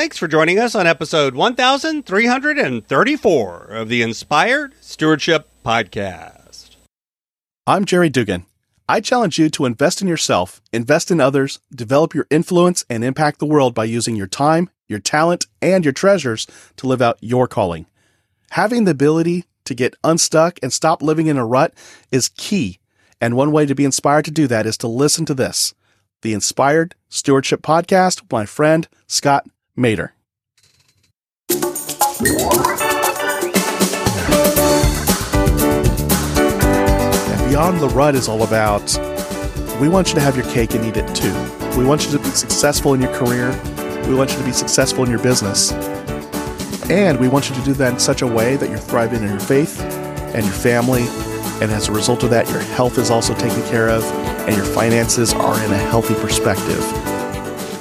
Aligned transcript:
Thanks 0.00 0.16
for 0.16 0.28
joining 0.28 0.58
us 0.58 0.74
on 0.74 0.86
episode 0.86 1.34
1334 1.34 3.64
of 3.66 3.90
the 3.90 4.00
Inspired 4.00 4.72
Stewardship 4.80 5.46
Podcast. 5.62 6.76
I'm 7.66 7.84
Jerry 7.84 8.08
Dugan. 8.08 8.46
I 8.88 9.02
challenge 9.02 9.38
you 9.38 9.50
to 9.50 9.66
invest 9.66 10.00
in 10.00 10.08
yourself, 10.08 10.62
invest 10.72 11.10
in 11.10 11.20
others, 11.20 11.60
develop 11.70 12.14
your 12.14 12.26
influence, 12.30 12.82
and 12.88 13.04
impact 13.04 13.40
the 13.40 13.46
world 13.46 13.74
by 13.74 13.84
using 13.84 14.16
your 14.16 14.26
time, 14.26 14.70
your 14.88 15.00
talent, 15.00 15.44
and 15.60 15.84
your 15.84 15.92
treasures 15.92 16.46
to 16.76 16.86
live 16.86 17.02
out 17.02 17.18
your 17.20 17.46
calling. 17.46 17.84
Having 18.52 18.84
the 18.84 18.92
ability 18.92 19.44
to 19.66 19.74
get 19.74 19.96
unstuck 20.02 20.58
and 20.62 20.72
stop 20.72 21.02
living 21.02 21.26
in 21.26 21.36
a 21.36 21.44
rut 21.44 21.74
is 22.10 22.30
key. 22.30 22.78
And 23.20 23.36
one 23.36 23.52
way 23.52 23.66
to 23.66 23.74
be 23.74 23.84
inspired 23.84 24.24
to 24.24 24.30
do 24.30 24.46
that 24.46 24.64
is 24.64 24.78
to 24.78 24.88
listen 24.88 25.26
to 25.26 25.34
this 25.34 25.74
the 26.22 26.32
Inspired 26.32 26.94
Stewardship 27.10 27.60
Podcast 27.60 28.22
my 28.32 28.46
friend 28.46 28.88
Scott 29.06 29.46
Maderer. 29.80 30.10
And 37.30 37.48
Beyond 37.48 37.80
the 37.80 37.88
Rut 37.94 38.14
is 38.14 38.28
all 38.28 38.42
about 38.42 38.96
we 39.80 39.88
want 39.88 40.08
you 40.08 40.14
to 40.16 40.20
have 40.20 40.36
your 40.36 40.44
cake 40.52 40.74
and 40.74 40.84
eat 40.84 40.98
it 40.98 41.14
too. 41.14 41.32
We 41.78 41.86
want 41.86 42.04
you 42.04 42.12
to 42.12 42.18
be 42.18 42.28
successful 42.28 42.92
in 42.92 43.00
your 43.00 43.14
career. 43.14 43.48
We 44.06 44.14
want 44.14 44.30
you 44.30 44.36
to 44.36 44.44
be 44.44 44.52
successful 44.52 45.04
in 45.04 45.10
your 45.10 45.22
business. 45.22 45.72
And 46.90 47.18
we 47.18 47.28
want 47.28 47.48
you 47.48 47.54
to 47.54 47.62
do 47.62 47.72
that 47.74 47.94
in 47.94 47.98
such 47.98 48.20
a 48.20 48.26
way 48.26 48.56
that 48.56 48.68
you're 48.68 48.78
thriving 48.78 49.22
in 49.22 49.30
your 49.30 49.40
faith 49.40 49.80
and 49.80 50.44
your 50.44 50.54
family. 50.54 51.06
And 51.62 51.70
as 51.70 51.88
a 51.88 51.92
result 51.92 52.22
of 52.24 52.30
that, 52.30 52.46
your 52.50 52.60
health 52.60 52.98
is 52.98 53.10
also 53.10 53.32
taken 53.34 53.62
care 53.70 53.88
of 53.88 54.04
and 54.46 54.54
your 54.54 54.66
finances 54.66 55.32
are 55.32 55.64
in 55.64 55.70
a 55.72 55.78
healthy 55.78 56.14
perspective. 56.16 57.09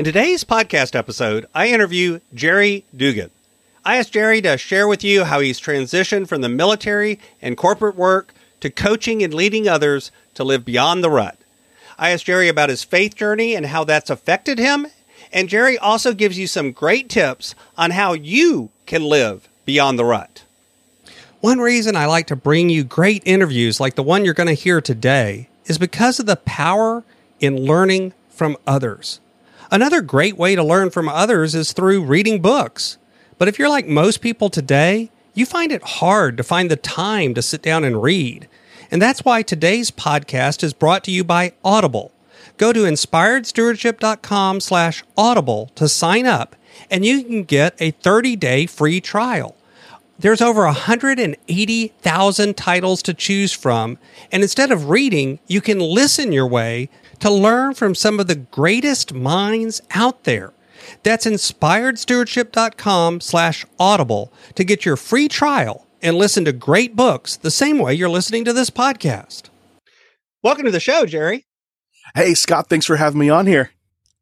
In 0.00 0.04
today's 0.04 0.44
podcast 0.44 0.96
episode, 0.96 1.44
I 1.54 1.68
interview 1.68 2.20
Jerry 2.32 2.86
Dugan. 2.96 3.30
I 3.84 3.98
asked 3.98 4.14
Jerry 4.14 4.40
to 4.40 4.56
share 4.56 4.88
with 4.88 5.04
you 5.04 5.24
how 5.24 5.40
he's 5.40 5.60
transitioned 5.60 6.26
from 6.26 6.40
the 6.40 6.48
military 6.48 7.20
and 7.42 7.54
corporate 7.54 7.96
work 7.96 8.32
to 8.60 8.70
coaching 8.70 9.22
and 9.22 9.34
leading 9.34 9.68
others 9.68 10.10
to 10.36 10.42
live 10.42 10.64
beyond 10.64 11.04
the 11.04 11.10
rut. 11.10 11.36
I 11.98 12.12
asked 12.12 12.24
Jerry 12.24 12.48
about 12.48 12.70
his 12.70 12.82
faith 12.82 13.14
journey 13.14 13.54
and 13.54 13.66
how 13.66 13.84
that's 13.84 14.08
affected 14.08 14.58
him. 14.58 14.86
And 15.34 15.50
Jerry 15.50 15.76
also 15.76 16.14
gives 16.14 16.38
you 16.38 16.46
some 16.46 16.72
great 16.72 17.10
tips 17.10 17.54
on 17.76 17.90
how 17.90 18.14
you 18.14 18.70
can 18.86 19.04
live 19.04 19.50
beyond 19.66 19.98
the 19.98 20.06
rut. 20.06 20.44
One 21.42 21.58
reason 21.58 21.94
I 21.94 22.06
like 22.06 22.28
to 22.28 22.36
bring 22.36 22.70
you 22.70 22.84
great 22.84 23.22
interviews 23.26 23.80
like 23.80 23.96
the 23.96 24.02
one 24.02 24.24
you're 24.24 24.32
going 24.32 24.46
to 24.46 24.54
hear 24.54 24.80
today 24.80 25.50
is 25.66 25.76
because 25.76 26.18
of 26.18 26.24
the 26.24 26.36
power 26.36 27.04
in 27.38 27.66
learning 27.66 28.14
from 28.30 28.56
others. 28.66 29.20
Another 29.72 30.00
great 30.00 30.36
way 30.36 30.56
to 30.56 30.64
learn 30.64 30.90
from 30.90 31.08
others 31.08 31.54
is 31.54 31.72
through 31.72 32.02
reading 32.02 32.42
books. 32.42 32.98
But 33.38 33.46
if 33.46 33.56
you're 33.56 33.68
like 33.68 33.86
most 33.86 34.20
people 34.20 34.50
today, 34.50 35.10
you 35.32 35.46
find 35.46 35.70
it 35.70 35.82
hard 35.82 36.36
to 36.36 36.42
find 36.42 36.68
the 36.68 36.76
time 36.76 37.34
to 37.34 37.42
sit 37.42 37.62
down 37.62 37.84
and 37.84 38.02
read. 38.02 38.48
And 38.90 39.00
that's 39.00 39.24
why 39.24 39.42
today's 39.42 39.92
podcast 39.92 40.64
is 40.64 40.72
brought 40.72 41.04
to 41.04 41.12
you 41.12 41.22
by 41.22 41.52
Audible. 41.64 42.10
Go 42.56 42.72
to 42.72 42.80
inspiredstewardship.com 42.80 44.58
slash 44.58 45.04
audible 45.16 45.70
to 45.76 45.88
sign 45.88 46.26
up, 46.26 46.56
and 46.90 47.04
you 47.04 47.22
can 47.22 47.44
get 47.44 47.80
a 47.80 47.92
30-day 47.92 48.66
free 48.66 49.00
trial. 49.00 49.54
There's 50.18 50.42
over 50.42 50.64
180,000 50.64 52.56
titles 52.56 53.02
to 53.04 53.14
choose 53.14 53.52
from, 53.52 53.98
and 54.32 54.42
instead 54.42 54.72
of 54.72 54.90
reading, 54.90 55.38
you 55.46 55.60
can 55.60 55.78
listen 55.78 56.32
your 56.32 56.48
way 56.48 56.90
to 57.20 57.30
learn 57.30 57.74
from 57.74 57.94
some 57.94 58.18
of 58.18 58.26
the 58.26 58.34
greatest 58.34 59.14
minds 59.14 59.80
out 59.92 60.24
there. 60.24 60.52
That's 61.02 61.26
inspiredstewardship.com 61.26 63.20
slash 63.20 63.64
audible 63.78 64.32
to 64.54 64.64
get 64.64 64.84
your 64.84 64.96
free 64.96 65.28
trial 65.28 65.86
and 66.02 66.16
listen 66.16 66.44
to 66.46 66.52
great 66.52 66.96
books 66.96 67.36
the 67.36 67.50
same 67.50 67.78
way 67.78 67.94
you're 67.94 68.08
listening 68.08 68.44
to 68.46 68.52
this 68.52 68.70
podcast. 68.70 69.50
Welcome 70.42 70.64
to 70.64 70.70
the 70.70 70.80
show, 70.80 71.06
Jerry. 71.06 71.46
Hey, 72.14 72.34
Scott, 72.34 72.68
thanks 72.68 72.86
for 72.86 72.96
having 72.96 73.20
me 73.20 73.28
on 73.28 73.46
here. 73.46 73.70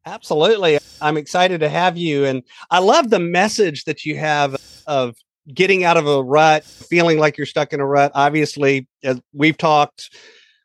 Absolutely. 0.05 0.79
I'm 1.01 1.17
excited 1.17 1.61
to 1.61 1.69
have 1.69 1.97
you. 1.97 2.25
And 2.25 2.43
I 2.71 2.79
love 2.79 3.09
the 3.09 3.19
message 3.19 3.85
that 3.85 4.05
you 4.05 4.17
have 4.17 4.57
of 4.85 5.15
getting 5.53 5.83
out 5.83 5.97
of 5.97 6.07
a 6.07 6.21
rut, 6.23 6.63
feeling 6.63 7.19
like 7.19 7.37
you're 7.37 7.45
stuck 7.45 7.73
in 7.73 7.79
a 7.79 7.85
rut. 7.85 8.11
Obviously, 8.15 8.87
as 9.03 9.19
we've 9.33 9.57
talked, 9.57 10.15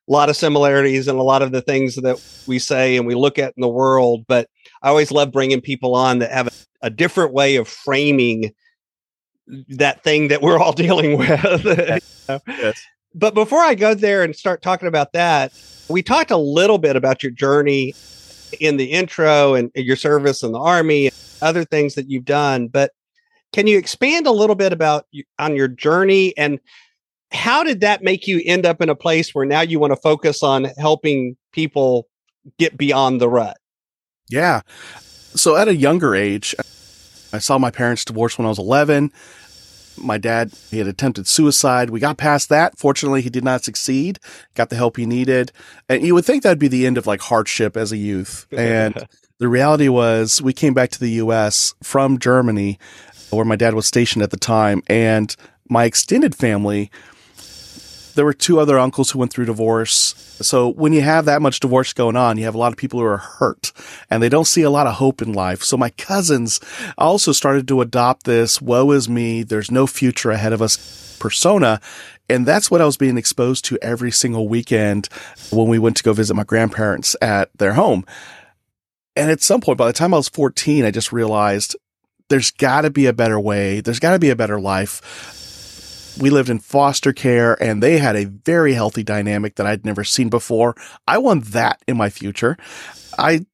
a 0.09 0.13
lot 0.13 0.29
of 0.29 0.37
similarities 0.37 1.09
and 1.09 1.19
a 1.19 1.23
lot 1.23 1.43
of 1.43 1.53
the 1.53 1.63
things 1.63 1.97
that 1.97 2.23
we 2.47 2.59
say 2.59 2.97
and 2.97 3.07
we 3.07 3.15
look 3.15 3.39
at 3.39 3.55
in 3.57 3.61
the 3.61 3.69
world. 3.69 4.25
But 4.27 4.49
I 4.83 4.89
always 4.89 5.11
love 5.11 5.33
bringing 5.33 5.61
people 5.61 5.95
on 5.95 6.19
that 6.19 6.31
have 6.31 6.49
a, 6.49 6.87
a 6.87 6.91
different 6.91 7.33
way 7.33 7.57
of 7.57 7.69
framing 7.69 8.53
that 9.69 10.03
thing 10.03 10.29
that 10.29 10.43
we're 10.43 10.59
all 10.59 10.73
dealing 10.75 11.19
with. 11.19 11.65
yes. 12.49 12.83
But 13.15 13.35
before 13.35 13.61
I 13.61 13.75
go 13.75 13.95
there 13.95 14.23
and 14.23 14.35
start 14.35 14.61
talking 14.61 14.89
about 14.89 15.13
that, 15.13 15.53
we 15.89 16.03
talked 16.03 16.31
a 16.31 16.37
little 16.37 16.79
bit 16.79 16.97
about 16.97 17.23
your 17.23 17.33
journey 17.33 17.95
in 18.61 18.77
the 18.77 18.87
intro 18.87 19.55
and 19.55 19.71
your 19.75 19.97
service 19.97 20.43
in 20.43 20.53
the 20.53 20.59
army, 20.61 21.07
and 21.07 21.15
other 21.43 21.65
things 21.65 21.95
that 21.95 22.09
you've 22.09 22.25
done. 22.25 22.69
But 22.69 22.93
can 23.53 23.67
you 23.67 23.79
expand 23.79 24.27
a 24.27 24.33
little 24.33 24.57
bit 24.57 24.73
about 24.73 25.07
on 25.39 25.55
your 25.55 25.69
journey 25.69 26.37
and 26.37 26.59
how 27.33 27.65
did 27.65 27.81
that 27.81 28.03
make 28.03 28.27
you 28.27 28.41
end 28.45 28.67
up 28.67 28.81
in 28.81 28.89
a 28.89 28.95
place 28.95 29.35
where 29.35 29.45
now 29.45 29.61
you 29.61 29.79
want 29.79 29.93
to 29.93 29.97
focus 29.97 30.43
on 30.43 30.65
helping 30.79 31.37
people 31.53 32.09
get 32.59 32.77
beyond 32.77 33.21
the 33.21 33.29
rut? 33.29 33.57
Yeah. 34.29 34.63
So 35.35 35.57
at 35.57 35.69
a 35.69 35.75
younger 35.75 36.15
age, 36.15 36.55
I 37.33 37.39
saw 37.39 37.59
my 37.59 37.71
parents 37.71 38.05
divorce 38.05 38.39
when 38.39 38.47
I 38.47 38.49
was 38.49 38.59
11. 38.59 39.13
My 39.97 40.19
dad, 40.19 40.53
he 40.71 40.79
had 40.79 40.87
attempted 40.87 41.27
suicide. 41.27 41.91
We 41.91 42.01
got 42.01 42.17
past 42.17 42.49
that. 42.49 42.79
Fortunately, 42.79 43.23
he 43.23 43.31
did 43.31 43.45
not 43.45 43.65
succeed, 43.65 44.19
got 44.55 44.71
the 44.71 44.77
help 44.77 44.97
he 44.97 45.07
needed. 45.07 45.53
And 45.89 46.03
you 46.03 46.15
would 46.15 46.25
think 46.25 46.43
that'd 46.43 46.59
be 46.59 46.69
the 46.69 46.87
end 46.87 46.99
of 46.99 47.07
like 47.07 47.21
hardship 47.21 47.77
as 47.77 47.93
a 47.93 47.97
youth. 47.97 48.47
And 48.51 49.07
the 49.39 49.49
reality 49.49 49.89
was 49.89 50.43
we 50.43 50.53
came 50.53 50.75
back 50.75 50.91
to 50.91 51.01
the 51.01 51.11
US 51.11 51.75
from 51.83 52.19
Germany 52.19 52.79
where 53.31 53.45
my 53.45 53.57
dad 53.57 53.75
was 53.75 53.87
stationed 53.87 54.23
at 54.23 54.31
the 54.31 54.37
time. 54.37 54.83
And 54.89 55.35
my 55.69 55.85
extended 55.85 56.35
family 56.35 56.91
there 58.15 58.25
were 58.25 58.33
two 58.33 58.61
other 58.61 58.79
uncles 58.79 59.11
who 59.11 59.19
went 59.19 59.33
through 59.33 59.47
divorce. 59.47 60.15
So 60.41 60.69
when 60.69 60.93
you 60.93 61.03
have 61.03 61.25
that 61.25 61.43
much 61.43 61.61
divorce 61.61 61.93
going 61.93 62.17
on, 62.17 62.39
you 62.39 62.45
have 62.45 62.55
a 62.55 62.59
lot 62.59 62.73
of 62.73 62.79
people 62.79 63.01
who 63.01 63.07
are 63.07 63.19
hurt 63.19 63.73
and 64.11 64.23
they 64.23 64.29
don't 64.29 64.47
see 64.47 64.63
a 64.63 64.71
lot 64.71 64.87
of 64.87 64.95
hope 64.95 65.21
in 65.21 65.33
life. 65.33 65.63
So 65.63 65.77
my 65.77 65.91
cousins 65.91 66.61
also 66.97 67.33
started 67.33 67.69
to 67.69 67.81
adopt 67.81 68.25
this 68.25 68.61
woe 68.63 68.91
is 68.93 69.09
me, 69.09 69.43
there's 69.43 69.71
no 69.71 69.87
future 69.87 70.31
ahead 70.31 70.53
of 70.53 70.63
us 70.63 71.17
persona. 71.19 71.81
And 72.29 72.47
that's 72.47 72.71
what 72.71 72.81
I 72.81 72.87
was 72.87 72.97
being 72.97 73.19
exposed 73.19 73.65
to 73.67 73.79
every 73.83 74.11
single 74.11 74.49
weekend 74.49 75.09
when 75.51 75.69
we 75.69 75.79
went 75.79 75.97
to 75.99 76.03
go 76.03 76.13
visit 76.13 76.35
my 76.35 76.45
grandparents 76.45 77.17
at 77.21 77.51
their 77.59 77.75
home. 77.75 78.05
And 79.17 79.31
at 79.31 79.43
some 79.43 79.61
point, 79.61 79.79
by 79.79 79.87
the 79.87 79.93
time 79.93 80.15
I 80.15 80.17
was 80.17 80.29
14, 80.29 80.85
I 80.85 80.91
just 80.91 81.13
realized 81.13 81.77
there's 82.31 82.51
got 82.51 82.83
to 82.83 82.91
be 82.91 83.07
a 83.07 83.13
better 83.13 83.39
way. 83.39 83.81
There's 83.81 84.01
got 84.01 84.13
to 84.13 84.19
be 84.19 84.31
a 84.31 84.37
better 84.37 84.59
life 84.59 85.44
we 86.19 86.31
lived 86.31 86.51
in 86.51 86.59
foster 86.59 87.13
care 87.13 87.61
and 87.63 87.83
they 87.83 87.99
had 87.99 88.17
a 88.17 88.27
very 88.27 88.75
healthy 88.75 89.03
dynamic 89.03 89.57
that 89.57 89.67
I'd 89.67 89.85
never 89.85 90.05
seen 90.05 90.29
before. 90.29 90.75
I 91.07 91.19
want 91.19 91.47
that 91.47 91.83
in 91.87 91.97
my 91.97 92.11
future. 92.11 92.57
I 93.19 93.47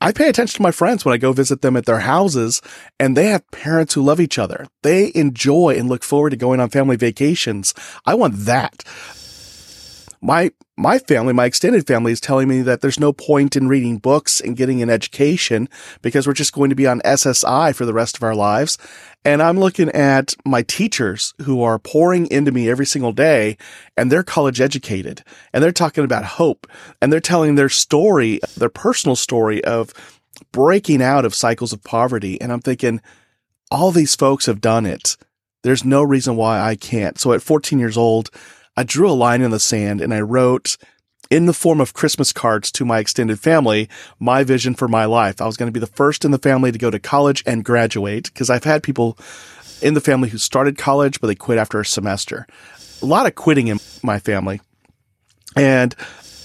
I 0.00 0.10
pay 0.10 0.28
attention 0.28 0.56
to 0.56 0.62
my 0.62 0.72
friends 0.72 1.04
when 1.04 1.14
I 1.14 1.18
go 1.18 1.32
visit 1.32 1.62
them 1.62 1.76
at 1.76 1.86
their 1.86 2.00
houses 2.00 2.60
and 2.98 3.16
they 3.16 3.26
have 3.26 3.48
parents 3.52 3.94
who 3.94 4.02
love 4.02 4.20
each 4.20 4.36
other. 4.36 4.66
They 4.82 5.12
enjoy 5.14 5.76
and 5.78 5.88
look 5.88 6.02
forward 6.02 6.30
to 6.30 6.36
going 6.36 6.58
on 6.58 6.70
family 6.70 6.96
vacations. 6.96 7.72
I 8.04 8.14
want 8.14 8.34
that. 8.46 8.82
my 10.20 10.50
my 10.82 10.98
family, 10.98 11.32
my 11.32 11.46
extended 11.46 11.86
family 11.86 12.10
is 12.10 12.20
telling 12.20 12.48
me 12.48 12.60
that 12.62 12.80
there's 12.80 12.98
no 12.98 13.12
point 13.12 13.54
in 13.54 13.68
reading 13.68 13.98
books 13.98 14.40
and 14.40 14.56
getting 14.56 14.82
an 14.82 14.90
education 14.90 15.68
because 16.02 16.26
we're 16.26 16.32
just 16.32 16.52
going 16.52 16.70
to 16.70 16.76
be 16.76 16.88
on 16.88 17.00
SSI 17.02 17.72
for 17.72 17.86
the 17.86 17.94
rest 17.94 18.16
of 18.16 18.24
our 18.24 18.34
lives. 18.34 18.76
And 19.24 19.40
I'm 19.40 19.60
looking 19.60 19.90
at 19.90 20.34
my 20.44 20.62
teachers 20.62 21.34
who 21.42 21.62
are 21.62 21.78
pouring 21.78 22.26
into 22.32 22.50
me 22.50 22.68
every 22.68 22.84
single 22.84 23.12
day 23.12 23.56
and 23.96 24.10
they're 24.10 24.24
college 24.24 24.60
educated 24.60 25.22
and 25.52 25.62
they're 25.62 25.70
talking 25.70 26.02
about 26.02 26.24
hope 26.24 26.66
and 27.00 27.12
they're 27.12 27.20
telling 27.20 27.54
their 27.54 27.68
story, 27.68 28.40
their 28.56 28.68
personal 28.68 29.14
story 29.14 29.62
of 29.62 29.94
breaking 30.50 31.00
out 31.00 31.24
of 31.24 31.32
cycles 31.32 31.72
of 31.72 31.84
poverty. 31.84 32.40
And 32.40 32.52
I'm 32.52 32.60
thinking, 32.60 33.00
all 33.70 33.92
these 33.92 34.16
folks 34.16 34.46
have 34.46 34.60
done 34.60 34.86
it. 34.86 35.16
There's 35.62 35.84
no 35.84 36.02
reason 36.02 36.34
why 36.34 36.60
I 36.60 36.74
can't. 36.74 37.20
So 37.20 37.32
at 37.32 37.40
14 37.40 37.78
years 37.78 37.96
old, 37.96 38.30
I 38.76 38.84
drew 38.84 39.10
a 39.10 39.12
line 39.12 39.42
in 39.42 39.50
the 39.50 39.60
sand 39.60 40.00
and 40.00 40.14
I 40.14 40.20
wrote 40.20 40.76
in 41.30 41.46
the 41.46 41.52
form 41.52 41.80
of 41.80 41.94
Christmas 41.94 42.32
cards 42.32 42.70
to 42.72 42.84
my 42.84 42.98
extended 42.98 43.40
family, 43.40 43.88
my 44.18 44.44
vision 44.44 44.74
for 44.74 44.88
my 44.88 45.04
life. 45.04 45.40
I 45.40 45.46
was 45.46 45.56
going 45.56 45.68
to 45.68 45.72
be 45.72 45.80
the 45.80 45.86
first 45.86 46.24
in 46.24 46.30
the 46.30 46.38
family 46.38 46.72
to 46.72 46.78
go 46.78 46.90
to 46.90 46.98
college 46.98 47.42
and 47.46 47.64
graduate 47.64 48.24
because 48.24 48.50
I've 48.50 48.64
had 48.64 48.82
people 48.82 49.18
in 49.80 49.94
the 49.94 50.00
family 50.00 50.28
who 50.28 50.38
started 50.38 50.78
college, 50.78 51.20
but 51.20 51.26
they 51.26 51.34
quit 51.34 51.58
after 51.58 51.80
a 51.80 51.86
semester. 51.86 52.46
A 53.02 53.06
lot 53.06 53.26
of 53.26 53.34
quitting 53.34 53.68
in 53.68 53.78
my 54.02 54.18
family. 54.18 54.60
And 55.56 55.94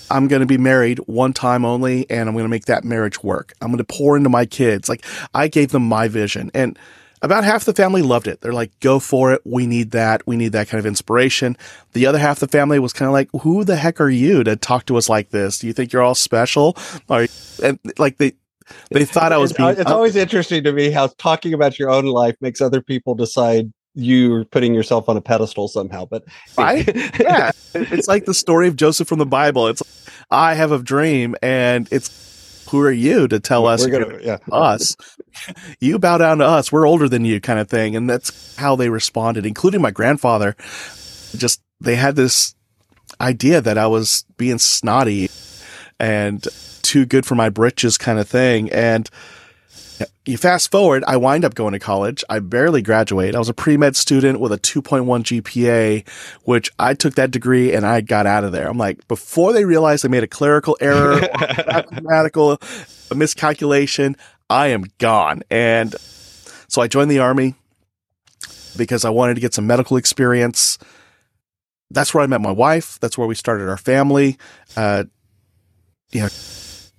I'm 0.09 0.27
going 0.27 0.39
to 0.39 0.45
be 0.45 0.57
married 0.57 0.99
one 0.99 1.33
time 1.33 1.65
only 1.65 2.09
and 2.09 2.27
I'm 2.27 2.35
going 2.35 2.45
to 2.45 2.49
make 2.49 2.65
that 2.65 2.83
marriage 2.83 3.23
work. 3.23 3.53
I'm 3.61 3.69
going 3.69 3.77
to 3.77 3.83
pour 3.83 4.17
into 4.17 4.29
my 4.29 4.45
kids. 4.45 4.89
Like 4.89 5.05
I 5.33 5.47
gave 5.47 5.71
them 5.71 5.87
my 5.87 6.07
vision 6.07 6.51
and 6.53 6.77
about 7.21 7.43
half 7.43 7.65
the 7.65 7.73
family 7.73 8.01
loved 8.01 8.27
it. 8.27 8.41
They're 8.41 8.53
like, 8.53 8.77
go 8.79 8.99
for 8.99 9.33
it. 9.33 9.41
We 9.45 9.65
need 9.65 9.91
that. 9.91 10.25
We 10.27 10.37
need 10.37 10.51
that 10.53 10.67
kind 10.67 10.79
of 10.79 10.85
inspiration. 10.85 11.57
The 11.93 12.05
other 12.05 12.19
half 12.19 12.41
of 12.41 12.49
the 12.49 12.57
family 12.57 12.79
was 12.79 12.93
kind 12.93 13.07
of 13.07 13.13
like, 13.13 13.29
who 13.41 13.63
the 13.63 13.75
heck 13.75 13.99
are 13.99 14.09
you 14.09 14.43
to 14.43 14.55
talk 14.55 14.85
to 14.87 14.97
us 14.97 15.09
like 15.09 15.29
this? 15.29 15.59
Do 15.59 15.67
you 15.67 15.73
think 15.73 15.91
you're 15.91 16.03
all 16.03 16.15
special? 16.15 16.77
Or, 17.09 17.27
and 17.63 17.79
like 17.97 18.17
they, 18.17 18.33
they 18.91 19.05
thought 19.05 19.31
I 19.31 19.37
was 19.37 19.51
it's, 19.51 19.57
being. 19.57 19.69
it's 19.69 19.89
always 19.89 20.15
interesting 20.15 20.63
to 20.63 20.73
me 20.73 20.91
how 20.91 21.07
talking 21.17 21.53
about 21.53 21.79
your 21.79 21.89
own 21.89 22.05
life 22.05 22.35
makes 22.41 22.61
other 22.61 22.81
people 22.81 23.15
decide 23.15 23.71
you're 23.97 24.45
putting 24.45 24.75
yourself 24.75 25.09
on 25.09 25.17
a 25.17 25.21
pedestal 25.21 25.67
somehow. 25.67 26.05
But 26.05 26.23
right, 26.57 26.85
yeah, 27.19 27.51
it's 27.73 28.07
like 28.07 28.25
the 28.25 28.33
story 28.33 28.67
of 28.67 28.75
Joseph 28.75 29.07
from 29.07 29.19
the 29.19 29.25
Bible. 29.25 29.67
It's 29.67 29.81
I 30.29 30.53
have 30.53 30.71
a 30.71 30.79
dream, 30.79 31.35
and 31.41 31.87
it's 31.91 32.26
who 32.69 32.81
are 32.81 32.91
you 32.91 33.27
to 33.27 33.39
tell 33.39 33.65
us 33.65 33.85
gonna, 33.85 34.19
yeah. 34.21 34.37
us? 34.51 34.95
You 35.79 35.99
bow 35.99 36.17
down 36.17 36.39
to 36.39 36.45
us. 36.45 36.71
We're 36.71 36.87
older 36.87 37.07
than 37.07 37.23
you 37.23 37.39
kind 37.39 37.59
of 37.59 37.69
thing. 37.69 37.95
And 37.95 38.09
that's 38.09 38.55
how 38.55 38.75
they 38.75 38.89
responded 38.89 39.45
including 39.45 39.81
my 39.81 39.91
grandfather. 39.91 40.55
Just 41.35 41.61
they 41.79 41.95
had 41.95 42.15
this 42.15 42.55
idea 43.21 43.61
that 43.61 43.77
i 43.77 43.87
was 43.87 44.25
being 44.37 44.57
snotty 44.57 45.29
and 45.99 46.45
too 46.81 47.05
good 47.05 47.25
for 47.25 47.35
my 47.35 47.49
britches 47.49 47.97
kind 47.97 48.19
of 48.19 48.27
thing. 48.27 48.71
And 48.71 49.09
you 50.25 50.37
fast 50.37 50.71
forward, 50.71 51.03
I 51.07 51.17
wind 51.17 51.45
up 51.45 51.55
going 51.55 51.73
to 51.73 51.79
college. 51.79 52.23
I 52.29 52.39
barely 52.39 52.81
graduate. 52.81 53.35
I 53.35 53.39
was 53.39 53.49
a 53.49 53.53
pre 53.53 53.77
med 53.77 53.95
student 53.95 54.39
with 54.39 54.51
a 54.51 54.57
2.1 54.57 55.05
GPA, 55.05 56.07
which 56.43 56.71
I 56.77 56.93
took 56.93 57.15
that 57.15 57.31
degree 57.31 57.73
and 57.73 57.85
I 57.85 58.01
got 58.01 58.27
out 58.27 58.43
of 58.43 58.51
there. 58.51 58.67
I'm 58.67 58.77
like, 58.77 59.07
before 59.07 59.53
they 59.53 59.65
realized 59.65 60.03
they 60.03 60.09
made 60.09 60.23
a 60.23 60.27
clerical 60.27 60.77
error, 60.79 61.19
a 61.19 61.85
mathematical 61.91 62.59
miscalculation, 63.15 64.15
I 64.49 64.67
am 64.67 64.85
gone. 64.97 65.43
And 65.49 65.95
so 66.67 66.81
I 66.81 66.87
joined 66.87 67.11
the 67.11 67.19
army 67.19 67.55
because 68.75 69.05
I 69.05 69.09
wanted 69.09 69.35
to 69.35 69.41
get 69.41 69.53
some 69.53 69.65
medical 69.65 69.97
experience. 69.97 70.77
That's 71.89 72.13
where 72.13 72.23
I 72.23 72.27
met 72.27 72.41
my 72.41 72.51
wife. 72.51 72.99
That's 72.99 73.17
where 73.17 73.27
we 73.27 73.35
started 73.35 73.69
our 73.69 73.77
family. 73.77 74.37
Uh, 74.75 75.05
you 76.11 76.21
know, 76.21 76.29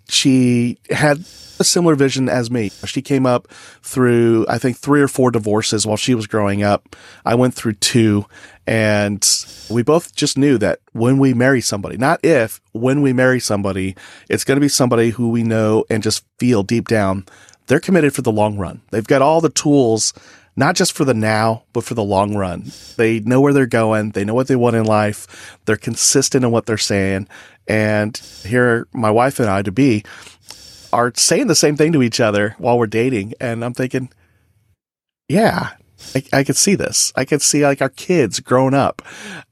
she 0.08 0.78
had 0.90 1.24
a 1.58 1.64
similar 1.64 1.94
vision 1.94 2.28
as 2.28 2.50
me. 2.50 2.70
She 2.84 3.02
came 3.02 3.26
up 3.26 3.48
through, 3.82 4.46
I 4.48 4.58
think, 4.58 4.76
three 4.76 5.02
or 5.02 5.08
four 5.08 5.30
divorces 5.30 5.86
while 5.86 5.96
she 5.96 6.14
was 6.14 6.26
growing 6.26 6.62
up. 6.62 6.96
I 7.24 7.34
went 7.34 7.54
through 7.54 7.74
two, 7.74 8.26
and 8.66 9.26
we 9.70 9.82
both 9.82 10.14
just 10.14 10.38
knew 10.38 10.58
that 10.58 10.80
when 10.92 11.18
we 11.18 11.34
marry 11.34 11.60
somebody, 11.60 11.96
not 11.96 12.24
if, 12.24 12.60
when 12.72 13.02
we 13.02 13.12
marry 13.12 13.40
somebody, 13.40 13.96
it's 14.28 14.44
going 14.44 14.56
to 14.56 14.60
be 14.60 14.68
somebody 14.68 15.10
who 15.10 15.30
we 15.30 15.42
know 15.42 15.84
and 15.90 16.02
just 16.02 16.24
feel 16.38 16.62
deep 16.62 16.88
down 16.88 17.24
they're 17.68 17.80
committed 17.80 18.14
for 18.14 18.22
the 18.22 18.32
long 18.32 18.58
run. 18.58 18.80
They've 18.90 19.06
got 19.06 19.22
all 19.22 19.40
the 19.40 19.50
tools, 19.50 20.12
not 20.56 20.74
just 20.74 20.92
for 20.92 21.04
the 21.04 21.14
now, 21.14 21.62
but 21.72 21.84
for 21.84 21.94
the 21.94 22.02
long 22.02 22.34
run. 22.34 22.72
They 22.96 23.20
know 23.20 23.40
where 23.40 23.52
they're 23.52 23.66
going. 23.66 24.10
They 24.10 24.24
know 24.24 24.34
what 24.34 24.48
they 24.48 24.56
want 24.56 24.74
in 24.74 24.84
life. 24.84 25.58
They're 25.66 25.76
consistent 25.76 26.44
in 26.44 26.50
what 26.50 26.66
they're 26.66 26.78
saying. 26.78 27.28
And 27.68 28.16
here, 28.44 28.88
my 28.92 29.10
wife 29.10 29.38
and 29.38 29.48
I 29.48 29.62
to 29.62 29.70
be 29.70 30.02
are 30.92 31.12
saying 31.14 31.46
the 31.46 31.54
same 31.54 31.76
thing 31.76 31.92
to 31.92 32.02
each 32.02 32.20
other 32.20 32.54
while 32.58 32.78
we're 32.78 32.86
dating. 32.86 33.34
And 33.40 33.64
I'm 33.64 33.74
thinking, 33.74 34.10
yeah, 35.28 35.72
I, 36.14 36.22
I 36.32 36.44
could 36.44 36.56
see 36.56 36.74
this. 36.74 37.12
I 37.16 37.24
could 37.24 37.42
see 37.42 37.64
like 37.64 37.82
our 37.82 37.88
kids 37.88 38.40
growing 38.40 38.74
up 38.74 39.02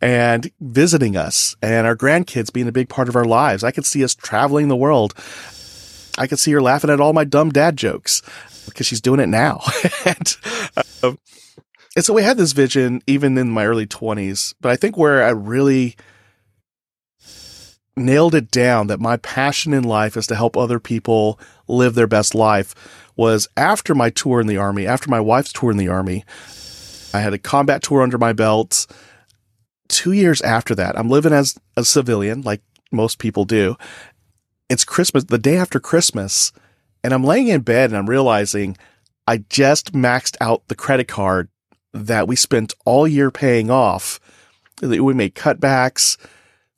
and 0.01 0.51
visiting 0.61 1.17
us 1.17 1.57
and 1.63 1.87
our 1.87 1.97
grandkids 1.97 2.53
being 2.53 2.69
a 2.69 2.73
big 2.73 2.89
part 2.89 3.09
of 3.09 3.17
our 3.17 3.25
lives. 3.25 3.65
I 3.65 3.71
could 3.71 3.87
see 3.87 4.05
us 4.05 4.15
traveling 4.15 4.69
the 4.69 4.77
world. 4.77 5.15
I 6.19 6.27
could 6.27 6.39
see 6.39 6.53
her 6.53 6.63
laughing 6.63 6.91
at 6.91 7.01
all 7.01 7.13
my 7.13 7.25
dumb 7.25 7.51
dad 7.51 7.77
jokes 7.77 8.23
because 8.67 8.87
she's 8.87 9.01
doing 9.01 9.21
it 9.21 9.29
now. 9.29 9.61
and, 10.05 10.37
um, 11.03 11.19
and 11.95 12.05
so 12.05 12.15
we 12.15 12.23
had 12.23 12.37
this 12.37 12.53
vision 12.53 13.03
even 13.07 13.37
in 13.37 13.51
my 13.51 13.67
early 13.67 13.87
20s. 13.87 14.55
But 14.61 14.73
I 14.73 14.77
think 14.77 14.97
where 14.97 15.23
I 15.25 15.31
really 15.31 15.97
nailed 17.97 18.35
it 18.35 18.51
down 18.51 18.89
that 18.89 19.01
my 19.01 19.17
passion 19.19 19.73
in 19.73 19.83
life 19.83 20.17
is 20.17 20.27
to 20.27 20.37
help 20.37 20.57
other 20.57 20.79
people 20.79 21.41
live 21.67 21.95
their 21.95 22.07
best 22.07 22.35
life 22.35 22.75
was 23.17 23.49
after 23.57 23.95
my 23.95 24.11
tour 24.11 24.41
in 24.41 24.47
the 24.47 24.59
army, 24.59 24.87
after 24.87 25.09
my 25.09 25.21
wife's 25.21 25.53
tour 25.53 25.71
in 25.71 25.79
the 25.79 25.89
army. 25.89 26.25
I 27.15 27.21
had 27.21 27.33
a 27.33 27.39
combat 27.39 27.83
tour 27.83 28.03
under 28.03 28.19
my 28.19 28.35
belt. 28.35 28.87
Two 29.89 30.13
years 30.13 30.43
after 30.43 30.75
that, 30.75 30.99
I'm 30.99 31.09
living 31.09 31.33
as 31.33 31.59
a 31.77 31.85
civilian, 31.85 32.43
like 32.43 32.61
most 32.93 33.19
people 33.19 33.47
do. 33.47 33.77
It's 34.69 34.85
Christmas, 34.85 35.25
the 35.25 35.39
day 35.39 35.57
after 35.57 35.81
Christmas, 35.81 36.53
and 37.03 37.15
I'm 37.15 37.25
laying 37.25 37.49
in 37.49 37.63
bed 37.63 37.91
and 37.91 37.97
I'm 37.97 38.11
realizing 38.11 38.77
I 39.27 39.39
just 39.39 39.93
maxed 39.93 40.37
out 40.41 40.69
the 40.69 40.75
credit 40.75 41.09
card 41.09 41.49
that 41.95 42.29
we 42.29 42.37
spent 42.37 42.75
all 42.85 43.09
year 43.09 43.31
paying 43.31 43.71
off. 43.71 44.21
We 44.83 45.15
made 45.15 45.35
cutbacks 45.35 46.19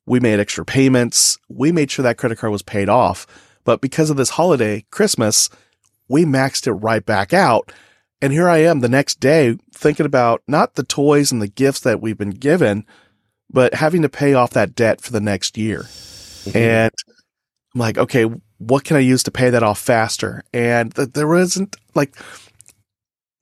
we 0.08 0.20
made 0.20 0.40
extra 0.40 0.64
payments. 0.64 1.38
We 1.48 1.70
made 1.70 1.90
sure 1.90 2.02
that 2.02 2.16
credit 2.16 2.38
card 2.38 2.52
was 2.52 2.62
paid 2.62 2.88
off. 2.88 3.26
But 3.64 3.80
because 3.80 4.10
of 4.10 4.16
this 4.16 4.30
holiday, 4.30 4.84
Christmas, 4.90 5.50
we 6.08 6.24
maxed 6.24 6.66
it 6.66 6.72
right 6.72 7.04
back 7.04 7.32
out. 7.32 7.70
And 8.20 8.32
here 8.32 8.48
I 8.48 8.58
am 8.58 8.80
the 8.80 8.88
next 8.88 9.20
day 9.20 9.58
thinking 9.72 10.06
about 10.06 10.42
not 10.48 10.74
the 10.74 10.82
toys 10.82 11.30
and 11.30 11.40
the 11.40 11.48
gifts 11.48 11.80
that 11.80 12.00
we've 12.00 12.18
been 12.18 12.30
given, 12.30 12.84
but 13.50 13.74
having 13.74 14.02
to 14.02 14.08
pay 14.08 14.34
off 14.34 14.50
that 14.50 14.74
debt 14.74 15.00
for 15.00 15.12
the 15.12 15.20
next 15.20 15.56
year. 15.56 15.80
Mm-hmm. 15.80 16.56
And 16.56 16.92
I'm 17.74 17.80
like, 17.80 17.98
okay, 17.98 18.24
what 18.56 18.84
can 18.84 18.96
I 18.96 19.00
use 19.00 19.22
to 19.24 19.30
pay 19.30 19.50
that 19.50 19.62
off 19.62 19.78
faster? 19.78 20.42
And 20.52 20.94
th- 20.94 21.12
there 21.12 21.28
wasn't 21.28 21.76
like, 21.94 22.16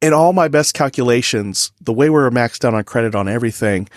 in 0.02 0.12
all 0.12 0.33
my 0.33 0.49
best 0.49 0.75
calculations, 0.75 1.73
the 1.81 1.93
way 1.93 2.11
we 2.11 2.17
were 2.17 2.31
maxed 2.31 2.64
out 2.64 2.75
on 2.75 2.85
credit 2.85 3.14
on 3.14 3.29
everything, 3.29 3.88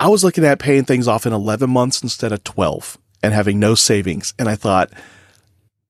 I 0.00 0.08
was 0.08 0.24
looking 0.24 0.46
at 0.46 0.58
paying 0.58 0.84
things 0.84 1.06
off 1.06 1.26
in 1.26 1.34
11 1.34 1.68
months 1.68 2.02
instead 2.02 2.32
of 2.32 2.42
12 2.42 2.96
and 3.22 3.34
having 3.34 3.60
no 3.60 3.74
savings. 3.74 4.32
And 4.38 4.48
I 4.48 4.56
thought, 4.56 4.90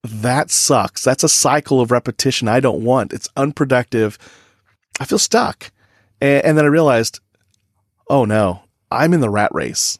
that 0.03 0.51
sucks. 0.51 1.05
That's 1.05 1.23
a 1.23 1.29
cycle 1.29 1.81
of 1.81 1.93
repetition 1.93 2.49
I 2.49 2.59
don't 2.59 2.83
want. 2.83 3.13
It's 3.13 3.29
unproductive. 3.37 4.19
I 4.99 5.05
feel 5.05 5.19
stuck. 5.21 5.71
And, 6.21 6.45
and 6.45 6.59
then 6.59 6.65
I 6.65 6.69
realized, 6.69 7.21
oh 8.09 8.25
no, 8.25 8.65
I'm 8.91 9.15
in 9.15 9.21
the 9.21 9.31
rat 9.31 9.55
race. 9.55 9.99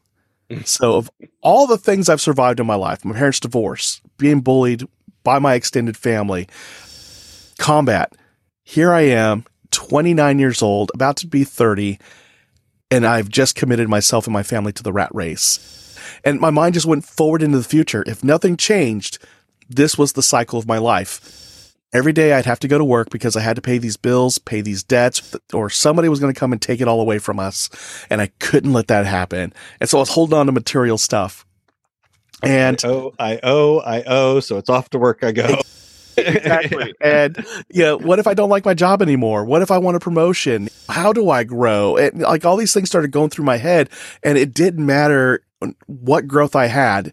Mm. 0.51 0.67
so 0.67 0.97
of 0.97 1.09
all 1.43 1.69
the 1.69 1.79
things 1.79 2.09
I've 2.09 2.21
survived 2.21 2.59
in 2.59 2.67
my 2.67 2.75
life, 2.75 3.05
my 3.05 3.15
parents' 3.15 3.39
divorce, 3.39 4.01
being 4.19 4.41
bullied 4.41 4.83
by 5.23 5.39
my 5.39 5.55
extended 5.55 5.97
family, 5.97 6.49
combat, 7.61 8.13
here 8.65 8.93
I 8.93 9.03
am, 9.03 9.45
29 9.71 10.41
years 10.41 10.63
old, 10.63 10.91
about 10.93 11.17
to 11.19 11.29
be 11.29 11.45
30 11.45 12.01
and 12.91 13.07
I've 13.07 13.29
just 13.29 13.55
committed 13.55 13.89
myself 13.89 14.27
and 14.27 14.33
my 14.33 14.43
family 14.43 14.73
to 14.73 14.83
the 14.83 14.93
rat 14.93 15.11
race. 15.15 15.97
And 16.25 16.41
my 16.41 16.51
mind 16.51 16.75
just 16.75 16.87
went 16.87 17.05
forward 17.05 17.43
into 17.43 17.59
the 17.59 17.65
future. 17.65 18.05
If 18.07 18.25
nothing 18.25 18.57
changed, 18.57 19.19
this 19.69 19.97
was 19.97 20.13
the 20.13 20.23
cycle 20.23 20.59
of 20.59 20.67
my 20.67 20.79
life. 20.79 21.75
Every 21.93 22.13
day 22.13 22.33
I'd 22.33 22.47
have 22.47 22.61
to 22.61 22.69
go 22.69 22.79
to 22.79 22.85
work 22.85 23.11
because 23.11 23.37
I 23.37 23.41
had 23.41 23.57
to 23.57 23.63
pay 23.63 23.79
these 23.79 23.97
bills, 23.97 24.39
pay 24.39 24.61
these 24.61 24.83
debts, 24.83 25.37
or 25.53 25.71
somebody 25.71 26.09
was 26.09 26.21
going 26.21 26.33
to 26.33 26.39
come 26.39 26.53
and 26.53 26.63
take 26.63 26.81
it 26.81 26.89
all 26.89 27.01
away 27.01 27.19
from 27.19 27.41
us. 27.41 27.69
And 28.11 28.21
I 28.21 28.29
couldn't 28.39 28.73
let 28.73 28.89
that 28.89 29.07
happen. 29.07 29.53
And 29.81 29.89
so 29.89 29.99
I 29.99 30.01
was 30.01 30.11
holding 30.11 30.39
on 30.39 30.47
to 30.47 30.53
material 30.53 30.99
stuff. 30.99 31.45
And 32.43 32.81
I 32.85 32.89
owe, 32.89 33.15
I 33.19 33.41
owe, 33.43 33.79
I 33.81 34.03
owe. 34.03 34.41
So 34.41 34.57
it's 34.57 34.71
off 34.71 34.91
to 34.91 34.99
work 34.99 35.25
I 35.25 35.33
go. 35.33 35.61
exactly. 36.27 36.95
And 37.01 37.45
you 37.69 37.83
know, 37.83 37.99
what 37.99 38.19
if 38.19 38.27
I 38.27 38.35
don't 38.35 38.51
like 38.51 38.65
my 38.65 38.75
job 38.75 39.03
anymore? 39.03 39.45
What 39.45 39.63
if 39.63 39.71
I 39.71 39.79
want 39.79 39.97
a 39.97 40.01
promotion? 40.01 40.69
How 40.89 41.13
do 41.13 41.31
I 41.31 41.45
grow? 41.45 41.97
And 41.97 42.21
like 42.21 42.45
all 42.45 42.57
these 42.57 42.73
things 42.73 42.89
started 42.89 43.11
going 43.11 43.31
through 43.31 43.45
my 43.45 43.57
head, 43.57 43.91
and 44.23 44.39
it 44.39 44.55
didn't 44.55 44.85
matter 44.85 45.43
what 45.87 46.27
growth 46.27 46.57
I 46.57 46.67
had. 46.67 47.13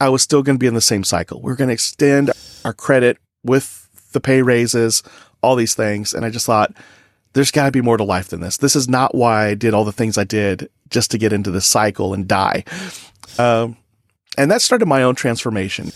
I 0.00 0.08
was 0.08 0.22
still 0.22 0.42
going 0.42 0.56
to 0.56 0.60
be 0.60 0.66
in 0.66 0.74
the 0.74 0.80
same 0.80 1.04
cycle. 1.04 1.40
We 1.40 1.52
are 1.52 1.56
going 1.56 1.68
to 1.68 1.74
extend 1.74 2.30
our 2.64 2.74
credit 2.74 3.18
with 3.44 3.88
the 4.12 4.20
pay 4.20 4.42
raises, 4.42 5.02
all 5.42 5.56
these 5.56 5.74
things, 5.74 6.14
and 6.14 6.24
I 6.24 6.30
just 6.30 6.46
thought 6.46 6.74
there's 7.34 7.50
got 7.50 7.66
to 7.66 7.70
be 7.72 7.80
more 7.80 7.96
to 7.96 8.04
life 8.04 8.28
than 8.28 8.40
this. 8.40 8.56
This 8.56 8.76
is 8.76 8.88
not 8.88 9.14
why 9.14 9.48
I 9.48 9.54
did 9.54 9.74
all 9.74 9.84
the 9.84 9.92
things 9.92 10.16
I 10.16 10.24
did 10.24 10.68
just 10.88 11.10
to 11.10 11.18
get 11.18 11.32
into 11.32 11.50
this 11.50 11.66
cycle 11.66 12.14
and 12.14 12.26
die. 12.26 12.64
Um, 13.38 13.76
and 14.38 14.50
that 14.50 14.62
started 14.62 14.86
my 14.86 15.02
own 15.02 15.14
transformation. 15.14 15.92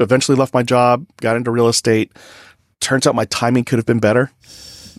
Eventually 0.00 0.36
left 0.36 0.54
my 0.54 0.62
job, 0.62 1.06
got 1.20 1.36
into 1.36 1.50
real 1.50 1.68
estate. 1.68 2.12
Turns 2.80 3.06
out 3.06 3.14
my 3.14 3.24
timing 3.26 3.64
could 3.64 3.78
have 3.78 3.86
been 3.86 3.98
better. 3.98 4.30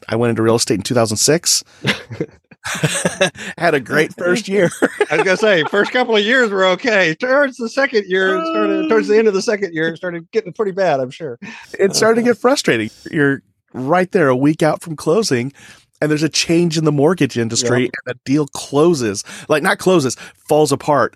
I 0.08 0.16
went 0.16 0.32
into 0.32 0.42
real 0.42 0.56
estate 0.56 0.76
in 0.76 0.82
2006. 0.82 1.64
Had 3.58 3.74
a 3.74 3.80
great 3.80 4.14
first 4.16 4.48
year. 4.48 4.70
I 5.10 5.16
was 5.16 5.24
gonna 5.24 5.38
say, 5.38 5.64
first 5.66 5.92
couple 5.92 6.16
of 6.16 6.24
years 6.24 6.50
were 6.52 6.66
okay. 6.66 7.16
Towards 7.16 7.58
the 7.58 7.70
second 7.70 8.06
year, 8.08 8.44
started, 8.44 8.90
towards 8.90 9.08
the 9.08 9.18
end 9.18 9.28
of 9.28 9.34
the 9.34 9.42
second 9.42 9.74
year, 9.74 9.90
it 9.90 9.98
started 9.98 10.30
getting 10.32 10.52
pretty 10.52 10.72
bad. 10.72 11.00
I'm 11.00 11.12
sure 11.12 11.40
it 11.78 11.96
started 11.96 12.22
to 12.22 12.28
get 12.28 12.38
frustrating. 12.38 12.90
You're 13.10 13.44
right 13.74 14.12
there, 14.12 14.28
a 14.28 14.36
week 14.36 14.62
out 14.62 14.82
from 14.82 14.96
closing, 14.96 15.54
and 16.02 16.12
there's 16.12 16.24
a 16.24 16.30
change 16.30 16.78
in 16.78 16.84
the 16.84 16.92
mortgage 16.92 17.38
industry, 17.38 17.84
yep. 17.84 17.92
and 18.06 18.16
the 18.16 18.20
deal 18.26 18.48
closes, 18.48 19.24
like 19.48 19.64
not 19.64 19.80
closes, 19.80 20.16
falls 20.36 20.72
apart 20.72 21.16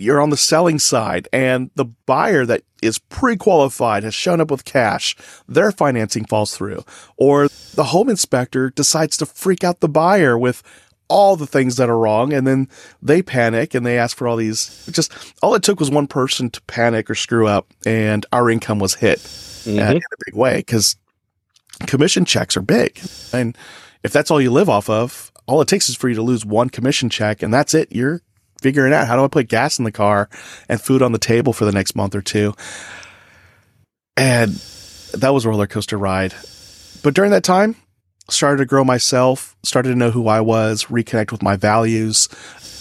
you're 0.00 0.20
on 0.20 0.30
the 0.30 0.36
selling 0.36 0.78
side 0.78 1.28
and 1.32 1.70
the 1.74 1.84
buyer 1.84 2.46
that 2.46 2.62
is 2.82 2.98
pre-qualified 2.98 4.02
has 4.02 4.14
shown 4.14 4.40
up 4.40 4.50
with 4.50 4.64
cash, 4.64 5.16
their 5.46 5.70
financing 5.72 6.24
falls 6.24 6.56
through. 6.56 6.84
Or 7.16 7.48
the 7.74 7.84
home 7.84 8.08
inspector 8.08 8.70
decides 8.70 9.16
to 9.18 9.26
freak 9.26 9.64
out 9.64 9.80
the 9.80 9.88
buyer 9.88 10.38
with 10.38 10.62
all 11.08 11.36
the 11.36 11.46
things 11.46 11.76
that 11.76 11.90
are 11.90 11.98
wrong 11.98 12.32
and 12.32 12.46
then 12.46 12.68
they 13.02 13.20
panic 13.20 13.74
and 13.74 13.84
they 13.84 13.98
ask 13.98 14.16
for 14.16 14.28
all 14.28 14.36
these 14.36 14.86
just 14.92 15.12
all 15.42 15.56
it 15.56 15.62
took 15.62 15.80
was 15.80 15.90
one 15.90 16.06
person 16.06 16.48
to 16.48 16.62
panic 16.62 17.10
or 17.10 17.16
screw 17.16 17.48
up 17.48 17.66
and 17.84 18.24
our 18.32 18.48
income 18.48 18.78
was 18.78 18.94
hit 18.94 19.18
mm-hmm. 19.18 19.76
in 19.76 19.96
a 19.96 20.24
big 20.24 20.34
way 20.36 20.58
because 20.58 20.94
commission 21.88 22.24
checks 22.24 22.56
are 22.56 22.62
big 22.62 23.00
and 23.32 23.58
if 24.04 24.12
that's 24.12 24.30
all 24.30 24.40
you 24.40 24.52
live 24.52 24.68
off 24.68 24.88
of 24.88 25.32
all 25.46 25.60
it 25.60 25.66
takes 25.66 25.88
is 25.88 25.96
for 25.96 26.08
you 26.08 26.14
to 26.14 26.22
lose 26.22 26.46
one 26.46 26.70
commission 26.70 27.10
check 27.10 27.42
and 27.42 27.52
that's 27.52 27.74
it 27.74 27.88
you're 27.90 28.22
figuring 28.60 28.92
out 28.92 29.06
how 29.06 29.16
do 29.16 29.24
I 29.24 29.28
put 29.28 29.48
gas 29.48 29.78
in 29.78 29.84
the 29.84 29.92
car 29.92 30.28
and 30.68 30.80
food 30.80 31.02
on 31.02 31.12
the 31.12 31.18
table 31.18 31.52
for 31.52 31.64
the 31.64 31.72
next 31.72 31.94
month 31.94 32.14
or 32.14 32.22
two. 32.22 32.54
And 34.16 34.52
that 35.14 35.32
was 35.32 35.44
a 35.44 35.48
roller 35.48 35.66
coaster 35.66 35.96
ride. 35.96 36.34
But 37.02 37.14
during 37.14 37.30
that 37.30 37.44
time, 37.44 37.76
started 38.28 38.58
to 38.58 38.66
grow 38.66 38.84
myself, 38.84 39.56
started 39.62 39.90
to 39.90 39.94
know 39.96 40.10
who 40.10 40.28
I 40.28 40.40
was, 40.40 40.84
reconnect 40.84 41.32
with 41.32 41.42
my 41.42 41.56
values, 41.56 42.28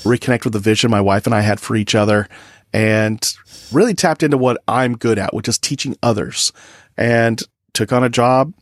reconnect 0.03 0.43
with 0.43 0.53
the 0.53 0.59
vision 0.59 0.91
my 0.91 1.01
wife 1.01 1.25
and 1.25 1.33
I 1.33 1.41
had 1.41 1.59
for 1.59 1.75
each 1.75 1.95
other, 1.95 2.27
and 2.73 3.21
really 3.71 3.93
tapped 3.93 4.23
into 4.23 4.37
what 4.37 4.61
I'm 4.67 4.97
good 4.97 5.17
at, 5.17 5.33
which 5.33 5.47
is 5.47 5.57
teaching 5.57 5.95
others. 6.03 6.51
And 6.97 7.41
took 7.73 7.93
on 7.93 8.03
a 8.03 8.09
job 8.09 8.53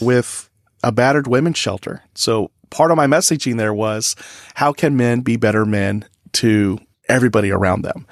with 0.00 0.50
a 0.82 0.90
battered 0.90 1.26
women's 1.26 1.58
shelter. 1.58 2.02
So 2.14 2.50
part 2.70 2.90
of 2.90 2.96
my 2.96 3.06
messaging 3.06 3.56
there 3.58 3.74
was 3.74 4.16
how 4.54 4.72
can 4.72 4.96
men 4.96 5.20
be 5.20 5.36
better 5.36 5.64
men 5.64 6.04
to 6.36 6.78
everybody 7.08 7.50
around 7.50 7.82
them. 7.82 8.06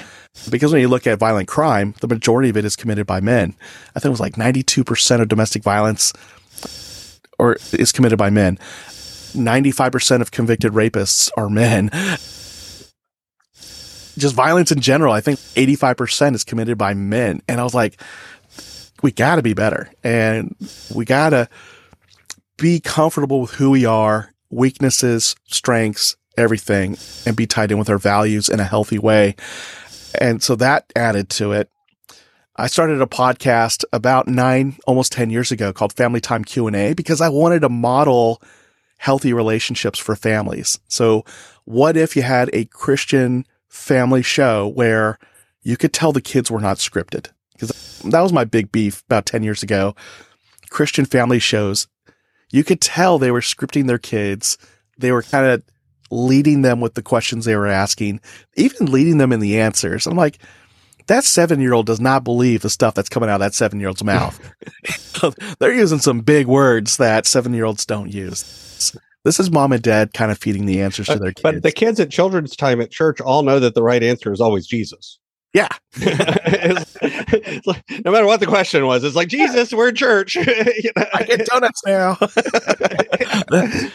Because 0.51 0.73
when 0.73 0.81
you 0.81 0.89
look 0.89 1.07
at 1.07 1.19
violent 1.19 1.49
crime, 1.49 1.95
the 2.01 2.09
majority 2.09 2.49
of 2.49 2.57
it 2.57 2.65
is 2.65 2.77
committed 2.77 3.07
by 3.07 3.21
men. 3.21 3.55
I 3.95 4.01
think 4.01 4.07
it 4.07 4.11
was 4.11 4.21
like 4.21 4.35
92% 4.35 5.21
of 5.21 5.29
domestic 5.29 5.63
violence 5.63 6.13
or 7.39 7.57
is 7.73 7.93
committed 7.93 8.19
by 8.19 8.31
men. 8.31 8.59
95% 9.35 10.21
of 10.21 10.31
convicted 10.31 10.73
rapists 10.73 11.31
are 11.37 11.49
men. 11.49 11.91
Just 14.17 14.35
violence 14.35 14.71
in 14.71 14.81
general, 14.81 15.13
I 15.13 15.21
think 15.21 15.41
85% 15.41 16.35
is 16.35 16.45
committed 16.45 16.79
by 16.79 16.95
men. 16.95 17.43
And 17.49 17.61
I 17.61 17.65
was 17.65 17.75
like, 17.75 18.01
we 19.03 19.11
got 19.11 19.37
to 19.37 19.43
be 19.43 19.55
better. 19.55 19.91
And 20.05 20.55
we 20.95 21.05
got 21.05 21.31
to 21.31 21.49
be 22.57 22.79
comfortable 22.79 23.41
with 23.41 23.51
who 23.53 23.71
we 23.71 23.85
are, 23.85 24.33
weaknesses, 24.51 25.35
strengths, 25.47 26.17
everything 26.37 26.97
and 27.27 27.37
be 27.37 27.47
tied 27.47 27.71
in 27.71 27.79
with 27.79 27.91
our 27.91 27.99
values 27.99 28.49
in 28.49 28.61
a 28.61 28.65
healthy 28.65 28.99
way. 28.99 29.37
And 30.21 30.43
so 30.43 30.57
that 30.57 30.93
added 30.95 31.29
to 31.31 31.53
it. 31.53 31.71
I 32.57 32.69
started 32.69 33.01
a 33.01 33.07
podcast 33.07 33.85
about 33.93 34.29
nine, 34.29 34.77
almost 34.87 35.11
10 35.13 35.31
years 35.31 35.51
ago 35.51 35.73
called 35.73 35.93
Family 35.93 36.21
Time 36.21 36.45
Q&A 36.45 36.95
because 36.95 37.21
I 37.21 37.29
wanted 37.29 37.61
to 37.61 37.69
model 37.69 38.41
healthy 38.99 39.33
relationships 39.33 39.99
for 39.99 40.15
families. 40.15 40.79
So 40.87 41.25
what 41.65 41.97
if 41.97 42.15
you 42.15 42.23
had 42.23 42.51
a 42.53 42.67
Christian 42.67 43.45
family 43.69 44.23
show 44.23 44.69
where 44.69 45.19
you 45.63 45.77
could 45.77 45.93
tell 45.93 46.13
the 46.13 46.21
kids 46.21 46.51
were 46.51 46.61
not 46.61 46.77
scripted? 46.77 47.31
Because 47.55 48.01
that 48.05 48.21
was 48.21 48.33
my 48.33 48.45
big 48.45 48.71
beef 48.71 49.03
about 49.07 49.27
10 49.27 49.43
years 49.43 49.63
ago. 49.63 49.97
Christian 50.71 51.05
family 51.05 51.41
shows, 51.41 51.89
you 52.53 52.63
could 52.63 52.81
tell 52.81 53.19
they 53.19 53.31
were 53.33 53.41
scripting 53.41 53.89
their 53.89 53.99
kids. 53.99 54.59
They 54.97 55.11
were 55.11 55.23
kind 55.23 55.47
of 55.47 55.63
leading 56.11 56.63
them 56.63 56.81
with 56.81 56.95
the 56.95 57.03
questions 57.03 57.45
they 57.45 57.57
were 57.57 57.67
asking, 57.67 58.21
even 58.57 58.91
leading 58.91 59.19
them 59.19 59.33
in 59.33 59.41
the 59.41 59.61
answers. 59.61 60.07
I'm 60.07 60.17
like, 60.17 60.39
that 61.07 61.25
seven 61.25 61.61
year 61.61 61.75
old 61.75 61.87
does 61.87 62.01
not 62.01 62.25
believe 62.25 62.63
the 62.63 62.71
stuff 62.71 62.95
that's 62.95 63.09
coming 63.09 63.29
out 63.29 63.37
of 63.37 63.41
that 63.41 63.55
seven 63.55 63.79
year 63.79 63.89
old's 63.89 64.05
mouth. 64.05 64.41
They're 65.59 65.75
using 65.75 65.99
some 65.99 66.21
big 66.21 66.47
words 66.47 66.97
that 66.97 67.27
seven 67.27 67.53
year 67.55 67.65
olds 67.65 67.85
don't 67.85 68.13
use. 68.13 68.97
This 69.25 69.41
is 69.41 69.51
mom 69.51 69.73
and 69.73 69.83
dad 69.83 70.13
kind 70.13 70.31
of 70.31 70.39
feeding 70.39 70.67
the 70.67 70.83
answers 70.83 71.07
to 71.07 71.19
their 71.19 71.33
kids. 71.33 71.43
But 71.43 71.63
the 71.63 71.73
kids 71.73 71.99
at 71.99 72.11
children's 72.11 72.55
time 72.55 72.81
at 72.83 72.91
church 72.91 73.21
all 73.21 73.43
know 73.43 73.59
that 73.59 73.75
the 73.75 73.83
right 73.83 74.03
answer 74.03 74.33
is 74.33 74.41
always 74.41 74.67
Jesus. 74.67 75.19
Yeah. 75.55 75.69
it's, 75.95 77.67
like, 77.67 77.83
no 78.05 78.11
matter 78.11 78.27
what 78.27 78.41
the 78.41 78.47
question 78.47 78.85
was, 78.87 79.05
it's 79.05 79.15
like 79.15 79.29
Jesus, 79.29 79.73
we're 79.73 79.91
in 79.91 79.95
church. 79.95 80.35
you 80.35 80.91
know? 80.97 81.07
I 81.15 81.23
get 81.23 81.47
donuts 81.47 81.81
now. 81.87 82.15
that, 82.15 83.93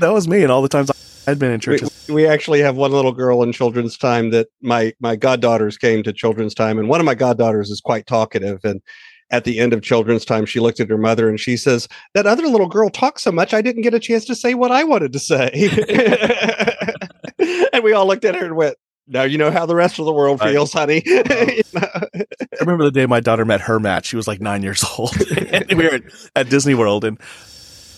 that, 0.00 0.12
was 0.12 0.26
me, 0.28 0.42
and 0.42 0.50
all 0.50 0.62
the 0.62 0.68
times 0.68 0.90
I'd 1.26 1.38
been 1.38 1.52
in 1.52 1.60
church. 1.60 1.82
We, 2.08 2.14
we, 2.14 2.26
actually 2.26 2.60
have 2.60 2.76
one 2.76 2.92
little 2.92 3.12
girl 3.12 3.42
in 3.42 3.52
children's 3.52 3.96
time 3.96 4.30
that 4.30 4.48
my 4.62 4.92
my 5.00 5.16
goddaughters 5.16 5.76
came 5.76 6.02
to 6.02 6.12
children's 6.12 6.54
time, 6.54 6.78
and 6.78 6.88
one 6.88 7.00
of 7.00 7.06
my 7.06 7.14
goddaughters 7.14 7.70
is 7.70 7.80
quite 7.80 8.06
talkative, 8.06 8.60
and 8.64 8.80
at 9.30 9.44
the 9.44 9.58
end 9.60 9.72
of 9.72 9.82
children's 9.82 10.24
time, 10.24 10.44
she 10.44 10.60
looked 10.60 10.80
at 10.80 10.88
her 10.88 10.98
mother 10.98 11.28
and 11.28 11.38
she 11.38 11.56
says, 11.56 11.88
That 12.14 12.26
other 12.26 12.46
little 12.46 12.68
girl 12.68 12.90
talks 12.90 13.22
so 13.22 13.32
much, 13.32 13.54
I 13.54 13.62
didn't 13.62 13.82
get 13.82 13.94
a 13.94 14.00
chance 14.00 14.24
to 14.26 14.34
say 14.34 14.54
what 14.54 14.72
I 14.72 14.84
wanted 14.84 15.12
to 15.12 15.18
say. 15.18 15.70
and 17.72 17.84
we 17.84 17.92
all 17.92 18.06
looked 18.06 18.24
at 18.24 18.34
her 18.34 18.44
and 18.44 18.56
went, 18.56 18.76
now 19.06 19.24
you 19.24 19.38
know 19.38 19.50
how 19.50 19.66
the 19.66 19.74
rest 19.74 19.98
of 19.98 20.04
the 20.04 20.12
world 20.12 20.40
feels, 20.40 20.72
honey. 20.72 21.02
Uh-huh. 21.04 22.06
I 22.14 22.56
remember 22.60 22.84
the 22.84 22.92
day 22.92 23.06
my 23.06 23.18
daughter 23.18 23.44
met 23.44 23.60
her 23.62 23.80
match. 23.80 24.06
She 24.06 24.16
was 24.16 24.28
like 24.28 24.40
nine 24.40 24.62
years 24.62 24.84
old. 24.84 25.16
we 25.68 25.74
were 25.74 25.94
at, 25.94 26.02
at, 26.36 26.48
Disney 26.48 26.74
World 26.74 27.04
and 27.04 27.20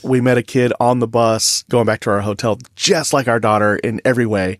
we 0.03 0.21
met 0.21 0.39
a 0.39 0.43
kid 0.43 0.73
on 0.81 0.99
the 0.99 1.07
bus 1.07 1.65
going 1.69 1.87
back 1.87 2.01
to 2.01 2.11
our 2.11 2.21
hotel, 2.21 2.59
just 2.77 3.13
like 3.13 3.29
our 3.29 3.41
daughter 3.41 3.77
in 3.77 4.01
every 4.05 4.27
way. 4.27 4.59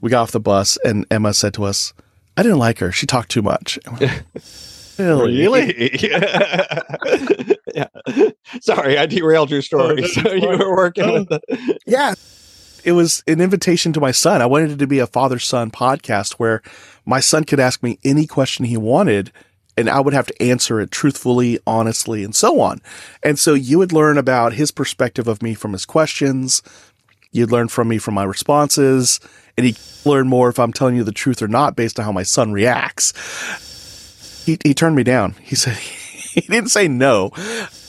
We 0.00 0.10
got 0.10 0.22
off 0.22 0.32
the 0.32 0.40
bus 0.40 0.78
and 0.84 1.06
Emma 1.10 1.34
said 1.34 1.54
to 1.54 1.64
us, 1.64 1.94
I 2.36 2.42
didn't 2.42 2.58
like 2.58 2.78
her. 2.78 2.92
She 2.92 3.06
talked 3.06 3.30
too 3.30 3.42
much. 3.42 3.78
really? 4.98 5.36
really? 5.36 5.90
yeah. 7.74 7.86
Sorry, 8.60 8.98
I 8.98 9.06
derailed 9.06 9.50
your 9.50 9.62
story. 9.62 10.04
Oh, 10.04 10.06
so 10.06 10.32
you 10.32 10.48
were 10.48 10.76
working 10.76 11.04
oh. 11.04 11.12
with 11.14 11.28
the. 11.28 11.78
Yeah 11.86 12.14
it 12.84 12.92
was 12.92 13.24
an 13.26 13.40
invitation 13.40 13.92
to 13.94 14.00
my 14.00 14.10
son. 14.10 14.42
I 14.42 14.46
wanted 14.46 14.72
it 14.72 14.78
to 14.78 14.86
be 14.86 14.98
a 14.98 15.06
father 15.06 15.38
son 15.38 15.70
podcast 15.70 16.34
where 16.34 16.62
my 17.06 17.18
son 17.18 17.44
could 17.44 17.58
ask 17.58 17.82
me 17.82 17.98
any 18.04 18.26
question 18.26 18.66
he 18.66 18.76
wanted 18.76 19.32
and 19.76 19.88
I 19.88 20.00
would 20.00 20.14
have 20.14 20.26
to 20.26 20.42
answer 20.42 20.80
it 20.80 20.90
truthfully, 20.90 21.58
honestly, 21.66 22.24
and 22.24 22.34
so 22.34 22.60
on. 22.60 22.80
And 23.22 23.38
so 23.38 23.54
you 23.54 23.78
would 23.78 23.92
learn 23.92 24.18
about 24.18 24.54
his 24.54 24.70
perspective 24.70 25.26
of 25.26 25.42
me 25.42 25.54
from 25.54 25.72
his 25.72 25.84
questions. 25.84 26.62
You'd 27.32 27.50
learn 27.50 27.68
from 27.68 27.88
me 27.88 27.98
from 27.98 28.14
my 28.14 28.24
responses 28.24 29.20
and 29.56 29.66
he'd 29.66 29.78
learn 30.04 30.28
more 30.28 30.48
if 30.48 30.58
I'm 30.58 30.72
telling 30.72 30.96
you 30.96 31.04
the 31.04 31.12
truth 31.12 31.42
or 31.42 31.48
not 31.48 31.76
based 31.76 31.98
on 31.98 32.04
how 32.04 32.12
my 32.12 32.22
son 32.22 32.52
reacts. 32.52 33.12
He, 34.44 34.58
he 34.62 34.74
turned 34.74 34.96
me 34.96 35.02
down. 35.02 35.34
He 35.42 35.56
said, 35.56 35.76
he 35.76 36.42
didn't 36.42 36.70
say 36.70 36.88
no, 36.88 37.30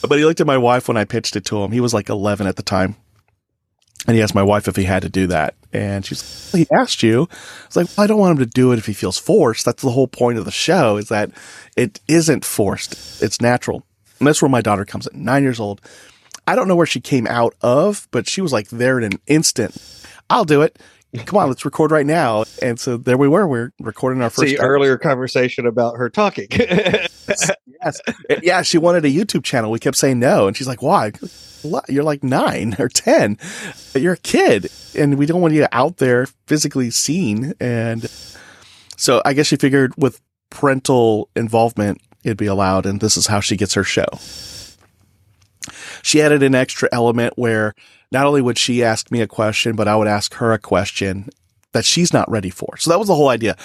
but 0.08 0.18
he 0.18 0.24
looked 0.24 0.40
at 0.40 0.46
my 0.46 0.58
wife 0.58 0.88
when 0.88 0.96
I 0.96 1.04
pitched 1.04 1.36
it 1.36 1.44
to 1.46 1.62
him. 1.62 1.72
He 1.72 1.80
was 1.80 1.94
like 1.94 2.08
11 2.08 2.46
at 2.46 2.56
the 2.56 2.62
time. 2.62 2.96
And 4.06 4.16
he 4.16 4.22
asked 4.22 4.34
my 4.34 4.42
wife 4.42 4.68
if 4.68 4.76
he 4.76 4.84
had 4.84 5.02
to 5.02 5.08
do 5.08 5.26
that. 5.26 5.54
And 5.72 6.06
she's 6.06 6.52
like, 6.54 6.68
he 6.68 6.76
asked 6.76 7.02
you. 7.02 7.28
I 7.30 7.66
was 7.66 7.76
like, 7.76 7.86
well, 7.88 8.04
I 8.04 8.06
don't 8.06 8.20
want 8.20 8.38
him 8.38 8.44
to 8.44 8.50
do 8.50 8.72
it 8.72 8.78
if 8.78 8.86
he 8.86 8.92
feels 8.92 9.18
forced. 9.18 9.64
That's 9.64 9.82
the 9.82 9.90
whole 9.90 10.06
point 10.08 10.38
of 10.38 10.44
the 10.44 10.50
show 10.50 10.96
is 10.96 11.08
that 11.08 11.30
it 11.76 12.00
isn't 12.08 12.44
forced. 12.44 13.22
It's 13.22 13.40
natural. 13.40 13.84
And 14.18 14.28
that's 14.28 14.40
where 14.40 14.48
my 14.48 14.60
daughter 14.60 14.84
comes 14.84 15.06
in, 15.06 15.24
nine 15.24 15.42
years 15.42 15.60
old. 15.60 15.80
I 16.46 16.54
don't 16.54 16.68
know 16.68 16.76
where 16.76 16.86
she 16.86 17.00
came 17.00 17.26
out 17.26 17.54
of, 17.60 18.06
but 18.12 18.28
she 18.28 18.40
was 18.40 18.52
like 18.52 18.68
there 18.68 18.98
in 18.98 19.04
an 19.04 19.20
instant. 19.26 19.76
I'll 20.30 20.44
do 20.44 20.62
it. 20.62 20.78
Come 21.24 21.38
on, 21.38 21.48
let's 21.48 21.64
record 21.64 21.90
right 21.90 22.06
now. 22.06 22.44
And 22.62 22.78
so 22.78 22.96
there 22.96 23.16
we 23.16 23.28
were. 23.28 23.46
We're 23.46 23.72
recording 23.80 24.22
our 24.22 24.30
first 24.30 24.50
See, 24.50 24.58
earlier 24.58 24.98
conversation 24.98 25.66
about 25.66 25.96
her 25.96 26.10
talking. 26.10 26.48
yes. 26.50 28.00
Yeah, 28.42 28.62
she 28.62 28.78
wanted 28.78 29.04
a 29.04 29.08
YouTube 29.08 29.44
channel. 29.44 29.70
We 29.70 29.78
kept 29.78 29.96
saying 29.96 30.18
no. 30.18 30.46
And 30.46 30.56
she's 30.56 30.68
like, 30.68 30.82
why? 30.82 31.12
You're 31.88 32.04
like 32.04 32.22
nine 32.22 32.76
or 32.78 32.88
10. 32.88 33.38
You're 33.94 34.14
a 34.14 34.18
kid. 34.18 34.70
And 34.94 35.18
we 35.18 35.26
don't 35.26 35.40
want 35.40 35.54
you 35.54 35.66
out 35.72 35.98
there 35.98 36.26
physically 36.46 36.90
seen. 36.90 37.54
And 37.60 38.08
so 38.96 39.22
I 39.24 39.32
guess 39.32 39.46
she 39.46 39.56
figured 39.56 39.94
with 39.96 40.20
parental 40.50 41.28
involvement, 41.36 42.00
it'd 42.24 42.36
be 42.36 42.46
allowed. 42.46 42.86
And 42.86 43.00
this 43.00 43.16
is 43.16 43.26
how 43.26 43.40
she 43.40 43.56
gets 43.56 43.74
her 43.74 43.84
show. 43.84 44.06
She 46.02 46.22
added 46.22 46.42
an 46.42 46.54
extra 46.54 46.88
element 46.92 47.34
where 47.36 47.74
not 48.12 48.26
only 48.26 48.40
would 48.40 48.58
she 48.58 48.84
ask 48.84 49.10
me 49.10 49.20
a 49.20 49.26
question, 49.26 49.76
but 49.76 49.88
I 49.88 49.96
would 49.96 50.08
ask 50.08 50.34
her 50.34 50.52
a 50.52 50.58
question 50.58 51.28
that 51.72 51.84
she's 51.84 52.12
not 52.12 52.30
ready 52.30 52.50
for. 52.50 52.76
So 52.78 52.90
that 52.90 52.98
was 52.98 53.08
the 53.08 53.14
whole 53.14 53.28
idea. 53.28 53.56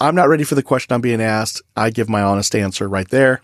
I'm 0.00 0.14
not 0.14 0.28
ready 0.28 0.44
for 0.44 0.54
the 0.54 0.62
question 0.62 0.92
I'm 0.92 1.00
being 1.00 1.22
asked. 1.22 1.62
I 1.76 1.90
give 1.90 2.08
my 2.08 2.22
honest 2.22 2.54
answer 2.54 2.88
right 2.88 3.08
there. 3.08 3.40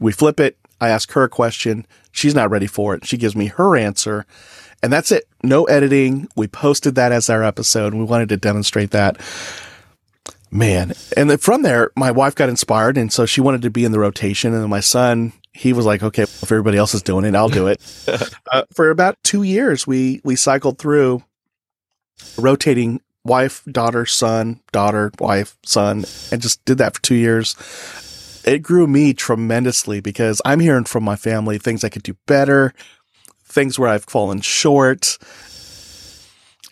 We 0.00 0.12
flip 0.12 0.40
it. 0.40 0.58
I 0.80 0.88
ask 0.88 1.12
her 1.12 1.24
a 1.24 1.28
question. 1.28 1.86
She's 2.12 2.34
not 2.34 2.50
ready 2.50 2.66
for 2.66 2.94
it. 2.94 3.06
She 3.06 3.16
gives 3.16 3.36
me 3.36 3.46
her 3.46 3.76
answer. 3.76 4.26
And 4.82 4.92
that's 4.92 5.12
it. 5.12 5.24
No 5.42 5.64
editing. 5.64 6.28
We 6.36 6.46
posted 6.46 6.94
that 6.94 7.12
as 7.12 7.28
our 7.28 7.42
episode. 7.42 7.94
We 7.94 8.04
wanted 8.04 8.28
to 8.30 8.36
demonstrate 8.36 8.90
that. 8.92 9.20
Man. 10.50 10.92
And 11.16 11.30
then 11.30 11.38
from 11.38 11.62
there, 11.62 11.90
my 11.96 12.10
wife 12.10 12.34
got 12.34 12.48
inspired. 12.48 12.96
And 12.96 13.12
so 13.12 13.26
she 13.26 13.40
wanted 13.40 13.62
to 13.62 13.70
be 13.70 13.84
in 13.84 13.92
the 13.92 13.98
rotation. 13.98 14.54
And 14.54 14.68
my 14.68 14.80
son, 14.80 15.32
he 15.52 15.72
was 15.72 15.86
like, 15.86 16.02
okay, 16.02 16.22
if 16.22 16.44
everybody 16.44 16.78
else 16.78 16.94
is 16.94 17.02
doing 17.02 17.24
it, 17.24 17.34
I'll 17.34 17.48
do 17.48 17.66
it. 17.66 17.80
uh, 18.52 18.62
for 18.72 18.90
about 18.90 19.16
two 19.22 19.42
years, 19.42 19.86
we, 19.86 20.20
we 20.24 20.36
cycled 20.36 20.78
through 20.78 21.22
rotating 22.36 23.00
wife, 23.24 23.62
daughter, 23.70 24.06
son, 24.06 24.60
daughter, 24.72 25.12
wife, 25.18 25.56
son, 25.64 26.04
and 26.32 26.40
just 26.40 26.64
did 26.64 26.78
that 26.78 26.94
for 26.94 27.02
two 27.02 27.14
years. 27.14 27.54
It 28.44 28.62
grew 28.62 28.86
me 28.86 29.12
tremendously 29.12 30.00
because 30.00 30.40
I'm 30.44 30.60
hearing 30.60 30.84
from 30.84 31.04
my 31.04 31.16
family 31.16 31.58
things 31.58 31.84
I 31.84 31.90
could 31.90 32.02
do 32.02 32.16
better, 32.26 32.72
things 33.44 33.78
where 33.78 33.90
I've 33.90 34.04
fallen 34.04 34.40
short. 34.40 35.18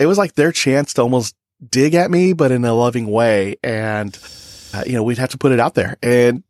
It 0.01 0.07
was 0.07 0.19
like 0.19 0.35
their 0.35 0.53
chance 0.53 0.95
to 0.95 1.03
almost 1.03 1.35
dig 1.69 1.95
at 1.95 2.11
me, 2.11 2.33
but 2.33 2.51
in 2.51 2.65
a 2.65 2.75
loving 2.75 3.07
way. 3.07 3.57
And, 3.63 4.17
uh, 4.75 4.85
you 4.87 4.93
know, 4.93 5.03
we'd 5.03 5.19
have 5.19 5.31
to 5.31 5.39
put 5.39 5.53
it 5.53 5.61
out 5.61 5.75
there. 5.75 5.97
And 6.03 6.43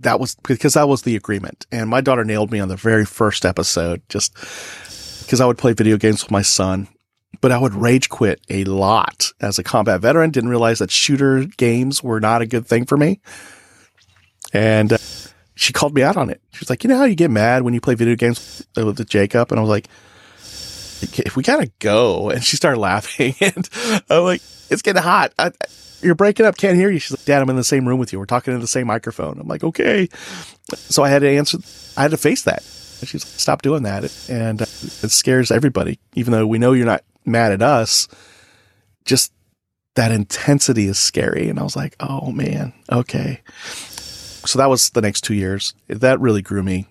that 0.00 0.20
was 0.20 0.36
because 0.46 0.74
that 0.74 0.88
was 0.88 1.02
the 1.02 1.16
agreement. 1.16 1.66
And 1.70 1.90
my 1.90 2.00
daughter 2.00 2.24
nailed 2.24 2.50
me 2.50 2.60
on 2.60 2.68
the 2.68 2.76
very 2.76 3.04
first 3.04 3.44
episode 3.44 4.02
just 4.08 4.34
because 5.24 5.40
I 5.40 5.46
would 5.46 5.58
play 5.58 5.72
video 5.72 5.96
games 5.96 6.22
with 6.22 6.30
my 6.30 6.42
son 6.42 6.88
but 7.42 7.52
I 7.52 7.58
would 7.58 7.74
rage 7.74 8.08
quit 8.08 8.40
a 8.48 8.64
lot 8.64 9.30
as 9.40 9.58
a 9.58 9.64
combat 9.64 10.00
veteran. 10.00 10.30
Didn't 10.30 10.50
realize 10.50 10.78
that 10.78 10.90
shooter 10.90 11.44
games 11.44 12.02
were 12.02 12.20
not 12.20 12.40
a 12.40 12.46
good 12.46 12.66
thing 12.66 12.84
for 12.86 12.96
me. 12.96 13.20
And 14.52 14.92
uh, 14.92 14.98
she 15.54 15.72
called 15.72 15.94
me 15.94 16.02
out 16.02 16.16
on 16.16 16.30
it. 16.30 16.40
She 16.52 16.60
was 16.60 16.70
like, 16.70 16.84
you 16.84 16.88
know 16.88 16.98
how 16.98 17.04
you 17.04 17.16
get 17.16 17.30
mad 17.30 17.62
when 17.62 17.74
you 17.74 17.80
play 17.80 17.94
video 17.94 18.14
games 18.14 18.64
with 18.76 19.08
Jacob? 19.08 19.50
And 19.50 19.58
I 19.58 19.62
was 19.62 19.70
like, 19.70 19.88
we 21.36 21.42
gotta 21.42 21.70
go. 21.78 22.30
And 22.30 22.42
she 22.42 22.56
started 22.56 22.80
laughing 22.80 23.34
and 23.40 23.68
I'm 24.10 24.24
like, 24.24 24.42
it's 24.70 24.82
getting 24.82 25.02
hot. 25.02 25.32
I, 25.38 25.52
you're 26.02 26.14
breaking 26.14 26.46
up. 26.46 26.56
Can't 26.56 26.76
hear 26.76 26.90
you. 26.90 26.98
She's 26.98 27.12
like, 27.12 27.24
dad, 27.24 27.42
I'm 27.42 27.50
in 27.50 27.56
the 27.56 27.64
same 27.64 27.86
room 27.86 27.98
with 27.98 28.12
you. 28.12 28.18
We're 28.18 28.26
talking 28.26 28.54
in 28.54 28.60
the 28.60 28.66
same 28.66 28.86
microphone. 28.86 29.38
I'm 29.38 29.46
like, 29.48 29.64
okay. 29.64 30.08
So 30.74 31.02
I 31.02 31.08
had 31.08 31.20
to 31.20 31.28
answer. 31.28 31.58
I 31.96 32.02
had 32.02 32.10
to 32.10 32.16
face 32.16 32.42
that. 32.42 32.62
And 33.00 33.08
she's 33.08 33.24
like, 33.24 33.38
stop 33.38 33.62
doing 33.62 33.84
that. 33.84 34.04
And 34.28 34.62
uh, 34.62 34.64
it 34.64 35.10
scares 35.10 35.50
everybody, 35.50 35.98
even 36.14 36.32
though 36.32 36.46
we 36.46 36.58
know 36.58 36.72
you're 36.72 36.86
not 36.86 37.04
mad 37.24 37.52
at 37.52 37.62
us. 37.62 38.08
Just 39.04 39.32
that 39.94 40.12
intensity 40.12 40.86
is 40.86 40.98
scary. 40.98 41.48
And 41.48 41.58
I 41.58 41.62
was 41.62 41.76
like, 41.76 41.96
oh 42.00 42.32
man, 42.32 42.72
okay. 42.90 43.40
So 44.44 44.58
that 44.58 44.70
was 44.70 44.90
the 44.90 45.02
next 45.02 45.22
two 45.22 45.34
years. 45.34 45.74
That 45.88 46.20
really 46.20 46.42
grew 46.42 46.62
me. 46.62 46.86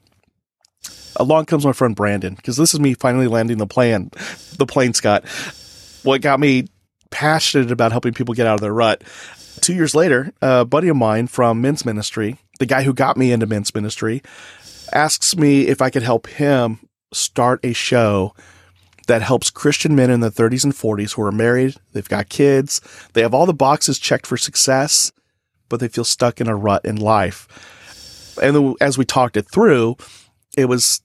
Along 1.21 1.45
comes 1.45 1.65
my 1.65 1.71
friend 1.71 1.95
Brandon, 1.95 2.33
because 2.33 2.57
this 2.57 2.73
is 2.73 2.79
me 2.79 2.95
finally 2.95 3.27
landing 3.27 3.59
the 3.59 3.67
plane, 3.67 4.09
the 4.57 4.65
plane, 4.65 4.95
Scott. 4.95 5.23
What 6.01 6.21
got 6.21 6.39
me 6.39 6.65
passionate 7.11 7.71
about 7.71 7.91
helping 7.91 8.13
people 8.13 8.33
get 8.33 8.47
out 8.47 8.55
of 8.55 8.61
their 8.61 8.73
rut. 8.73 9.03
Two 9.61 9.75
years 9.75 9.93
later, 9.93 10.33
a 10.41 10.65
buddy 10.65 10.87
of 10.87 10.97
mine 10.97 11.27
from 11.27 11.61
men's 11.61 11.85
ministry, 11.85 12.39
the 12.57 12.65
guy 12.65 12.81
who 12.81 12.91
got 12.91 13.17
me 13.17 13.31
into 13.31 13.45
men's 13.45 13.75
ministry, 13.75 14.23
asks 14.93 15.37
me 15.37 15.67
if 15.67 15.79
I 15.79 15.91
could 15.91 16.01
help 16.01 16.25
him 16.25 16.79
start 17.13 17.59
a 17.63 17.73
show 17.73 18.33
that 19.07 19.21
helps 19.21 19.51
Christian 19.51 19.95
men 19.95 20.09
in 20.09 20.21
their 20.21 20.31
30s 20.31 20.63
and 20.63 20.73
40s 20.73 21.13
who 21.13 21.21
are 21.21 21.31
married, 21.31 21.75
they've 21.93 22.09
got 22.09 22.29
kids, 22.29 22.81
they 23.13 23.21
have 23.21 23.35
all 23.35 23.45
the 23.45 23.53
boxes 23.53 23.99
checked 23.99 24.25
for 24.25 24.37
success, 24.37 25.11
but 25.69 25.79
they 25.79 25.87
feel 25.87 26.03
stuck 26.03 26.41
in 26.41 26.47
a 26.47 26.55
rut 26.55 26.83
in 26.83 26.95
life. 26.95 27.47
And 28.41 28.75
as 28.81 28.97
we 28.97 29.05
talked 29.05 29.37
it 29.37 29.51
through, 29.51 29.97
it 30.57 30.65
was 30.65 31.01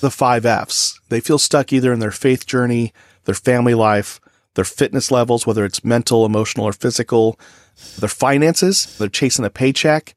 the 0.00 0.10
five 0.10 0.46
F's. 0.46 1.00
They 1.08 1.20
feel 1.20 1.38
stuck 1.38 1.72
either 1.72 1.92
in 1.92 2.00
their 2.00 2.10
faith 2.10 2.46
journey, 2.46 2.92
their 3.24 3.34
family 3.34 3.74
life, 3.74 4.20
their 4.54 4.64
fitness 4.64 5.10
levels, 5.10 5.46
whether 5.46 5.64
it's 5.64 5.84
mental, 5.84 6.24
emotional, 6.24 6.66
or 6.66 6.72
physical, 6.72 7.38
their 7.98 8.08
finances, 8.08 8.96
they're 8.98 9.08
chasing 9.08 9.44
a 9.44 9.50
paycheck, 9.50 10.14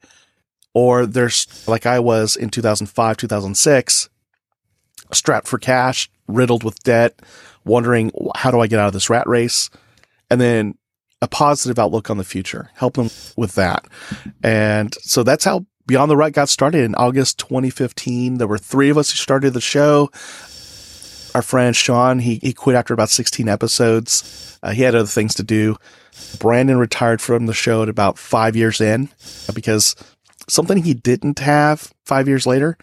or 0.73 1.05
there's 1.05 1.67
like 1.67 1.85
I 1.85 1.99
was 1.99 2.35
in 2.35 2.49
2005, 2.49 3.17
2006, 3.17 4.09
strapped 5.11 5.47
for 5.47 5.57
cash, 5.57 6.09
riddled 6.27 6.63
with 6.63 6.83
debt, 6.83 7.21
wondering 7.65 8.11
how 8.35 8.51
do 8.51 8.59
I 8.59 8.67
get 8.67 8.79
out 8.79 8.87
of 8.87 8.93
this 8.93 9.09
rat 9.09 9.27
race? 9.27 9.69
And 10.29 10.39
then 10.39 10.77
a 11.21 11.27
positive 11.27 11.77
outlook 11.77 12.09
on 12.09 12.17
the 12.17 12.23
future, 12.23 12.69
help 12.75 12.93
them 12.93 13.09
with 13.35 13.55
that. 13.55 13.85
And 14.41 14.93
so 15.01 15.23
that's 15.23 15.43
how 15.43 15.65
Beyond 15.89 16.11
the 16.11 16.15
Rut 16.15 16.33
got 16.33 16.49
started 16.49 16.83
in 16.83 16.93
August 16.93 17.39
2015. 17.39 18.37
There 18.37 18.45
were 18.47 18.59
three 18.59 18.91
of 18.91 18.97
us 18.99 19.09
who 19.09 19.17
started 19.17 19.55
the 19.55 19.59
show. 19.59 20.11
Our 21.33 21.41
friend 21.41 21.75
Sean, 21.75 22.19
he, 22.19 22.35
he 22.43 22.53
quit 22.53 22.75
after 22.75 22.93
about 22.93 23.09
16 23.09 23.49
episodes. 23.49 24.59
Uh, 24.61 24.69
he 24.69 24.83
had 24.83 24.93
other 24.93 25.07
things 25.07 25.33
to 25.33 25.43
do. 25.43 25.77
Brandon 26.37 26.77
retired 26.77 27.21
from 27.21 27.47
the 27.47 27.55
show 27.55 27.81
at 27.81 27.89
about 27.89 28.19
five 28.19 28.55
years 28.55 28.79
in 28.79 29.09
because 29.55 29.95
something 30.47 30.83
he 30.83 30.93
didn't 30.93 31.39
have 31.39 31.91
five 32.05 32.27
years 32.27 32.45
later 32.45 32.77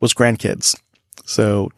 was 0.00 0.14
grandkids. 0.14 0.74
So 1.26 1.68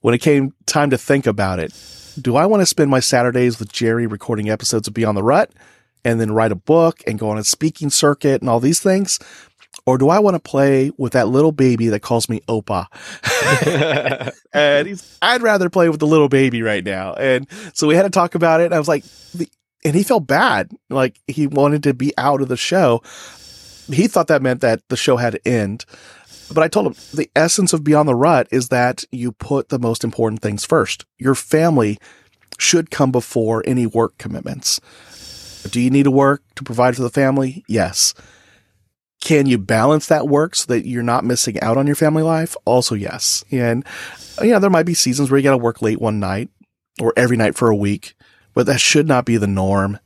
when 0.00 0.14
it 0.14 0.22
came 0.22 0.54
time 0.64 0.88
to 0.88 0.96
think 0.96 1.26
about 1.26 1.58
it, 1.58 1.74
do 2.18 2.36
I 2.36 2.46
want 2.46 2.62
to 2.62 2.66
spend 2.66 2.90
my 2.90 3.00
Saturdays 3.00 3.58
with 3.58 3.70
Jerry 3.70 4.06
recording 4.06 4.48
episodes 4.48 4.88
of 4.88 4.94
Beyond 4.94 5.18
the 5.18 5.22
Rut 5.22 5.52
and 6.06 6.18
then 6.18 6.32
write 6.32 6.52
a 6.52 6.56
book 6.56 7.02
and 7.06 7.18
go 7.18 7.28
on 7.28 7.36
a 7.36 7.44
speaking 7.44 7.90
circuit 7.90 8.40
and 8.40 8.48
all 8.48 8.60
these 8.60 8.80
things? 8.80 9.18
Or 9.84 9.98
do 9.98 10.08
I 10.08 10.18
want 10.18 10.34
to 10.34 10.40
play 10.40 10.90
with 10.96 11.12
that 11.12 11.28
little 11.28 11.52
baby 11.52 11.88
that 11.88 12.00
calls 12.00 12.28
me 12.28 12.40
Opa? 12.48 12.86
and 14.52 14.88
he's, 14.88 15.18
I'd 15.22 15.42
rather 15.42 15.70
play 15.70 15.88
with 15.88 16.00
the 16.00 16.06
little 16.06 16.28
baby 16.28 16.62
right 16.62 16.82
now. 16.82 17.14
And 17.14 17.46
so 17.72 17.86
we 17.86 17.94
had 17.94 18.02
to 18.02 18.10
talk 18.10 18.34
about 18.34 18.60
it. 18.60 18.72
I 18.72 18.78
was 18.78 18.88
like, 18.88 19.04
and 19.84 19.94
he 19.94 20.02
felt 20.02 20.26
bad. 20.26 20.72
Like 20.90 21.20
he 21.28 21.46
wanted 21.46 21.82
to 21.84 21.94
be 21.94 22.12
out 22.18 22.40
of 22.40 22.48
the 22.48 22.56
show. 22.56 23.02
He 23.92 24.08
thought 24.08 24.26
that 24.26 24.42
meant 24.42 24.60
that 24.62 24.82
the 24.88 24.96
show 24.96 25.16
had 25.16 25.34
to 25.34 25.48
end. 25.48 25.84
But 26.52 26.62
I 26.62 26.68
told 26.68 26.86
him 26.86 26.94
the 27.14 27.30
essence 27.36 27.72
of 27.72 27.84
Beyond 27.84 28.08
the 28.08 28.14
Rut 28.14 28.48
is 28.50 28.68
that 28.68 29.04
you 29.12 29.32
put 29.32 29.68
the 29.68 29.78
most 29.78 30.04
important 30.04 30.42
things 30.42 30.64
first. 30.64 31.04
Your 31.18 31.34
family 31.34 31.98
should 32.58 32.90
come 32.90 33.12
before 33.12 33.62
any 33.66 33.86
work 33.86 34.16
commitments. 34.18 34.80
Do 35.70 35.80
you 35.80 35.90
need 35.90 36.04
to 36.04 36.10
work 36.10 36.42
to 36.56 36.64
provide 36.64 36.96
for 36.96 37.02
the 37.02 37.10
family? 37.10 37.64
Yes. 37.68 38.14
Can 39.26 39.46
you 39.46 39.58
balance 39.58 40.06
that 40.06 40.28
work 40.28 40.54
so 40.54 40.72
that 40.72 40.86
you're 40.86 41.02
not 41.02 41.24
missing 41.24 41.60
out 41.60 41.76
on 41.76 41.88
your 41.88 41.96
family 41.96 42.22
life? 42.22 42.56
Also, 42.64 42.94
yes. 42.94 43.44
And, 43.50 43.84
you 44.40 44.50
know, 44.50 44.60
there 44.60 44.70
might 44.70 44.86
be 44.86 44.94
seasons 44.94 45.32
where 45.32 45.38
you 45.38 45.42
got 45.42 45.50
to 45.50 45.56
work 45.56 45.82
late 45.82 46.00
one 46.00 46.20
night 46.20 46.48
or 47.00 47.12
every 47.16 47.36
night 47.36 47.56
for 47.56 47.68
a 47.68 47.74
week, 47.74 48.14
but 48.54 48.66
that 48.66 48.80
should 48.80 49.08
not 49.08 49.24
be 49.24 49.36
the 49.36 49.48
norm. 49.48 49.98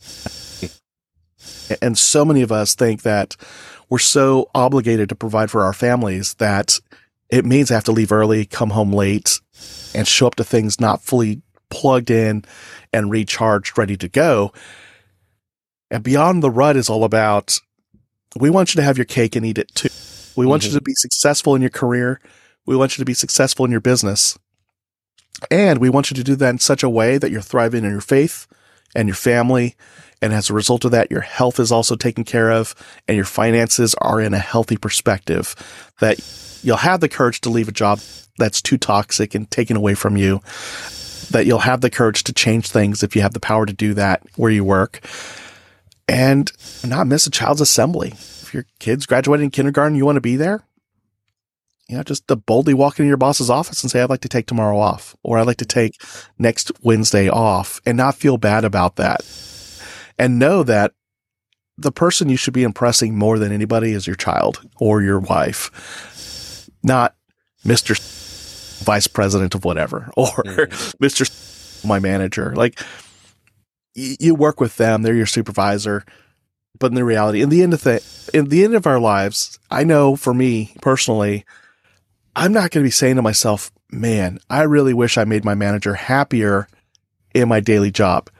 And 1.82 1.98
so 1.98 2.24
many 2.24 2.40
of 2.40 2.50
us 2.50 2.74
think 2.74 3.02
that 3.02 3.36
we're 3.90 3.98
so 3.98 4.48
obligated 4.54 5.10
to 5.10 5.14
provide 5.14 5.50
for 5.50 5.66
our 5.66 5.74
families 5.74 6.32
that 6.36 6.80
it 7.28 7.44
means 7.44 7.70
I 7.70 7.74
have 7.74 7.84
to 7.84 7.92
leave 7.92 8.12
early, 8.12 8.46
come 8.46 8.70
home 8.70 8.90
late, 8.90 9.38
and 9.94 10.08
show 10.08 10.28
up 10.28 10.36
to 10.36 10.44
things 10.44 10.80
not 10.80 11.02
fully 11.02 11.42
plugged 11.68 12.10
in 12.10 12.42
and 12.90 13.10
recharged, 13.10 13.76
ready 13.76 13.98
to 13.98 14.08
go. 14.08 14.54
And 15.90 16.02
Beyond 16.02 16.42
the 16.42 16.50
Rut 16.50 16.78
is 16.78 16.88
all 16.88 17.04
about 17.04 17.60
we 18.36 18.50
want 18.50 18.74
you 18.74 18.78
to 18.78 18.84
have 18.84 18.98
your 18.98 19.04
cake 19.04 19.36
and 19.36 19.44
eat 19.44 19.58
it 19.58 19.74
too. 19.74 19.88
We 20.36 20.46
want 20.46 20.62
mm-hmm. 20.62 20.72
you 20.72 20.78
to 20.78 20.84
be 20.84 20.94
successful 20.94 21.54
in 21.54 21.60
your 21.60 21.70
career. 21.70 22.20
We 22.66 22.76
want 22.76 22.96
you 22.96 23.02
to 23.02 23.06
be 23.06 23.14
successful 23.14 23.64
in 23.64 23.70
your 23.70 23.80
business. 23.80 24.38
And 25.50 25.78
we 25.78 25.88
want 25.88 26.10
you 26.10 26.14
to 26.16 26.24
do 26.24 26.36
that 26.36 26.50
in 26.50 26.58
such 26.58 26.82
a 26.82 26.88
way 26.88 27.18
that 27.18 27.30
you're 27.30 27.40
thriving 27.40 27.84
in 27.84 27.90
your 27.90 28.00
faith 28.00 28.46
and 28.94 29.08
your 29.08 29.16
family 29.16 29.76
and 30.22 30.32
as 30.32 30.50
a 30.50 30.54
result 30.54 30.84
of 30.84 30.90
that, 30.90 31.10
your 31.10 31.22
health 31.22 31.58
is 31.58 31.72
also 31.72 31.96
taken 31.96 32.24
care 32.24 32.50
of 32.50 32.74
and 33.08 33.16
your 33.16 33.24
finances 33.24 33.94
are 33.96 34.20
in 34.20 34.34
a 34.34 34.38
healthy 34.38 34.76
perspective 34.76 35.54
that 36.00 36.18
you'll 36.62 36.76
have 36.76 37.00
the 37.00 37.08
courage 37.08 37.40
to 37.42 37.50
leave 37.50 37.68
a 37.68 37.72
job 37.72 38.00
that's 38.38 38.60
too 38.60 38.76
toxic 38.76 39.34
and 39.34 39.50
taken 39.50 39.76
away 39.76 39.94
from 39.94 40.16
you. 40.16 40.40
that 41.30 41.46
you'll 41.46 41.60
have 41.60 41.80
the 41.80 41.90
courage 41.90 42.24
to 42.24 42.32
change 42.32 42.68
things 42.68 43.04
if 43.04 43.14
you 43.14 43.22
have 43.22 43.34
the 43.34 43.40
power 43.40 43.64
to 43.64 43.72
do 43.72 43.94
that 43.94 44.20
where 44.34 44.50
you 44.50 44.64
work 44.64 45.00
and 46.10 46.50
not 46.84 47.06
miss 47.06 47.26
a 47.26 47.30
child's 47.30 47.60
assembly. 47.60 48.08
If 48.08 48.52
your 48.52 48.66
kid's 48.80 49.06
graduating 49.06 49.50
kindergarten, 49.50 49.96
you 49.96 50.04
want 50.04 50.16
to 50.16 50.20
be 50.20 50.34
there. 50.34 50.64
You 51.88 51.96
know, 51.96 52.02
just 52.02 52.26
to 52.28 52.36
boldly 52.36 52.74
walk 52.74 52.98
into 52.98 53.08
your 53.08 53.16
boss's 53.16 53.48
office 53.48 53.82
and 53.82 53.90
say, 53.90 54.02
I'd 54.02 54.10
like 54.10 54.20
to 54.22 54.28
take 54.28 54.46
tomorrow 54.46 54.78
off, 54.78 55.16
or 55.22 55.38
I'd 55.38 55.46
like 55.46 55.58
to 55.58 55.64
take 55.64 56.00
next 56.36 56.72
Wednesday 56.82 57.28
off 57.28 57.80
and 57.86 57.96
not 57.96 58.16
feel 58.16 58.38
bad 58.38 58.64
about 58.64 58.96
that. 58.96 59.20
And 60.18 60.38
know 60.38 60.64
that 60.64 60.92
the 61.78 61.92
person 61.92 62.28
you 62.28 62.36
should 62.36 62.54
be 62.54 62.64
impressing 62.64 63.16
more 63.16 63.38
than 63.38 63.52
anybody 63.52 63.92
is 63.92 64.06
your 64.06 64.16
child 64.16 64.60
or 64.78 65.02
your 65.02 65.20
wife, 65.20 66.68
not 66.82 67.14
Mr. 67.64 67.98
Vice 68.84 69.06
President 69.06 69.54
of 69.54 69.64
whatever 69.64 70.10
or. 70.16 70.26
Mm. 70.26 70.96
Mr. 70.98 71.86
My 71.86 71.98
manager. 71.98 72.54
Like 72.54 72.80
you 74.18 74.34
work 74.34 74.60
with 74.60 74.76
them, 74.76 75.02
they're 75.02 75.14
your 75.14 75.26
supervisor. 75.26 76.04
But 76.78 76.92
in 76.92 76.94
the 76.94 77.04
reality, 77.04 77.42
in 77.42 77.50
the 77.50 77.62
end 77.62 77.74
of 77.74 77.82
the, 77.82 78.02
in 78.32 78.48
the 78.48 78.64
end 78.64 78.74
of 78.74 78.86
our 78.86 78.98
lives, 78.98 79.58
I 79.70 79.84
know 79.84 80.16
for 80.16 80.32
me 80.32 80.72
personally, 80.80 81.44
I'm 82.34 82.52
not 82.52 82.70
going 82.70 82.82
to 82.82 82.86
be 82.86 82.90
saying 82.90 83.16
to 83.16 83.22
myself, 83.22 83.70
man, 83.90 84.38
I 84.48 84.62
really 84.62 84.94
wish 84.94 85.18
I 85.18 85.24
made 85.24 85.44
my 85.44 85.54
manager 85.54 85.94
happier 85.94 86.68
in 87.34 87.48
my 87.48 87.60
daily 87.60 87.90
job. 87.90 88.30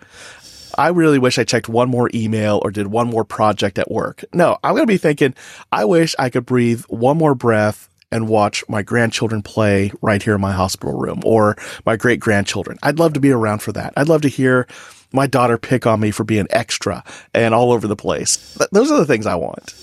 I 0.79 0.89
really 0.89 1.19
wish 1.19 1.39
I 1.39 1.45
checked 1.45 1.69
one 1.69 1.91
more 1.91 2.09
email 2.15 2.61
or 2.63 2.71
did 2.71 2.87
one 2.87 3.09
more 3.09 3.25
project 3.25 3.79
at 3.79 3.91
work. 3.91 4.25
No, 4.33 4.57
I'm 4.63 4.73
going 4.73 4.85
to 4.85 4.93
be 4.93 4.97
thinking, 4.97 5.35
I 5.73 5.85
wish 5.85 6.15
I 6.19 6.31
could 6.31 6.47
breathe 6.47 6.85
one 6.89 7.19
more 7.19 7.35
breath 7.35 7.89
and 8.13 8.29
watch 8.29 8.65
my 8.69 8.83
grandchildren 8.83 9.43
play 9.43 9.93
right 10.01 10.23
here 10.23 10.37
in 10.37 10.41
my 10.41 10.53
hospital 10.53 10.99
room 10.99 11.21
or 11.25 11.57
my 11.85 11.97
great 11.97 12.21
grandchildren. 12.21 12.79
I'd 12.83 12.99
love 12.99 13.13
to 13.15 13.21
be 13.21 13.31
around 13.31 13.61
for 13.63 13.73
that. 13.73 13.93
I'd 13.97 14.09
love 14.09 14.23
to 14.23 14.29
hear 14.29 14.67
my 15.13 15.27
daughter 15.27 15.59
pick 15.59 15.87
on 15.87 16.01
me 16.01 16.11
for 16.11 16.25
being 16.25 16.47
extra 16.51 17.05
and 17.35 17.55
all 17.55 17.73
over 17.73 17.87
the 17.87 17.97
place. 17.97 18.57
Those 18.73 18.91
are 18.91 18.99
the 18.99 19.07
things 19.07 19.27
I 19.27 19.35
want. 19.35 19.75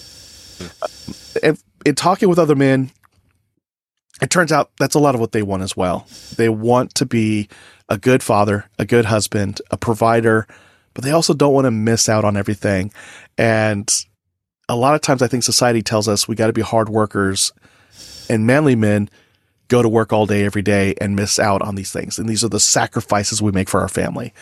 Uh, 0.81 0.87
and 1.43 1.63
in 1.85 1.95
talking 1.95 2.29
with 2.29 2.39
other 2.39 2.55
men, 2.55 2.91
it 4.21 4.29
turns 4.29 4.51
out 4.51 4.71
that's 4.79 4.95
a 4.95 4.99
lot 4.99 5.15
of 5.15 5.21
what 5.21 5.31
they 5.31 5.43
want 5.43 5.63
as 5.63 5.77
well. 5.77 6.07
They 6.35 6.49
want 6.49 6.95
to 6.95 7.05
be 7.05 7.49
a 7.89 7.97
good 7.97 8.23
father, 8.23 8.69
a 8.79 8.85
good 8.85 9.05
husband, 9.05 9.61
a 9.71 9.77
provider, 9.77 10.47
but 10.93 11.03
they 11.03 11.11
also 11.11 11.33
don't 11.33 11.53
want 11.53 11.65
to 11.65 11.71
miss 11.71 12.09
out 12.09 12.25
on 12.25 12.35
everything. 12.35 12.91
And 13.37 13.91
a 14.67 14.75
lot 14.75 14.95
of 14.95 15.01
times 15.01 15.21
I 15.21 15.27
think 15.27 15.43
society 15.43 15.81
tells 15.81 16.07
us 16.07 16.27
we 16.27 16.35
got 16.35 16.47
to 16.47 16.53
be 16.53 16.61
hard 16.61 16.89
workers 16.89 17.51
and 18.29 18.47
manly 18.47 18.75
men 18.75 19.09
go 19.67 19.81
to 19.81 19.89
work 19.89 20.13
all 20.13 20.25
day 20.25 20.45
every 20.45 20.61
day 20.61 20.95
and 20.99 21.15
miss 21.15 21.39
out 21.39 21.61
on 21.61 21.75
these 21.75 21.91
things. 21.91 22.17
And 22.17 22.27
these 22.27 22.43
are 22.43 22.49
the 22.49 22.59
sacrifices 22.59 23.41
we 23.41 23.51
make 23.51 23.69
for 23.69 23.81
our 23.81 23.89
family. 23.89 24.33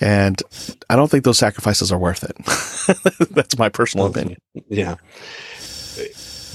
And 0.00 0.40
I 0.90 0.96
don't 0.96 1.10
think 1.10 1.24
those 1.24 1.38
sacrifices 1.38 1.90
are 1.90 1.98
worth 1.98 2.24
it. 2.24 2.36
That's 3.30 3.58
my 3.58 3.68
personal 3.68 4.06
opinion. 4.06 4.38
Yeah. 4.68 4.96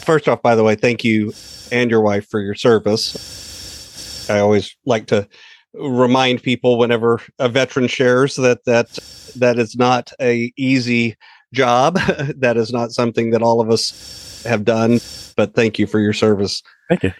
First 0.05 0.27
off, 0.27 0.41
by 0.41 0.55
the 0.55 0.63
way, 0.63 0.75
thank 0.75 1.03
you 1.03 1.33
and 1.71 1.89
your 1.89 2.01
wife 2.01 2.27
for 2.29 2.39
your 2.39 2.55
service. 2.55 4.29
I 4.29 4.39
always 4.39 4.75
like 4.85 5.07
to 5.07 5.27
remind 5.73 6.43
people 6.43 6.77
whenever 6.77 7.19
a 7.39 7.49
veteran 7.49 7.87
shares 7.87 8.35
that 8.35 8.63
that 8.65 8.99
that 9.35 9.57
is 9.57 9.75
not 9.75 10.11
a 10.21 10.53
easy 10.57 11.15
job. 11.53 11.95
that 12.37 12.57
is 12.57 12.71
not 12.71 12.91
something 12.91 13.31
that 13.31 13.41
all 13.41 13.61
of 13.61 13.69
us 13.69 14.43
have 14.45 14.65
done. 14.65 14.99
But 15.35 15.55
thank 15.55 15.79
you 15.79 15.87
for 15.87 15.99
your 15.99 16.13
service. 16.13 16.61
Thank 16.89 17.03
you. 17.03 17.13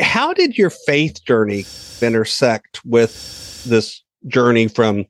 How 0.00 0.32
did 0.32 0.56
your 0.56 0.70
faith 0.70 1.24
journey 1.24 1.64
intersect 2.00 2.84
with 2.84 3.64
this 3.64 4.02
journey 4.28 4.68
from, 4.68 4.96
from 4.96 5.06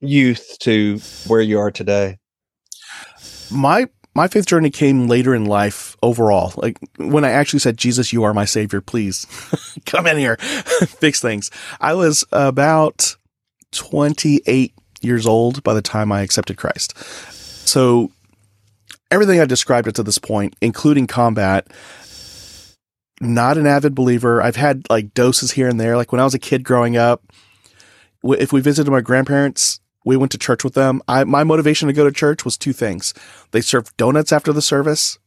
youth 0.00 0.58
to 0.60 0.98
where 1.26 1.40
you 1.40 1.58
are 1.58 1.70
today? 1.70 2.18
My 3.50 3.88
my 4.14 4.28
faith 4.28 4.46
journey 4.46 4.70
came 4.70 5.08
later 5.08 5.34
in 5.34 5.46
life 5.46 5.96
overall. 6.02 6.52
Like 6.56 6.78
when 6.98 7.24
I 7.24 7.30
actually 7.30 7.60
said, 7.60 7.78
Jesus, 7.78 8.12
you 8.12 8.24
are 8.24 8.34
my 8.34 8.44
savior, 8.44 8.80
please 8.80 9.26
come 9.86 10.06
in 10.06 10.18
here, 10.18 10.36
fix 10.86 11.20
things. 11.20 11.50
I 11.80 11.94
was 11.94 12.24
about 12.30 13.16
28 13.72 14.74
years 15.00 15.26
old 15.26 15.62
by 15.62 15.74
the 15.74 15.82
time 15.82 16.12
I 16.12 16.20
accepted 16.20 16.56
Christ. 16.56 16.96
So 17.66 18.12
everything 19.10 19.40
I 19.40 19.46
described 19.46 19.88
up 19.88 19.94
to 19.94 20.02
this 20.02 20.18
point, 20.18 20.56
including 20.60 21.06
combat, 21.06 21.66
not 23.20 23.56
an 23.56 23.66
avid 23.66 23.94
believer. 23.94 24.42
I've 24.42 24.56
had 24.56 24.86
like 24.90 25.14
doses 25.14 25.52
here 25.52 25.68
and 25.68 25.80
there. 25.80 25.96
Like 25.96 26.12
when 26.12 26.20
I 26.20 26.24
was 26.24 26.34
a 26.34 26.38
kid 26.38 26.64
growing 26.64 26.96
up, 26.96 27.22
if 28.24 28.52
we 28.52 28.60
visited 28.60 28.90
my 28.90 29.00
grandparents, 29.00 29.80
we 30.04 30.16
went 30.16 30.32
to 30.32 30.38
church 30.38 30.64
with 30.64 30.74
them. 30.74 31.02
I, 31.08 31.24
my 31.24 31.44
motivation 31.44 31.88
to 31.88 31.94
go 31.94 32.04
to 32.04 32.12
church 32.12 32.44
was 32.44 32.58
two 32.58 32.72
things. 32.72 33.14
They 33.52 33.60
served 33.60 33.96
donuts 33.96 34.32
after 34.32 34.52
the 34.52 34.62
service 34.62 35.18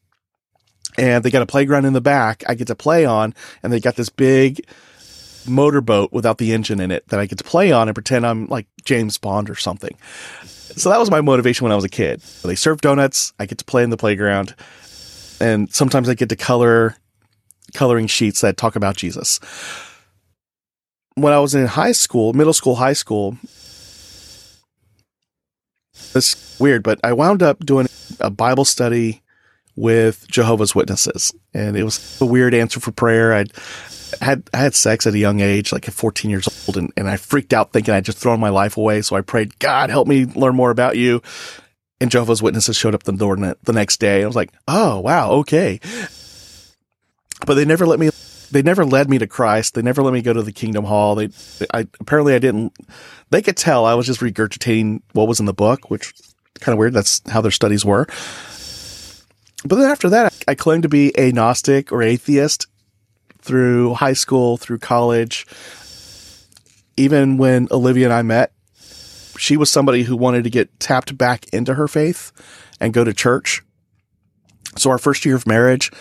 and 0.98 1.24
they 1.24 1.32
got 1.32 1.42
a 1.42 1.46
playground 1.46 1.86
in 1.86 1.94
the 1.94 2.02
back 2.02 2.44
I 2.48 2.56
get 2.56 2.68
to 2.68 2.76
play 2.76 3.06
on. 3.06 3.34
And 3.64 3.72
they 3.72 3.80
got 3.80 3.96
this 3.96 4.10
big 4.10 4.66
motorboat 5.48 6.12
without 6.12 6.40
the 6.40 6.54
engine 6.54 6.80
in 6.80 6.92
it 6.92 7.08
that 7.10 7.20
I 7.20 7.26
get 7.26 7.38
to 7.38 7.44
play 7.44 7.72
on 7.72 7.88
and 7.88 7.96
pretend 7.96 8.26
I'm 8.26 8.48
like 8.48 8.68
James 8.84 9.18
Bond 9.18 9.50
or 9.50 9.56
something. 9.56 9.96
So 10.44 10.90
that 10.90 11.00
was 11.00 11.12
my 11.12 11.22
motivation 11.22 11.64
when 11.64 11.72
I 11.72 11.76
was 11.76 11.86
a 11.86 11.90
kid. 11.90 12.22
They 12.44 12.56
serve 12.56 12.82
donuts. 12.82 13.34
I 13.40 13.46
get 13.46 13.60
to 13.60 13.66
play 13.66 13.84
in 13.84 13.92
the 13.92 13.98
playground 13.98 14.56
and 15.40 15.74
sometimes 15.74 16.10
I 16.10 16.14
get 16.14 16.30
to 16.30 16.36
color 16.36 16.96
coloring 17.74 18.08
sheets 18.08 18.42
that 18.42 18.58
talk 18.58 18.76
about 18.76 18.96
Jesus. 18.96 19.40
When 21.16 21.34
I 21.34 21.40
was 21.40 21.56
in 21.56 21.66
high 21.66 21.94
school, 21.94 22.34
middle 22.34 22.54
school, 22.54 22.76
high 22.76 22.94
school, 22.94 23.38
it's 26.14 26.60
weird, 26.60 26.84
but 26.84 27.00
I 27.04 27.14
wound 27.14 27.42
up 27.42 27.66
doing 27.66 27.88
a 28.20 28.30
Bible 28.30 28.66
study 28.66 29.22
with 29.76 30.28
Jehovah's 30.28 30.76
Witnesses, 30.76 31.34
and 31.54 31.76
it 31.78 31.84
was 31.84 32.20
a 32.22 32.26
weird 32.26 32.54
answer 32.54 32.80
for 32.80 32.92
prayer. 32.92 33.34
I'd 33.34 33.52
had 34.22 34.50
I 34.54 34.58
had 34.58 34.76
sex 34.76 35.06
at 35.08 35.14
a 35.14 35.18
young 35.20 35.40
age, 35.40 35.72
like 35.72 35.88
at 35.88 35.94
14 35.94 36.30
years 36.32 36.48
old, 36.68 36.78
and, 36.78 36.92
and 36.96 37.10
I 37.10 37.18
freaked 37.18 37.54
out 37.54 37.72
thinking 37.72 37.94
I'd 37.94 38.06
just 38.06 38.18
thrown 38.18 38.40
my 38.40 38.50
life 38.50 38.78
away. 38.78 39.02
So 39.02 39.16
I 39.16 39.22
prayed, 39.22 39.58
God, 39.60 39.90
help 39.90 40.08
me 40.08 40.26
learn 40.26 40.56
more 40.56 40.72
about 40.72 40.98
you. 40.98 41.22
And 42.02 42.12
Jehovah's 42.12 42.42
Witnesses 42.42 42.76
showed 42.76 42.94
up 42.94 43.04
the 43.04 43.14
door 43.14 43.36
the 43.36 43.74
next 43.74 44.00
day. 44.00 44.24
I 44.24 44.28
was 44.28 44.36
like, 44.36 44.52
oh 44.68 45.00
wow, 45.00 45.32
okay. 45.32 45.80
But 47.46 47.56
they 47.56 47.66
never 47.66 47.86
let 47.86 48.00
me. 48.00 48.10
They 48.52 48.62
never 48.62 48.86
led 48.86 49.10
me 49.10 49.18
to 49.18 49.28
Christ. 49.28 49.74
They 49.74 49.82
never 49.82 50.02
let 50.02 50.14
me 50.14 50.22
go 50.22 50.34
to 50.34 50.44
the 50.44 50.52
Kingdom 50.52 50.86
Hall. 50.86 51.16
They, 51.16 51.30
I 51.74 51.88
apparently 52.00 52.36
I 52.36 52.40
didn't 52.40 52.74
they 53.30 53.42
could 53.42 53.58
tell 53.58 53.86
I 53.86 53.94
was 53.96 54.06
just 54.06 54.22
regurgitating 54.22 55.02
what 55.14 55.28
was 55.28 55.40
in 55.40 55.46
the 55.46 55.54
book, 55.54 55.90
which 55.90 56.14
kind 56.60 56.74
of 56.74 56.80
weird. 56.80 56.94
That's 56.94 57.22
how 57.30 57.42
their 57.42 57.52
studies 57.52 57.84
were. 57.84 58.08
But 59.66 59.78
then 59.78 59.90
after 59.90 60.10
that, 60.10 60.44
I 60.48 60.56
claimed 60.56 60.84
to 60.84 60.90
be 60.90 61.18
agnostic 61.18 61.92
or 61.92 62.04
atheist 62.04 62.68
through 63.42 63.96
high 63.96 64.14
school, 64.14 64.58
through 64.58 64.80
college. 64.80 65.46
Even 66.98 67.38
when 67.38 67.68
Olivia 67.72 68.06
and 68.06 68.14
I 68.14 68.22
met, 68.22 68.54
she 69.38 69.58
was 69.58 69.70
somebody 69.70 70.04
who 70.04 70.16
wanted 70.16 70.44
to 70.44 70.50
get 70.50 70.80
tapped 70.80 71.18
back 71.18 71.46
into 71.54 71.74
her 71.74 71.88
faith 71.88 72.32
and 72.80 72.94
go 72.94 73.04
to 73.04 73.14
church. 73.14 73.64
So 74.78 74.92
our 74.92 74.98
first 74.98 75.26
year 75.26 75.36
of 75.36 75.48
marriage, 75.48 75.92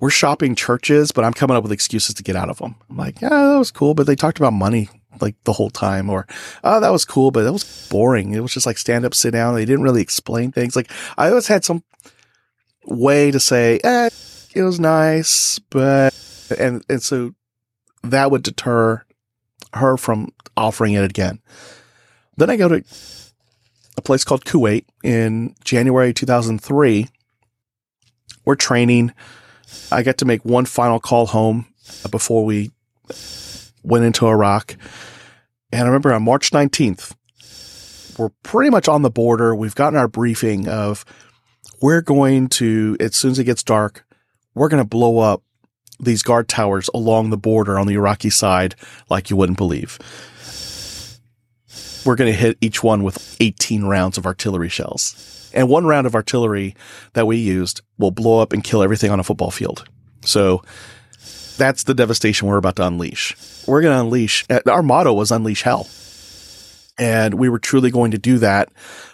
we're 0.00 0.10
shopping 0.10 0.54
churches, 0.54 1.10
but 1.12 1.24
I'm 1.24 1.32
coming 1.32 1.56
up 1.56 1.62
with 1.62 1.72
excuses 1.72 2.14
to 2.14 2.22
get 2.22 2.36
out 2.36 2.50
of 2.50 2.58
them. 2.58 2.76
I'm 2.88 2.96
like, 2.96 3.20
yeah, 3.20 3.28
that 3.28 3.58
was 3.58 3.70
cool, 3.70 3.94
but 3.94 4.06
they 4.06 4.16
talked 4.16 4.38
about 4.38 4.52
money 4.52 4.88
like 5.20 5.34
the 5.44 5.52
whole 5.52 5.70
time 5.70 6.08
or, 6.08 6.26
oh, 6.62 6.78
that 6.80 6.90
was 6.90 7.04
cool, 7.04 7.30
but 7.30 7.42
that 7.42 7.52
was 7.52 7.88
boring. 7.90 8.32
It 8.34 8.40
was 8.40 8.54
just 8.54 8.66
like 8.66 8.78
stand 8.78 9.04
up, 9.04 9.14
sit 9.14 9.32
down. 9.32 9.54
They 9.54 9.64
didn't 9.64 9.82
really 9.82 10.02
explain 10.02 10.52
things. 10.52 10.76
Like 10.76 10.90
I 11.16 11.28
always 11.28 11.48
had 11.48 11.64
some 11.64 11.82
way 12.84 13.30
to 13.32 13.40
say, 13.40 13.80
eh, 13.82 14.10
it 14.54 14.62
was 14.62 14.78
nice, 14.78 15.58
but, 15.70 16.14
and, 16.58 16.84
and 16.88 17.02
so 17.02 17.34
that 18.04 18.30
would 18.30 18.44
deter 18.44 19.04
her 19.74 19.96
from 19.96 20.32
offering 20.56 20.94
it 20.94 21.04
again. 21.04 21.40
Then 22.36 22.50
I 22.50 22.56
go 22.56 22.68
to 22.68 22.84
a 23.96 24.02
place 24.02 24.22
called 24.22 24.44
Kuwait 24.44 24.84
in 25.02 25.56
January 25.64 26.14
2003. 26.14 27.08
We're 28.44 28.54
training. 28.54 29.12
I 29.90 30.02
get 30.02 30.18
to 30.18 30.24
make 30.24 30.44
one 30.44 30.64
final 30.64 31.00
call 31.00 31.26
home 31.26 31.66
before 32.10 32.44
we 32.44 32.70
went 33.82 34.04
into 34.04 34.26
Iraq. 34.26 34.76
And 35.72 35.82
I 35.82 35.86
remember 35.86 36.12
on 36.12 36.22
March 36.22 36.50
19th, 36.50 37.14
we're 38.18 38.30
pretty 38.42 38.70
much 38.70 38.88
on 38.88 39.02
the 39.02 39.10
border. 39.10 39.54
We've 39.54 39.74
gotten 39.74 39.98
our 39.98 40.08
briefing 40.08 40.68
of 40.68 41.04
we're 41.80 42.00
going 42.00 42.48
to, 42.48 42.96
as 43.00 43.16
soon 43.16 43.32
as 43.32 43.38
it 43.38 43.44
gets 43.44 43.62
dark, 43.62 44.04
we're 44.54 44.68
going 44.68 44.82
to 44.82 44.88
blow 44.88 45.18
up 45.18 45.42
these 46.00 46.22
guard 46.22 46.48
towers 46.48 46.88
along 46.94 47.30
the 47.30 47.36
border 47.36 47.78
on 47.78 47.86
the 47.86 47.94
Iraqi 47.94 48.30
side 48.30 48.74
like 49.08 49.30
you 49.30 49.36
wouldn't 49.36 49.58
believe. 49.58 49.98
We're 52.04 52.16
going 52.16 52.32
to 52.32 52.38
hit 52.38 52.58
each 52.60 52.82
one 52.82 53.02
with 53.02 53.36
18 53.40 53.84
rounds 53.84 54.18
of 54.18 54.26
artillery 54.26 54.68
shells. 54.68 55.50
And 55.54 55.68
one 55.68 55.86
round 55.86 56.06
of 56.06 56.14
artillery 56.14 56.74
that 57.14 57.26
we 57.26 57.36
used 57.36 57.80
will 57.98 58.10
blow 58.10 58.40
up 58.40 58.52
and 58.52 58.62
kill 58.62 58.82
everything 58.82 59.10
on 59.10 59.20
a 59.20 59.24
football 59.24 59.50
field. 59.50 59.88
So 60.22 60.62
that's 61.56 61.84
the 61.84 61.94
devastation 61.94 62.48
we're 62.48 62.56
about 62.56 62.76
to 62.76 62.86
unleash. 62.86 63.34
We're 63.66 63.82
going 63.82 63.94
to 63.94 64.00
unleash, 64.00 64.44
uh, 64.48 64.60
our 64.66 64.82
motto 64.82 65.12
was 65.12 65.30
unleash 65.30 65.62
hell. 65.62 65.88
And 66.98 67.34
we 67.34 67.48
were 67.48 67.58
truly 67.58 67.90
going 67.90 68.10
to 68.10 68.18
do 68.18 68.38
that 68.38 68.70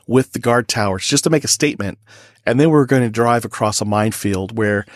with 0.07 0.33
the 0.33 0.39
guard 0.39 0.69
towers 0.69 1.07
just 1.07 1.25
to 1.25 1.31
make 1.31 1.45
a 1.45 1.49
statement. 1.49 1.99
And 2.47 2.59
then 2.59 2.71
we 2.71 2.77
are 2.77 2.87
going 2.87 3.03
to 3.03 3.11
drive 3.11 3.45
across 3.45 3.81
a 3.81 3.85
minefield 3.85 4.57
where 4.57 4.87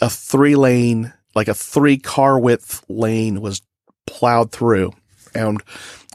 a 0.00 0.10
three 0.10 0.56
lane, 0.56 1.12
like 1.34 1.48
a 1.48 1.54
three 1.54 1.98
car 1.98 2.38
width 2.38 2.84
lane 2.88 3.40
was 3.40 3.62
plowed 4.06 4.52
through. 4.52 4.92
And 5.34 5.62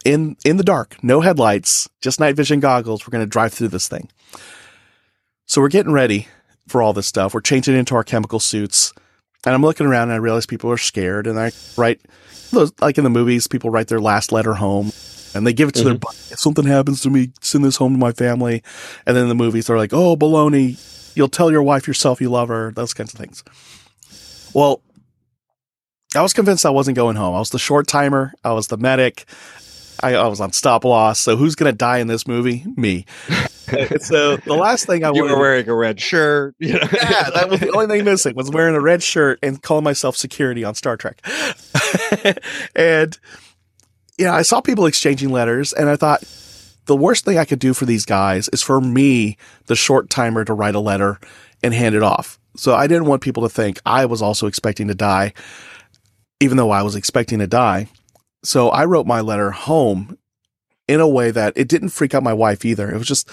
in, 0.04 0.38
in 0.44 0.58
the 0.58 0.64
dark, 0.64 1.02
no 1.04 1.22
headlights, 1.22 1.90
just 2.02 2.20
night 2.20 2.36
vision 2.36 2.60
goggles. 2.60 3.06
We're 3.06 3.12
going 3.12 3.26
to 3.26 3.30
drive 3.30 3.54
through 3.54 3.70
this 3.70 3.88
thing. 3.88 4.10
So 5.46 5.62
we're 5.62 5.70
getting 5.70 5.92
ready 5.92 6.28
for 6.68 6.82
all 6.82 6.94
this 6.94 7.08
stuff. 7.08 7.34
We're 7.34 7.42
changing 7.42 7.76
into 7.76 7.96
our 7.96 8.04
chemical 8.04 8.40
suits. 8.40 8.94
And 9.46 9.56
I'm 9.56 9.62
looking 9.62 9.88
around 9.88 10.04
and 10.04 10.14
I 10.14 10.18
realize 10.18 10.46
people 10.46 10.72
are 10.72 10.78
scared. 10.78 11.28
And 11.28 11.40
I 11.40 11.52
write, 11.76 12.02
like 12.80 12.98
in 12.98 13.04
the 13.04 13.10
movies, 13.10 13.48
people 13.48 13.70
write 13.70 13.88
their 13.88 14.00
last 14.00 14.32
letter 14.32 14.54
home 14.54 14.92
and 15.34 15.46
they 15.46 15.54
give 15.54 15.70
it 15.70 15.74
to 15.74 15.80
mm-hmm. 15.80 15.90
their 15.90 15.98
buddy. 15.98 16.18
If 16.30 16.40
something 16.40 16.66
happens 16.66 17.02
to 17.02 17.10
me, 17.10 17.32
send 17.42 17.66
this 17.66 17.78
home 17.78 17.94
to 17.94 18.00
my 18.00 18.12
family. 18.12 18.64
And 19.06 19.18
then 19.18 19.30
the 19.30 19.36
movies 19.36 19.70
are 19.70 19.78
like, 19.78 19.94
oh, 19.94 20.16
baloney. 20.16 20.88
You'll 21.16 21.28
tell 21.28 21.52
your 21.52 21.64
wife 21.64 21.88
yourself 21.88 22.22
you 22.22 22.30
love 22.30 22.48
her, 22.48 22.72
those 22.72 22.94
kinds 22.94 23.14
of 23.14 23.20
things. 23.20 23.44
Well, 24.54 24.82
I 26.16 26.22
was 26.22 26.34
convinced 26.34 26.66
I 26.66 26.70
wasn't 26.70 26.96
going 26.96 27.16
home. 27.16 27.36
I 27.36 27.40
was 27.40 27.50
the 27.50 27.60
short 27.60 27.88
timer. 27.88 28.34
I 28.44 28.54
was 28.54 28.68
the 28.68 28.78
medic. 28.78 29.26
I, 30.04 30.16
I 30.16 30.28
was 30.28 30.42
on 30.42 30.52
stop 30.54 30.84
loss. 30.84 31.20
So 31.20 31.36
who's 31.36 31.56
going 31.56 31.72
to 31.72 31.78
die 31.78 32.00
in 32.00 32.08
this 32.08 32.28
movie? 32.28 32.66
Me. 32.76 33.06
so 34.00 34.38
the 34.38 34.56
last 34.56 34.86
thing 34.86 35.04
I 35.04 35.12
you 35.12 35.24
were 35.24 35.38
wearing 35.38 35.68
a 35.68 35.76
red 35.76 36.00
shirt. 36.00 36.56
You 36.60 36.74
know? 36.74 36.88
yeah, 36.94 37.30
that 37.30 37.50
was 37.50 37.60
the 37.60 37.72
only 37.72 37.88
thing 37.88 38.06
missing 38.06 38.36
was 38.36 38.50
wearing 38.50 38.76
a 38.76 38.82
red 38.82 39.04
shirt 39.04 39.40
and 39.42 39.62
calling 39.62 39.84
myself 39.84 40.16
security 40.16 40.64
on 40.64 40.76
Star 40.76 40.98
Trek. 40.98 41.22
and 42.76 43.18
you 44.18 44.26
know, 44.26 44.34
I 44.34 44.44
saw 44.44 44.62
people 44.62 44.86
exchanging 44.86 45.30
letters, 45.30 45.74
and 45.74 45.90
I 45.90 45.96
thought 45.96 46.24
the 46.86 46.96
worst 46.96 47.26
thing 47.26 47.38
I 47.38 47.46
could 47.46 47.60
do 47.60 47.74
for 47.74 47.86
these 47.86 48.06
guys 48.06 48.50
is 48.50 48.62
for 48.62 48.80
me, 48.82 49.38
the 49.66 49.76
short 49.76 50.10
timer, 50.10 50.46
to 50.46 50.54
write 50.54 50.76
a 50.76 50.80
letter 50.80 51.20
and 51.64 51.74
hand 51.74 51.96
it 51.96 52.04
off. 52.04 52.40
So 52.56 52.76
I 52.76 52.88
didn't 52.88 53.06
want 53.06 53.22
people 53.22 53.44
to 53.44 53.50
think 53.50 53.80
I 53.86 54.06
was 54.06 54.22
also 54.22 54.48
expecting 54.48 54.88
to 54.90 54.96
die, 54.96 55.34
even 56.40 56.58
though 56.58 56.72
I 56.72 56.84
was 56.84 56.96
expecting 56.96 57.40
to 57.40 57.48
die. 57.48 57.88
So 58.43 58.69
I 58.69 58.86
wrote 58.86 59.06
my 59.06 59.21
letter 59.21 59.51
home 59.51 60.17
in 60.88 60.99
a 60.99 61.08
way 61.08 61.32
that 61.32 61.54
it 61.56 61.67
didn't 61.67 61.89
freak 61.89 62.13
out 62.13 62.23
my 62.23 62.34
wife 62.34 62.65
either. 62.65 62.91
It 62.91 62.97
was 62.97 63.08
just 63.08 63.30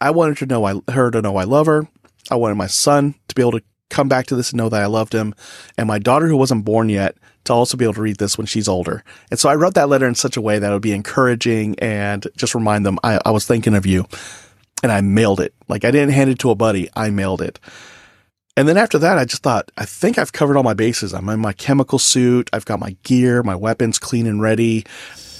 I 0.00 0.10
wanted 0.10 0.38
to 0.38 0.46
know 0.46 0.64
I, 0.64 0.92
her 0.92 1.10
to 1.10 1.22
know 1.22 1.36
I 1.36 1.44
love 1.44 1.66
her. 1.66 1.88
I 2.30 2.36
wanted 2.36 2.54
my 2.54 2.66
son 2.66 3.14
to 3.28 3.34
be 3.34 3.42
able 3.42 3.52
to 3.52 3.62
come 3.90 4.08
back 4.08 4.26
to 4.26 4.36
this 4.36 4.50
and 4.50 4.58
know 4.58 4.68
that 4.68 4.82
I 4.82 4.86
loved 4.86 5.14
him, 5.14 5.34
and 5.76 5.86
my 5.86 5.98
daughter 5.98 6.26
who 6.26 6.36
wasn't 6.36 6.64
born 6.64 6.88
yet 6.88 7.16
to 7.44 7.52
also 7.52 7.76
be 7.76 7.84
able 7.84 7.94
to 7.94 8.00
read 8.00 8.16
this 8.16 8.38
when 8.38 8.46
she's 8.46 8.68
older. 8.68 9.04
And 9.30 9.38
so 9.38 9.48
I 9.48 9.54
wrote 9.54 9.74
that 9.74 9.88
letter 9.88 10.06
in 10.06 10.14
such 10.14 10.36
a 10.36 10.40
way 10.40 10.58
that 10.58 10.70
it 10.70 10.72
would 10.72 10.82
be 10.82 10.92
encouraging 10.92 11.78
and 11.78 12.26
just 12.36 12.54
remind 12.54 12.86
them 12.86 12.98
I, 13.02 13.20
I 13.24 13.30
was 13.30 13.46
thinking 13.46 13.74
of 13.74 13.84
you. 13.84 14.06
And 14.82 14.90
I 14.90 15.00
mailed 15.00 15.38
it. 15.38 15.54
Like 15.68 15.84
I 15.84 15.92
didn't 15.92 16.14
hand 16.14 16.30
it 16.30 16.40
to 16.40 16.50
a 16.50 16.56
buddy. 16.56 16.88
I 16.96 17.10
mailed 17.10 17.40
it. 17.40 17.60
And 18.56 18.68
then 18.68 18.76
after 18.76 18.98
that, 18.98 19.16
I 19.16 19.24
just 19.24 19.42
thought, 19.42 19.70
I 19.78 19.86
think 19.86 20.18
I've 20.18 20.32
covered 20.32 20.56
all 20.56 20.62
my 20.62 20.74
bases. 20.74 21.14
I'm 21.14 21.28
in 21.30 21.40
my 21.40 21.54
chemical 21.54 21.98
suit. 21.98 22.50
I've 22.52 22.66
got 22.66 22.80
my 22.80 22.96
gear, 23.02 23.42
my 23.42 23.56
weapons 23.56 23.98
clean 23.98 24.26
and 24.26 24.42
ready. 24.42 24.84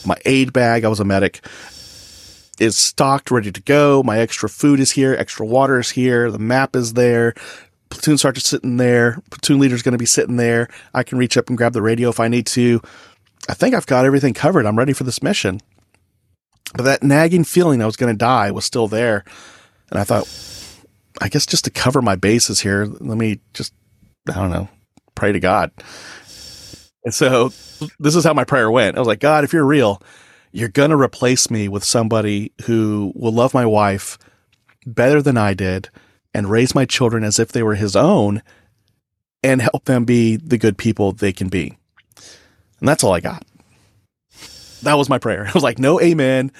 My 0.06 0.16
aid 0.24 0.52
bag, 0.52 0.84
I 0.84 0.88
was 0.88 0.98
a 0.98 1.04
medic, 1.04 1.44
is 2.58 2.76
stocked, 2.76 3.30
ready 3.30 3.52
to 3.52 3.60
go. 3.62 4.02
My 4.02 4.18
extra 4.18 4.48
food 4.48 4.80
is 4.80 4.92
here. 4.92 5.14
Extra 5.14 5.44
water 5.44 5.78
is 5.78 5.90
here. 5.90 6.30
The 6.30 6.38
map 6.38 6.74
is 6.74 6.94
there. 6.94 7.34
Platoon 7.90 8.16
sergeant's 8.16 8.48
sitting 8.48 8.78
there. 8.78 9.20
Platoon 9.30 9.58
leader's 9.58 9.82
going 9.82 9.92
to 9.92 9.98
be 9.98 10.06
sitting 10.06 10.36
there. 10.36 10.68
I 10.94 11.02
can 11.02 11.18
reach 11.18 11.36
up 11.36 11.48
and 11.48 11.58
grab 11.58 11.74
the 11.74 11.82
radio 11.82 12.08
if 12.08 12.18
I 12.18 12.28
need 12.28 12.46
to. 12.46 12.80
I 13.48 13.54
think 13.54 13.74
I've 13.74 13.86
got 13.86 14.06
everything 14.06 14.32
covered. 14.32 14.64
I'm 14.64 14.78
ready 14.78 14.94
for 14.94 15.04
this 15.04 15.22
mission. 15.22 15.60
But 16.74 16.84
that 16.84 17.02
nagging 17.02 17.44
feeling 17.44 17.82
I 17.82 17.86
was 17.86 17.96
going 17.96 18.12
to 18.12 18.18
die 18.18 18.50
was 18.50 18.64
still 18.64 18.88
there. 18.88 19.24
And 19.90 19.98
I 19.98 20.04
thought, 20.04 20.26
I 21.20 21.28
guess 21.28 21.46
just 21.46 21.64
to 21.64 21.70
cover 21.70 22.02
my 22.02 22.16
bases 22.16 22.60
here, 22.60 22.86
let 22.86 23.18
me 23.18 23.40
just, 23.54 23.74
I 24.28 24.34
don't 24.34 24.50
know, 24.50 24.68
pray 25.14 25.32
to 25.32 25.40
God. 25.40 25.70
And 27.04 27.12
so 27.12 27.48
this 27.98 28.14
is 28.14 28.24
how 28.24 28.34
my 28.34 28.44
prayer 28.44 28.70
went. 28.70 28.96
I 28.96 29.00
was 29.00 29.08
like, 29.08 29.20
God, 29.20 29.44
if 29.44 29.52
you're 29.52 29.66
real, 29.66 30.00
you're 30.52 30.68
going 30.68 30.90
to 30.90 30.96
replace 30.96 31.50
me 31.50 31.68
with 31.68 31.84
somebody 31.84 32.52
who 32.66 33.12
will 33.14 33.32
love 33.32 33.54
my 33.54 33.66
wife 33.66 34.18
better 34.86 35.22
than 35.22 35.36
I 35.36 35.54
did 35.54 35.88
and 36.34 36.50
raise 36.50 36.74
my 36.74 36.84
children 36.84 37.24
as 37.24 37.38
if 37.38 37.48
they 37.52 37.62
were 37.62 37.74
his 37.74 37.96
own 37.96 38.42
and 39.42 39.60
help 39.60 39.84
them 39.84 40.04
be 40.04 40.36
the 40.36 40.58
good 40.58 40.78
people 40.78 41.12
they 41.12 41.32
can 41.32 41.48
be. 41.48 41.76
And 42.78 42.88
that's 42.88 43.02
all 43.02 43.12
I 43.12 43.20
got. 43.20 43.44
That 44.82 44.94
was 44.94 45.08
my 45.08 45.18
prayer. 45.18 45.46
I 45.48 45.52
was 45.52 45.62
like, 45.62 45.78
no 45.78 46.00
amen. 46.00 46.52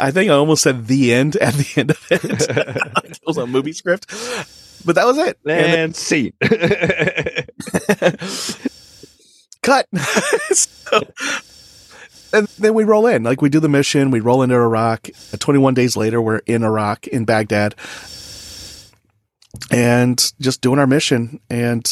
I 0.00 0.10
think 0.10 0.30
I 0.30 0.34
almost 0.34 0.62
said 0.62 0.86
the 0.86 1.12
end 1.12 1.36
at 1.36 1.54
the 1.54 1.72
end 1.76 1.90
of 1.90 2.06
it. 2.10 2.20
it 3.10 3.20
was 3.26 3.36
a 3.36 3.46
movie 3.46 3.72
script, 3.72 4.06
but 4.84 4.94
that 4.94 5.04
was 5.06 5.18
it. 5.18 5.38
And, 5.44 5.74
and 5.74 5.96
see. 5.96 6.32
Cut. 9.62 9.86
so, 10.52 11.00
and 12.32 12.46
then 12.58 12.74
we 12.74 12.84
roll 12.84 13.06
in. 13.06 13.22
Like 13.22 13.42
we 13.42 13.48
do 13.48 13.60
the 13.60 13.68
mission, 13.68 14.10
we 14.10 14.20
roll 14.20 14.42
into 14.42 14.54
Iraq. 14.54 15.08
21 15.38 15.74
days 15.74 15.96
later, 15.96 16.22
we're 16.22 16.38
in 16.46 16.62
Iraq, 16.62 17.06
in 17.06 17.24
Baghdad 17.24 17.74
and 19.70 20.32
just 20.40 20.60
doing 20.60 20.78
our 20.78 20.86
mission. 20.86 21.40
And 21.50 21.84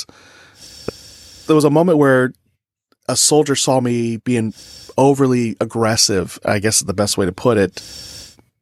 there 1.47 1.57
was 1.57 1.65
a 1.65 1.71
moment 1.71 1.99
where 1.99 2.33
a 3.09 3.17
soldier 3.17 3.55
saw 3.55 3.81
me 3.81 4.19
being 4.19 4.55
overly 4.99 5.57
aggressive, 5.61 6.39
I 6.45 6.59
guess 6.59 6.81
is 6.81 6.87
the 6.87 6.95
best 6.95 7.19
way 7.19 7.27
to 7.27 7.33
put 7.33 7.59
it, 7.59 7.83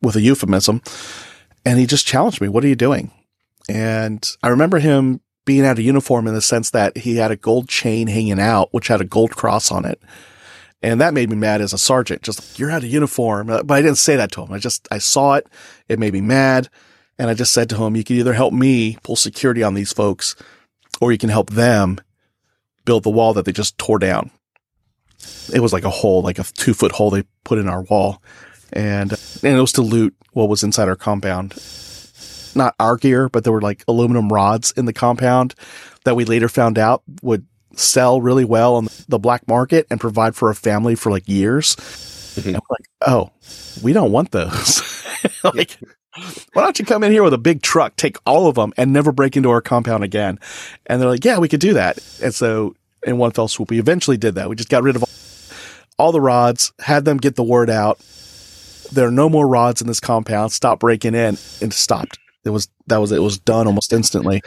with 0.03 0.17
a 0.17 0.21
euphemism. 0.21 0.83
And 1.65 1.79
he 1.79 1.87
just 1.87 2.07
challenged 2.07 2.41
me, 2.41 2.49
What 2.49 2.65
are 2.65 2.69
you 2.69 2.77
doing? 2.77 3.11
And 3.69 4.29
I 4.43 4.49
remember 4.49 4.79
him 4.79 5.21
being 5.45 5.65
out 5.65 5.79
of 5.79 5.85
uniform 5.85 6.27
in 6.27 6.35
the 6.35 6.43
sense 6.43 6.71
that 6.71 6.97
he 6.99 7.17
had 7.17 7.31
a 7.31 7.37
gold 7.37 7.69
chain 7.69 8.07
hanging 8.07 8.41
out, 8.41 8.69
which 8.73 8.89
had 8.89 9.01
a 9.01 9.05
gold 9.05 9.37
cross 9.37 9.71
on 9.71 9.85
it. 9.85 10.01
And 10.83 11.01
that 11.01 11.15
made 11.15 11.31
me 11.31 11.37
mad 11.37 11.61
as 11.61 11.73
a 11.73 11.79
sergeant. 11.79 12.23
Just, 12.23 12.59
you're 12.59 12.71
out 12.71 12.85
of 12.85 12.91
uniform. 12.91 13.49
Uh, 13.49 13.63
but 13.63 13.75
I 13.75 13.83
didn't 13.83 13.99
say 13.99 14.17
that 14.17 14.33
to 14.33 14.43
him. 14.43 14.53
I 14.53 14.59
just, 14.59 14.87
I 14.91 14.99
saw 14.99 15.35
it. 15.35 15.47
It 15.89 15.99
made 15.99 16.13
me 16.13 16.21
mad. 16.21 16.69
And 17.19 17.31
I 17.31 17.35
just 17.35 17.53
said 17.53 17.71
to 17.71 17.77
him, 17.77 17.97
you 17.97 18.05
can 18.05 18.17
either 18.17 18.35
help 18.35 18.53
me 18.53 18.99
pull 19.03 19.17
security 19.17 19.63
on 19.63 19.75
these 19.75 19.93
folks 19.93 20.37
or 21.01 21.13
you 21.13 21.19
can 21.19 21.31
help 21.31 21.51
them 21.51 22.01
build 22.85 23.03
the 23.03 23.11
wall 23.11 23.35
that 23.35 23.45
they 23.45 23.53
just 23.53 23.79
tore 23.79 23.99
down. 23.99 24.31
It 25.53 25.61
was 25.61 25.73
like 25.73 25.85
a 25.85 25.91
hole, 25.91 26.23
like 26.23 26.39
a 26.39 26.45
two 26.45 26.75
foot 26.75 26.93
hole 26.93 27.11
they 27.11 27.25
put 27.45 27.59
in 27.59 27.69
our 27.69 27.83
wall. 27.83 28.23
And, 28.73 29.13
and 29.43 29.57
it 29.57 29.61
was 29.61 29.73
to 29.73 29.83
loot 29.83 30.15
what 30.33 30.49
was 30.49 30.63
inside 30.63 30.89
our 30.89 30.97
compound. 30.97 31.55
Not 32.55 32.75
our 32.79 32.97
gear, 32.97 33.29
but 33.29 33.45
there 33.45 33.53
were 33.53 33.61
like 33.61 33.85
aluminum 33.89 34.33
rods 34.33 34.73
in 34.73 34.85
the 34.85 34.93
compound 34.93 35.55
that 36.05 36.15
we 36.15 36.25
later 36.25 36.49
found 36.49 36.79
out 36.79 37.03
would 37.23 37.47
sell 37.77 38.21
really 38.21 38.45
well 38.45 38.77
on 38.77 38.89
the 39.09 39.19
black 39.19 39.47
market 39.49 39.87
and 39.91 40.01
provide 40.01 40.37
for 40.37 40.51
a 40.51 40.55
family 40.55 40.95
for 40.95 41.11
like 41.11 41.29
years. 41.29 41.77
Mm-hmm. 42.37 42.55
Like, 42.55 42.89
oh, 43.07 43.31
we 43.83 43.93
don't 43.93 44.13
want 44.13 44.31
those. 44.31 44.83
like, 45.45 45.79
why 46.53 46.63
don't 46.63 46.79
you 46.79 46.85
come 46.85 47.03
in 47.03 47.13
here 47.13 47.23
with 47.23 47.35
a 47.35 47.39
big 47.39 47.63
truck, 47.63 47.97
take 47.97 48.17
all 48.25 48.47
of 48.47 48.55
them, 48.55 48.73
and 48.77 48.93
never 48.93 49.13
break 49.13 49.37
into 49.37 49.51
our 49.51 49.61
compound 49.61 50.05
again? 50.05 50.39
And 50.87 51.01
they're 51.01 51.09
like, 51.09 51.25
yeah, 51.25 51.39
we 51.39 51.49
could 51.49 51.61
do 51.61 51.75
that. 51.75 51.99
And 52.23 52.35
so, 52.35 52.75
in 53.07 53.19
one 53.19 53.33
fell 53.33 53.49
swoop, 53.49 53.71
we 53.71 53.79
eventually 53.79 54.17
did 54.17 54.37
that. 54.37 54.49
We 54.49 54.57
just 54.57 54.69
got 54.69 54.83
rid 54.83 54.97
of 54.97 55.05
all 55.99 56.13
the 56.13 56.21
rods, 56.21 56.73
had 56.81 57.05
them 57.05 57.19
get 57.19 57.37
the 57.37 57.43
word 57.43 57.71
out. 57.71 57.99
There 58.93 59.07
are 59.07 59.13
no 59.13 59.29
more 59.29 59.47
rods 59.49 59.81
in 59.81 59.87
this 59.87 60.01
compound. 60.01 60.53
Stop 60.53 60.81
breaking 60.81 61.15
in, 61.15 61.37
and 61.61 61.73
stopped. 61.73 62.19
It 62.45 62.51
was 62.51 62.69
that 62.87 62.99
was 62.99 63.13
it 63.13 63.23
was 63.23 63.39
done 63.39 63.67
almost 63.67 63.93
instantly. 63.93 64.43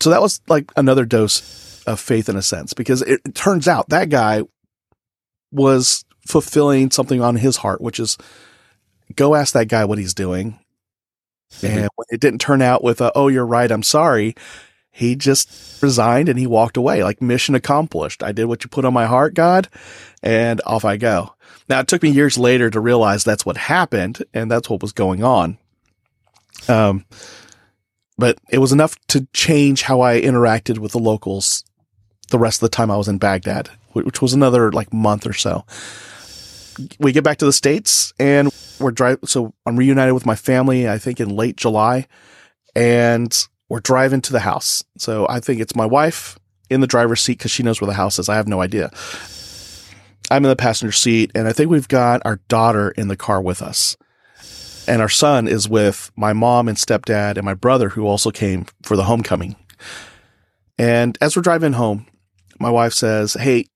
So 0.00 0.10
that 0.10 0.22
was 0.22 0.40
like 0.48 0.70
another 0.76 1.04
dose 1.04 1.82
of 1.86 1.98
faith 2.00 2.28
in 2.28 2.36
a 2.36 2.42
sense, 2.42 2.74
because 2.74 3.02
it, 3.02 3.20
it 3.24 3.34
turns 3.34 3.66
out 3.66 3.88
that 3.88 4.08
guy 4.08 4.42
was 5.50 6.04
fulfilling 6.26 6.90
something 6.90 7.20
on 7.20 7.36
his 7.36 7.56
heart, 7.56 7.80
which 7.80 7.98
is 7.98 8.16
go 9.16 9.34
ask 9.34 9.54
that 9.54 9.68
guy 9.68 9.84
what 9.84 9.98
he's 9.98 10.14
doing. 10.14 10.58
Mm-hmm. 11.54 11.66
And 11.66 11.88
when 11.96 12.06
it 12.10 12.20
didn't 12.20 12.40
turn 12.40 12.62
out 12.62 12.82
with 12.84 13.00
a, 13.00 13.12
oh, 13.14 13.28
you're 13.28 13.46
right, 13.46 13.70
I'm 13.70 13.82
sorry, 13.82 14.34
he 14.90 15.16
just 15.16 15.82
resigned 15.82 16.28
and 16.28 16.38
he 16.38 16.46
walked 16.46 16.76
away. 16.76 17.02
Like 17.02 17.22
mission 17.22 17.54
accomplished. 17.54 18.22
I 18.22 18.32
did 18.32 18.46
what 18.46 18.64
you 18.64 18.70
put 18.70 18.84
on 18.84 18.94
my 18.94 19.06
heart, 19.06 19.34
God, 19.34 19.68
and 20.22 20.60
off 20.66 20.84
I 20.84 20.96
go. 20.96 21.34
Now 21.68 21.80
it 21.80 21.88
took 21.88 22.02
me 22.02 22.10
years 22.10 22.36
later 22.36 22.70
to 22.70 22.80
realize 22.80 23.24
that's 23.24 23.46
what 23.46 23.56
happened 23.56 24.24
and 24.34 24.50
that's 24.50 24.68
what 24.68 24.82
was 24.82 24.92
going 24.92 25.22
on. 25.22 25.58
Um, 26.68 27.04
but 28.18 28.38
it 28.50 28.58
was 28.58 28.72
enough 28.72 28.96
to 29.08 29.26
change 29.32 29.82
how 29.82 30.02
I 30.02 30.20
interacted 30.20 30.78
with 30.78 30.92
the 30.92 30.98
locals 30.98 31.64
the 32.28 32.38
rest 32.38 32.62
of 32.62 32.70
the 32.70 32.76
time 32.76 32.90
I 32.90 32.96
was 32.96 33.08
in 33.08 33.18
Baghdad, 33.18 33.70
which 33.92 34.22
was 34.22 34.32
another 34.32 34.72
like 34.72 34.92
month 34.92 35.26
or 35.26 35.32
so. 35.32 35.64
We 36.98 37.12
get 37.12 37.24
back 37.24 37.38
to 37.38 37.44
the 37.44 37.52
States 37.52 38.12
and 38.18 38.50
we're 38.78 38.90
driving. 38.90 39.26
So 39.26 39.54
I'm 39.66 39.76
reunited 39.76 40.14
with 40.14 40.26
my 40.26 40.34
family, 40.34 40.88
I 40.88 40.98
think 40.98 41.20
in 41.20 41.36
late 41.36 41.56
July, 41.56 42.06
and 42.74 43.36
we're 43.68 43.80
driving 43.80 44.20
to 44.22 44.32
the 44.32 44.40
house. 44.40 44.84
So 44.98 45.26
I 45.28 45.40
think 45.40 45.60
it's 45.60 45.76
my 45.76 45.86
wife 45.86 46.38
in 46.68 46.80
the 46.80 46.86
driver's 46.86 47.20
seat 47.20 47.38
because 47.38 47.50
she 47.50 47.62
knows 47.62 47.80
where 47.80 47.86
the 47.86 47.94
house 47.94 48.18
is. 48.18 48.28
I 48.28 48.36
have 48.36 48.48
no 48.48 48.60
idea. 48.60 48.90
I'm 50.30 50.44
in 50.44 50.48
the 50.48 50.56
passenger 50.56 50.92
seat, 50.92 51.32
and 51.34 51.48
I 51.48 51.52
think 51.52 51.70
we've 51.70 51.88
got 51.88 52.22
our 52.24 52.36
daughter 52.48 52.90
in 52.90 53.08
the 53.08 53.16
car 53.16 53.42
with 53.42 53.60
us. 53.60 53.96
And 54.86 55.02
our 55.02 55.08
son 55.08 55.48
is 55.48 55.68
with 55.68 56.10
my 56.16 56.32
mom 56.32 56.68
and 56.68 56.78
stepdad 56.78 57.36
and 57.36 57.44
my 57.44 57.54
brother, 57.54 57.90
who 57.90 58.06
also 58.06 58.30
came 58.30 58.66
for 58.82 58.96
the 58.96 59.04
homecoming. 59.04 59.56
And 60.78 61.18
as 61.20 61.36
we're 61.36 61.42
driving 61.42 61.74
home, 61.74 62.06
my 62.58 62.70
wife 62.70 62.92
says, 62.92 63.34
Hey, 63.34 63.66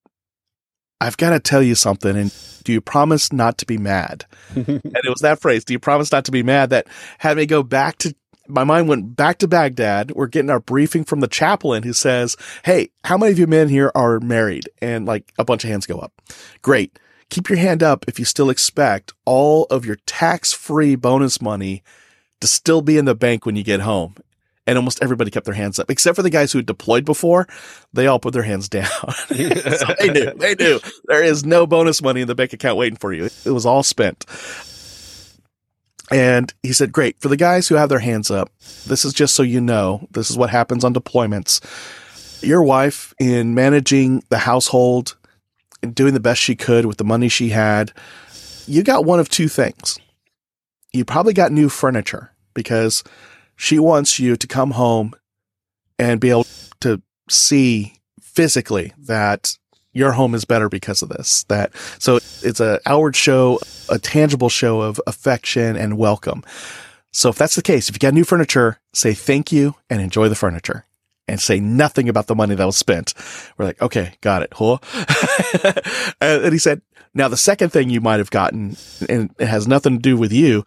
I've 1.05 1.17
got 1.17 1.31
to 1.31 1.41
tell 1.41 1.63
you 1.63 1.75
something. 1.75 2.17
And 2.17 2.35
do 2.65 2.73
you 2.73 2.81
promise 2.81 3.33
not 3.33 3.59
to 3.59 3.67
be 3.67 3.79
mad? 3.79 4.25
and 4.55 4.81
it 4.83 5.09
was 5.09 5.21
that 5.21 5.41
phrase, 5.41 5.65
do 5.65 5.73
you 5.73 5.79
promise 5.79 6.11
not 6.11 6.25
to 6.25 6.33
be 6.33 6.43
mad 6.43 6.71
that 6.71 6.87
had 7.19 7.37
me 7.37 7.47
go 7.47 7.63
back 7.63 7.99
to 7.99 8.15
my 8.47 8.65
mind 8.65 8.89
went 8.89 9.17
back 9.17 9.39
to 9.39 9.49
Baghdad. 9.49 10.11
We're 10.11 10.27
getting 10.27 10.51
our 10.51 10.61
briefing 10.61 11.05
from 11.05 11.21
the 11.21 11.29
chaplain 11.29 11.83
who 11.83 11.95
says, 11.95 12.37
Hey, 12.63 12.91
how 13.05 13.17
many 13.17 13.33
of 13.33 13.39
you 13.39 13.47
men 13.47 13.71
here 13.71 13.91
are 13.95 14.21
married? 14.21 14.69
And 14.83 15.07
like 15.07 15.33
a 15.39 15.45
bunch 15.45 15.65
of 15.65 15.71
hands 15.71 15.87
go 15.87 15.99
up. 15.99 16.13
Great. 16.61 16.99
Keep 17.31 17.49
your 17.49 17.59
hand 17.59 17.83
up 17.83 18.05
if 18.07 18.19
you 18.19 18.27
still 18.27 18.51
expect 18.51 19.15
all 19.25 19.65
of 19.71 19.87
your 19.87 19.97
tax 20.05 20.53
free 20.53 20.95
bonus 20.95 21.41
money 21.41 21.83
to 22.41 22.47
still 22.47 22.83
be 22.83 22.99
in 22.99 23.07
the 23.07 23.15
bank 23.15 23.47
when 23.47 23.57
you 23.57 23.65
get 23.65 23.81
home. 23.81 24.15
And 24.67 24.79
almost 24.79 25.03
everybody 25.03 25.31
kept 25.31 25.45
their 25.45 25.55
hands 25.55 25.79
up, 25.79 25.91
except 25.91 26.17
for 26.17 26.23
the 26.23 26.31
guys 26.31 26.53
who 26.53 26.59
had 26.59 26.67
deployed 26.67 27.05
before. 27.05 27.47
They 27.93 28.07
all 28.07 28.19
put 28.19 28.33
their 28.33 28.43
hands 28.43 28.69
down. 28.69 28.87
so 29.27 29.95
they 30.01 30.11
knew, 30.11 30.33
they 30.37 30.55
knew 30.55 30.81
there 31.05 31.23
is 31.23 31.45
no 31.45 31.67
bonus 31.67 32.01
money 32.01 32.23
in 32.23 32.29
the 32.29 32.35
bank 32.35 32.55
account 32.55 32.79
waiting 32.79 32.97
for 32.97 33.13
you. 33.13 33.29
It 33.45 33.51
was 33.51 33.67
all 33.67 33.83
spent. 33.83 34.25
And 36.11 36.53
he 36.63 36.73
said, 36.73 36.93
Great. 36.93 37.21
For 37.21 37.29
the 37.29 37.37
guys 37.37 37.69
who 37.69 37.75
have 37.77 37.89
their 37.89 37.99
hands 37.99 38.31
up, 38.31 38.51
this 38.87 39.05
is 39.05 39.13
just 39.13 39.35
so 39.35 39.43
you 39.43 39.61
know, 39.61 40.07
this 40.11 40.31
is 40.31 40.37
what 40.37 40.51
happens 40.51 40.85
on 40.85 40.95
deployments. 40.95 41.61
Your 42.43 42.63
wife, 42.63 43.15
in 43.19 43.55
managing 43.55 44.23
the 44.29 44.39
household 44.39 45.17
and 45.83 45.95
doing 45.95 46.15
the 46.15 46.21
best 46.21 46.41
she 46.41 46.57
could 46.57 46.87
with 46.87 46.99
the 46.99 47.05
money 47.05 47.29
she 47.29 47.51
had, 47.51 47.93
you 48.67 48.83
got 48.83 49.05
one 49.05 49.19
of 49.19 49.29
two 49.29 49.49
things. 49.49 49.99
You 50.93 51.05
probably 51.05 51.33
got 51.33 51.53
new 51.53 51.69
furniture 51.69 52.31
because 52.53 53.03
she 53.57 53.79
wants 53.79 54.19
you 54.19 54.37
to 54.37 54.47
come 54.47 54.73
home 54.73 55.15
and 55.99 56.21
be 56.21 56.31
able 56.31 56.47
to 56.81 57.01
see 57.29 57.95
physically 58.21 58.93
that 58.99 59.57
your 59.93 60.13
home 60.13 60.35
is 60.35 60.45
better 60.45 60.69
because 60.69 61.03
of 61.03 61.09
this. 61.09 61.45
That 61.45 61.73
so 61.99 62.17
it's 62.43 62.61
a 62.61 62.81
outward 62.85 63.17
show, 63.17 63.61
a 63.89 63.99
tangible 63.99 64.49
show 64.49 64.81
of 64.81 65.01
affection 65.07 65.77
and 65.77 65.97
welcome. 65.97 66.43
So 67.13 67.29
if 67.29 67.37
that's 67.37 67.55
the 67.55 67.63
case, 67.63 67.89
if 67.89 67.95
you 67.95 68.01
got 68.01 68.13
new 68.13 68.25
furniture, 68.25 68.81
say 68.93 69.15
thank 69.15 69.53
you 69.53 69.77
and 69.89 70.03
enjoy 70.03 70.29
the 70.29 70.35
furniture 70.35 70.85
and 71.29 71.41
say 71.41 71.61
nothing 71.61 72.09
about 72.09 72.27
the 72.27 72.35
money 72.35 72.55
that 72.55 72.65
was 72.65 72.77
spent. 72.77 73.15
We're 73.57 73.67
like, 73.67 73.81
okay, 73.81 74.15
got 74.21 74.43
it. 74.43 74.53
Huh? 74.53 74.79
and 76.21 76.53
he 76.53 76.59
said, 76.59 76.83
now 77.15 77.29
the 77.29 77.37
second 77.37 77.71
thing 77.71 77.89
you 77.89 78.01
might 78.01 78.19
have 78.19 78.31
gotten, 78.31 78.77
and 79.09 79.31
it 79.39 79.47
has 79.47 79.69
nothing 79.69 79.95
to 79.95 80.03
do 80.03 80.17
with 80.17 80.33
you, 80.33 80.65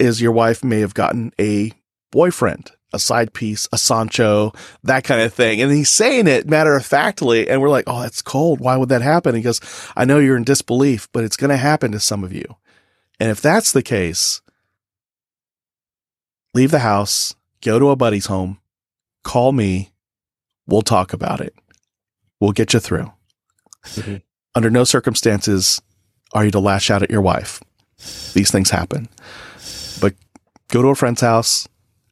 is 0.00 0.20
your 0.20 0.32
wife 0.32 0.64
may 0.64 0.80
have 0.80 0.94
gotten 0.94 1.32
a 1.38 1.72
boyfriend 2.16 2.72
a 2.92 2.98
side 2.98 3.32
piece, 3.32 3.68
a 3.72 3.78
Sancho, 3.78 4.52
that 4.82 5.04
kind 5.04 5.20
of 5.20 5.32
thing. 5.32 5.60
And 5.60 5.70
he's 5.70 5.90
saying 5.90 6.26
it 6.26 6.48
matter 6.48 6.74
of 6.74 6.84
factly. 6.84 7.48
And 7.48 7.60
we're 7.60 7.68
like, 7.68 7.84
oh, 7.86 8.00
that's 8.00 8.22
cold. 8.22 8.60
Why 8.60 8.76
would 8.76 8.88
that 8.88 9.02
happen? 9.02 9.34
He 9.34 9.42
goes, 9.42 9.60
I 9.96 10.04
know 10.04 10.18
you're 10.18 10.36
in 10.36 10.44
disbelief, 10.44 11.08
but 11.12 11.24
it's 11.24 11.36
going 11.36 11.50
to 11.50 11.56
happen 11.56 11.92
to 11.92 12.00
some 12.00 12.24
of 12.24 12.32
you. 12.32 12.56
And 13.20 13.30
if 13.30 13.40
that's 13.40 13.72
the 13.72 13.82
case, 13.82 14.40
leave 16.54 16.70
the 16.70 16.80
house, 16.80 17.34
go 17.60 17.78
to 17.78 17.90
a 17.90 17.96
buddy's 17.96 18.26
home, 18.26 18.58
call 19.22 19.52
me. 19.52 19.92
We'll 20.66 20.82
talk 20.82 21.12
about 21.12 21.40
it. 21.40 21.54
We'll 22.40 22.52
get 22.52 22.72
you 22.72 22.80
through. 22.80 23.12
Mm-hmm. 23.84 24.16
Under 24.54 24.70
no 24.70 24.84
circumstances 24.84 25.80
are 26.32 26.44
you 26.44 26.50
to 26.50 26.60
lash 26.60 26.90
out 26.90 27.02
at 27.02 27.10
your 27.10 27.20
wife. 27.20 27.62
These 28.32 28.50
things 28.50 28.70
happen. 28.70 29.08
But 30.00 30.14
go 30.68 30.82
to 30.82 30.88
a 30.88 30.94
friend's 30.94 31.20
house, 31.20 31.68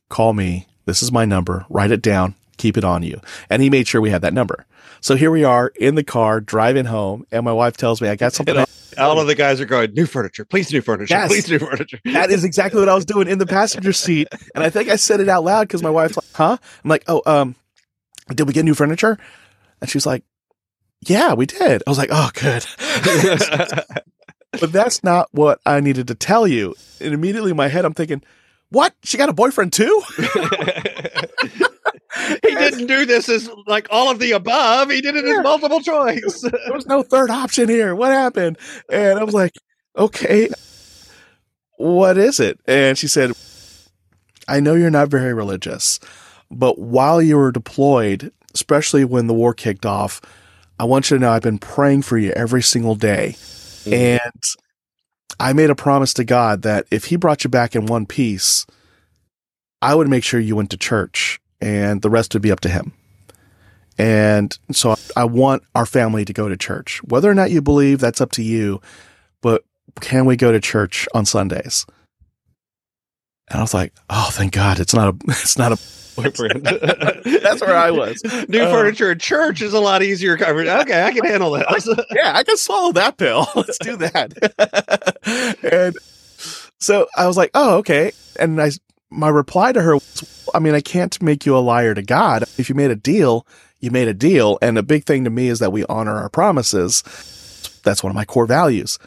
call 0.08 0.32
me. 0.32 0.66
This 0.86 1.02
is 1.02 1.12
my 1.12 1.24
number. 1.24 1.64
Write 1.68 1.90
it 1.90 2.02
down. 2.02 2.34
Keep 2.56 2.76
it 2.76 2.84
on 2.84 3.02
you. 3.02 3.20
And 3.50 3.62
he 3.62 3.70
made 3.70 3.88
sure 3.88 4.00
we 4.00 4.10
had 4.10 4.22
that 4.22 4.34
number. 4.34 4.66
So 5.00 5.16
here 5.16 5.30
we 5.30 5.44
are 5.44 5.68
in 5.76 5.96
the 5.96 6.04
car 6.04 6.40
driving 6.40 6.86
home, 6.86 7.26
and 7.30 7.44
my 7.44 7.52
wife 7.52 7.76
tells 7.76 8.00
me 8.00 8.08
I 8.08 8.16
got 8.16 8.32
something. 8.32 8.56
all 8.98 9.20
of 9.20 9.26
the 9.26 9.34
guys 9.34 9.60
are 9.60 9.66
going 9.66 9.92
new 9.92 10.06
furniture, 10.06 10.44
please 10.44 10.72
new 10.72 10.80
furniture, 10.80 11.14
yes. 11.14 11.28
please 11.28 11.48
new 11.48 11.58
furniture. 11.58 11.98
that 12.06 12.30
is 12.30 12.44
exactly 12.44 12.80
what 12.80 12.88
I 12.88 12.94
was 12.94 13.04
doing 13.04 13.28
in 13.28 13.38
the 13.38 13.46
passenger 13.46 13.92
seat, 13.92 14.28
and 14.54 14.64
I 14.64 14.70
think 14.70 14.88
I 14.88 14.96
said 14.96 15.20
it 15.20 15.28
out 15.28 15.44
loud 15.44 15.68
because 15.68 15.82
my 15.82 15.90
wife's 15.90 16.16
like, 16.16 16.26
"Huh?" 16.32 16.56
I'm 16.82 16.88
like, 16.88 17.04
"Oh, 17.06 17.22
um, 17.26 17.54
did 18.28 18.46
we 18.46 18.54
get 18.54 18.64
new 18.64 18.74
furniture?" 18.74 19.18
And 19.82 19.90
she's 19.90 20.06
like, 20.06 20.24
"Yeah, 21.02 21.34
we 21.34 21.44
did." 21.44 21.82
I 21.86 21.90
was 21.90 21.98
like, 21.98 22.10
"Oh, 22.10 22.30
good." 22.32 22.64
but 24.60 24.72
that's 24.72 25.04
not 25.04 25.28
what 25.32 25.60
I 25.66 25.80
needed 25.80 26.08
to 26.08 26.14
tell 26.14 26.46
you. 26.46 26.74
And 27.00 27.12
immediately 27.12 27.50
in 27.50 27.58
my 27.58 27.68
head, 27.68 27.84
I'm 27.84 27.94
thinking, 27.94 28.22
what? 28.70 28.94
She 29.02 29.16
got 29.16 29.28
a 29.28 29.34
boyfriend 29.34 29.72
too? 29.72 30.02
he 32.42 32.54
didn't 32.54 32.86
do 32.86 33.04
this 33.06 33.28
as 33.28 33.50
like 33.66 33.86
all 33.90 34.10
of 34.10 34.18
the 34.18 34.32
above. 34.32 34.90
He 34.90 35.00
did 35.00 35.16
it 35.16 35.24
yeah. 35.24 35.38
as 35.38 35.42
multiple 35.42 35.80
choice. 35.80 36.40
there 36.42 36.72
was 36.72 36.86
no 36.86 37.02
third 37.02 37.30
option 37.30 37.68
here. 37.68 37.94
What 37.94 38.12
happened? 38.12 38.58
And 38.90 39.18
I 39.18 39.24
was 39.24 39.34
like, 39.34 39.54
okay, 39.96 40.48
what 41.76 42.16
is 42.16 42.40
it? 42.40 42.58
And 42.66 42.96
she 42.96 43.08
said, 43.08 43.32
I 44.48 44.60
know 44.60 44.74
you're 44.74 44.90
not 44.90 45.08
very 45.08 45.32
religious, 45.32 45.98
but 46.50 46.78
while 46.78 47.20
you 47.22 47.36
were 47.36 47.52
deployed, 47.52 48.32
especially 48.54 49.04
when 49.04 49.26
the 49.26 49.34
war 49.34 49.54
kicked 49.54 49.86
off, 49.86 50.20
I 50.78 50.84
want 50.84 51.10
you 51.10 51.16
to 51.16 51.20
know 51.20 51.30
I've 51.30 51.42
been 51.42 51.58
praying 51.58 52.02
for 52.02 52.18
you 52.18 52.32
every 52.32 52.62
single 52.62 52.94
day. 52.94 53.34
Mm. 53.84 53.92
And 53.92 54.42
I 55.38 55.52
made 55.52 55.70
a 55.70 55.74
promise 55.74 56.14
to 56.14 56.24
God 56.24 56.62
that 56.62 56.86
if 56.90 57.06
He 57.06 57.16
brought 57.16 57.44
you 57.44 57.50
back 57.50 57.74
in 57.74 57.86
one 57.86 58.06
piece, 58.06 58.66
I 59.82 59.94
would 59.94 60.08
make 60.08 60.24
sure 60.24 60.40
you 60.40 60.56
went 60.56 60.70
to 60.70 60.76
church 60.76 61.40
and 61.60 62.02
the 62.02 62.10
rest 62.10 62.34
would 62.34 62.42
be 62.42 62.52
up 62.52 62.60
to 62.60 62.68
Him. 62.68 62.92
And 63.96 64.56
so 64.72 64.96
I 65.16 65.24
want 65.24 65.62
our 65.74 65.86
family 65.86 66.24
to 66.24 66.32
go 66.32 66.48
to 66.48 66.56
church. 66.56 67.02
Whether 67.04 67.30
or 67.30 67.34
not 67.34 67.50
you 67.50 67.62
believe, 67.62 68.00
that's 68.00 68.20
up 68.20 68.32
to 68.32 68.42
you. 68.42 68.80
But 69.40 69.64
can 70.00 70.24
we 70.24 70.36
go 70.36 70.50
to 70.50 70.60
church 70.60 71.06
on 71.14 71.26
Sundays? 71.26 71.86
And 73.48 73.58
I 73.58 73.62
was 73.62 73.74
like, 73.74 73.92
oh, 74.10 74.30
thank 74.32 74.52
God, 74.52 74.80
it's 74.80 74.94
not 74.94 75.14
a, 75.14 75.16
it's 75.28 75.58
not 75.58 75.72
a 75.72 75.78
boyfriend. 76.16 76.64
That's 77.24 77.60
where 77.60 77.76
I 77.76 77.90
was. 77.90 78.22
New 78.48 78.62
uh, 78.62 78.70
furniture 78.70 79.10
at 79.10 79.20
church 79.20 79.62
is 79.62 79.72
a 79.72 79.80
lot 79.80 80.02
easier 80.02 80.36
coverage. 80.36 80.68
Okay, 80.68 81.02
I 81.02 81.12
can 81.12 81.24
handle 81.24 81.52
that. 81.52 82.06
yeah, 82.14 82.32
I 82.34 82.44
can 82.44 82.56
swallow 82.56 82.92
that 82.92 83.16
pill. 83.16 83.46
Let's 83.54 83.78
do 83.78 83.96
that. 83.96 85.58
and 85.62 85.96
so 86.78 87.06
I 87.16 87.26
was 87.26 87.36
like, 87.36 87.50
oh, 87.54 87.78
okay. 87.78 88.12
And 88.38 88.60
I, 88.60 88.70
my 89.10 89.28
reply 89.28 89.72
to 89.72 89.82
her 89.82 89.94
was, 89.94 90.48
I 90.54 90.58
mean, 90.58 90.74
I 90.74 90.80
can't 90.80 91.20
make 91.22 91.46
you 91.46 91.56
a 91.56 91.60
liar 91.60 91.94
to 91.94 92.02
God. 92.02 92.44
If 92.58 92.68
you 92.68 92.74
made 92.74 92.90
a 92.90 92.96
deal, 92.96 93.46
you 93.80 93.90
made 93.90 94.08
a 94.08 94.14
deal. 94.14 94.58
And 94.62 94.78
a 94.78 94.82
big 94.82 95.04
thing 95.04 95.24
to 95.24 95.30
me 95.30 95.48
is 95.48 95.58
that 95.58 95.72
we 95.72 95.84
honor 95.86 96.16
our 96.16 96.28
promises. 96.28 97.02
That's 97.84 98.02
one 98.02 98.10
of 98.10 98.16
my 98.16 98.24
core 98.24 98.46
values. 98.46 98.98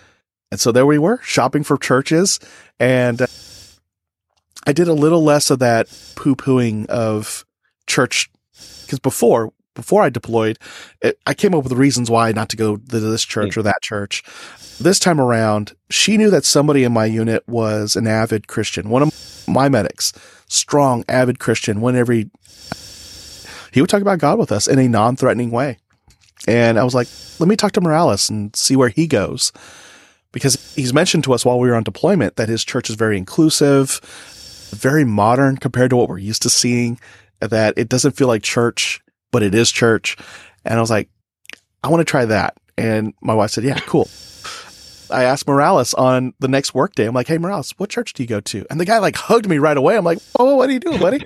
And 0.51 0.59
so 0.59 0.71
there 0.71 0.85
we 0.85 0.97
were 0.97 1.19
shopping 1.23 1.63
for 1.63 1.77
churches 1.77 2.39
and 2.79 3.21
uh, 3.21 3.27
I 4.67 4.73
did 4.73 4.89
a 4.89 4.93
little 4.93 5.23
less 5.23 5.49
of 5.49 5.59
that 5.59 5.87
poo 6.15 6.35
pooing 6.35 6.85
of 6.87 7.45
church 7.87 8.29
because 8.81 8.99
before 8.99 9.53
before 9.73 10.01
I 10.01 10.09
deployed, 10.09 10.57
it, 11.01 11.19
I 11.27 11.33
came 11.35 11.53
up 11.53 11.63
with 11.63 11.71
reasons 11.73 12.09
why 12.09 12.31
not 12.31 12.49
to 12.49 12.57
go 12.57 12.77
to 12.77 12.99
this 12.99 13.23
church 13.23 13.53
mm. 13.53 13.57
or 13.57 13.61
that 13.63 13.81
church. 13.81 14.23
This 14.79 14.99
time 14.99 15.21
around, 15.21 15.73
she 15.91 16.17
knew 16.17 16.31
that 16.31 16.45
somebody 16.45 16.83
in 16.83 16.91
my 16.91 17.05
unit 17.05 17.47
was 17.47 17.95
an 17.95 18.07
avid 18.07 18.47
Christian. 18.47 18.89
One 18.89 19.03
of 19.03 19.47
my 19.47 19.69
medics, 19.69 20.13
strong, 20.47 21.05
avid 21.07 21.37
Christian. 21.39 21.79
Whenever 21.79 22.11
he, 22.11 22.29
he 23.71 23.81
would 23.81 23.89
talk 23.89 24.01
about 24.01 24.19
God 24.19 24.39
with 24.39 24.51
us 24.51 24.67
in 24.67 24.79
a 24.79 24.87
non-threatening 24.87 25.51
way, 25.51 25.77
and 26.47 26.79
I 26.79 26.83
was 26.83 26.95
like, 26.95 27.07
let 27.39 27.47
me 27.47 27.55
talk 27.55 27.71
to 27.73 27.81
Morales 27.81 28.31
and 28.31 28.55
see 28.55 28.75
where 28.75 28.89
he 28.89 29.05
goes, 29.05 29.51
because 30.31 30.75
he's 30.75 30.93
mentioned 30.93 31.23
to 31.25 31.33
us 31.33 31.45
while 31.45 31.59
we 31.59 31.69
were 31.69 31.75
on 31.75 31.83
deployment 31.83 32.35
that 32.35 32.49
his 32.49 32.65
church 32.65 32.89
is 32.89 32.95
very 32.95 33.17
inclusive 33.17 34.01
very 34.71 35.05
modern 35.05 35.57
compared 35.57 35.89
to 35.91 35.95
what 35.95 36.09
we're 36.09 36.17
used 36.17 36.41
to 36.43 36.49
seeing. 36.49 36.99
That 37.39 37.75
it 37.77 37.87
doesn't 37.87 38.13
feel 38.13 38.27
like 38.27 38.41
church, 38.41 39.01
but 39.31 39.43
it 39.43 39.53
is 39.53 39.71
church. 39.71 40.17
And 40.65 40.77
I 40.77 40.81
was 40.81 40.89
like, 40.89 41.09
I 41.83 41.89
want 41.89 42.01
to 42.01 42.05
try 42.09 42.25
that. 42.25 42.57
And 42.77 43.13
my 43.21 43.33
wife 43.33 43.51
said, 43.51 43.63
Yeah, 43.63 43.79
cool. 43.79 44.09
I 45.09 45.23
asked 45.23 45.47
Morales 45.47 45.93
on 45.93 46.33
the 46.39 46.47
next 46.47 46.73
workday. 46.73 47.05
I'm 47.05 47.15
like, 47.15 47.27
Hey, 47.27 47.37
Morales, 47.37 47.73
what 47.77 47.89
church 47.89 48.13
do 48.13 48.23
you 48.23 48.27
go 48.27 48.39
to? 48.41 48.65
And 48.69 48.79
the 48.79 48.85
guy 48.85 48.99
like 48.99 49.15
hugged 49.15 49.47
me 49.47 49.57
right 49.57 49.77
away. 49.77 49.97
I'm 49.97 50.03
like, 50.03 50.19
Oh, 50.37 50.55
what 50.55 50.69
are 50.69 50.73
you 50.73 50.79
doing, 50.79 50.99
buddy? 50.99 51.25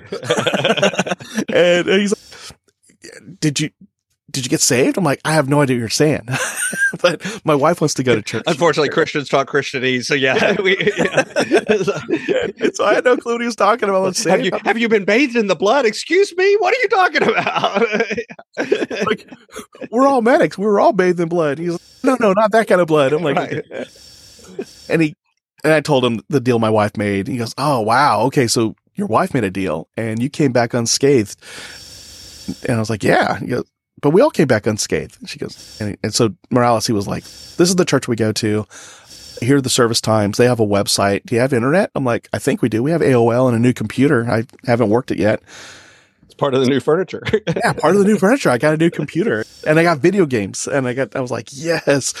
and 1.52 1.88
he's 1.88 2.14
like, 2.14 3.40
Did 3.40 3.60
you 3.60 3.70
did 4.32 4.44
you 4.44 4.50
get 4.50 4.60
saved? 4.60 4.96
I'm 4.96 5.04
like, 5.04 5.20
I 5.24 5.34
have 5.34 5.48
no 5.48 5.60
idea 5.60 5.76
what 5.76 5.80
you're 5.80 5.88
saying, 5.90 6.26
but 7.02 7.40
my 7.44 7.54
wife 7.54 7.80
wants 7.80 7.94
to 7.94 8.02
go 8.02 8.14
to 8.14 8.22
church. 8.22 8.42
Unfortunately, 8.46 8.88
Christians 8.88 9.28
talk 9.28 9.50
Christianese, 9.50 10.06
so 10.06 10.14
yeah. 10.14 10.60
we, 10.60 10.76
yeah. 10.96 12.70
so 12.74 12.84
I 12.84 12.94
had 12.94 13.04
no 13.04 13.16
clue 13.16 13.34
what 13.34 13.40
he 13.40 13.46
was 13.46 13.56
talking 13.56 13.88
about. 13.88 14.02
Let's 14.02 14.24
have 14.24 14.44
you 14.44 14.50
have 14.64 14.78
you 14.78 14.88
been 14.88 15.04
bathed 15.04 15.36
in 15.36 15.46
the 15.46 15.56
blood? 15.56 15.84
Excuse 15.84 16.34
me, 16.36 16.56
what 16.58 16.74
are 16.74 16.80
you 16.82 16.88
talking 16.88 17.22
about? 17.22 19.06
like, 19.06 19.30
we're 19.90 20.06
all 20.06 20.22
medics. 20.22 20.56
We 20.56 20.66
were 20.66 20.80
all 20.80 20.92
bathed 20.92 21.20
in 21.20 21.28
blood. 21.28 21.58
He's 21.58 21.72
like, 21.72 21.80
no, 22.02 22.16
no, 22.18 22.32
not 22.32 22.52
that 22.52 22.66
kind 22.66 22.80
of 22.80 22.86
blood. 22.86 23.12
I'm 23.12 23.22
like, 23.22 23.36
right. 23.36 23.64
and 24.88 25.02
he 25.02 25.14
and 25.62 25.72
I 25.72 25.80
told 25.80 26.04
him 26.04 26.20
the 26.28 26.40
deal 26.40 26.58
my 26.58 26.70
wife 26.70 26.96
made. 26.96 27.28
He 27.28 27.36
goes, 27.36 27.54
oh 27.58 27.80
wow, 27.80 28.22
okay, 28.22 28.46
so 28.46 28.74
your 28.94 29.06
wife 29.06 29.34
made 29.34 29.44
a 29.44 29.50
deal 29.50 29.88
and 29.96 30.22
you 30.22 30.28
came 30.28 30.52
back 30.52 30.74
unscathed. 30.74 31.36
And 32.66 32.76
I 32.76 32.78
was 32.78 32.90
like, 32.90 33.02
yeah. 33.02 33.38
He 33.38 33.46
goes, 33.46 33.64
but 34.02 34.10
we 34.10 34.20
all 34.20 34.30
came 34.30 34.46
back 34.46 34.66
unscathed. 34.66 35.16
She 35.26 35.38
goes, 35.38 35.80
and, 35.80 35.96
and 36.02 36.14
so 36.14 36.34
Morales, 36.50 36.86
he 36.86 36.92
was 36.92 37.08
like, 37.08 37.24
this 37.24 37.70
is 37.70 37.76
the 37.76 37.84
church 37.84 38.08
we 38.08 38.16
go 38.16 38.32
to. 38.32 38.66
Here 39.40 39.56
are 39.56 39.60
the 39.60 39.70
service 39.70 40.00
times. 40.00 40.36
They 40.36 40.44
have 40.44 40.60
a 40.60 40.66
website. 40.66 41.24
Do 41.24 41.34
you 41.34 41.40
have 41.40 41.52
internet? 41.52 41.90
I'm 41.94 42.04
like, 42.04 42.28
I 42.32 42.38
think 42.38 42.62
we 42.62 42.68
do. 42.68 42.82
We 42.82 42.90
have 42.90 43.00
AOL 43.00 43.48
and 43.48 43.56
a 43.56 43.60
new 43.60 43.72
computer. 43.72 44.30
I 44.30 44.44
haven't 44.66 44.90
worked 44.90 45.10
it 45.10 45.18
yet. 45.18 45.42
It's 46.24 46.34
part 46.34 46.54
of 46.54 46.60
the 46.60 46.68
new 46.68 46.80
furniture. 46.80 47.22
yeah, 47.46 47.72
part 47.72 47.94
of 47.94 48.00
the 48.00 48.06
new 48.06 48.18
furniture. 48.18 48.50
I 48.50 48.58
got 48.58 48.74
a 48.74 48.76
new 48.76 48.90
computer 48.90 49.44
and 49.66 49.78
I 49.78 49.82
got 49.82 49.98
video 49.98 50.26
games 50.26 50.68
and 50.68 50.86
I 50.86 50.92
got, 50.92 51.16
I 51.16 51.20
was 51.20 51.30
like, 51.30 51.48
yes. 51.50 52.12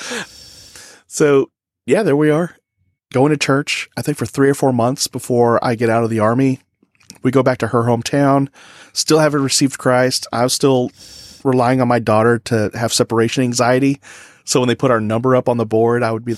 So 1.06 1.50
yeah, 1.86 2.02
there 2.02 2.16
we 2.16 2.30
are 2.30 2.56
going 3.12 3.30
to 3.30 3.36
church, 3.36 3.88
I 3.96 4.02
think 4.02 4.18
for 4.18 4.26
three 4.26 4.48
or 4.48 4.54
four 4.54 4.72
months 4.72 5.06
before 5.06 5.62
I 5.64 5.74
get 5.74 5.90
out 5.90 6.02
of 6.02 6.10
the 6.10 6.18
army. 6.18 6.60
We 7.22 7.30
go 7.30 7.42
back 7.42 7.58
to 7.58 7.68
her 7.68 7.82
hometown, 7.82 8.48
still 8.92 9.20
haven't 9.20 9.44
received 9.44 9.78
Christ. 9.78 10.26
I 10.32 10.42
was 10.42 10.52
still 10.52 10.90
relying 11.44 11.80
on 11.80 11.88
my 11.88 11.98
daughter 11.98 12.38
to 12.40 12.70
have 12.74 12.92
separation 12.92 13.44
anxiety. 13.44 14.00
So 14.44 14.60
when 14.60 14.68
they 14.68 14.74
put 14.74 14.90
our 14.90 15.00
number 15.00 15.36
up 15.36 15.48
on 15.48 15.56
the 15.56 15.66
board, 15.66 16.02
I 16.02 16.12
would 16.12 16.24
be 16.24 16.36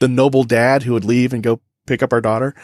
the 0.00 0.08
noble 0.08 0.44
dad 0.44 0.82
who 0.82 0.92
would 0.92 1.04
leave 1.04 1.32
and 1.32 1.42
go 1.42 1.60
pick 1.86 2.02
up 2.02 2.12
our 2.12 2.20
daughter. 2.20 2.54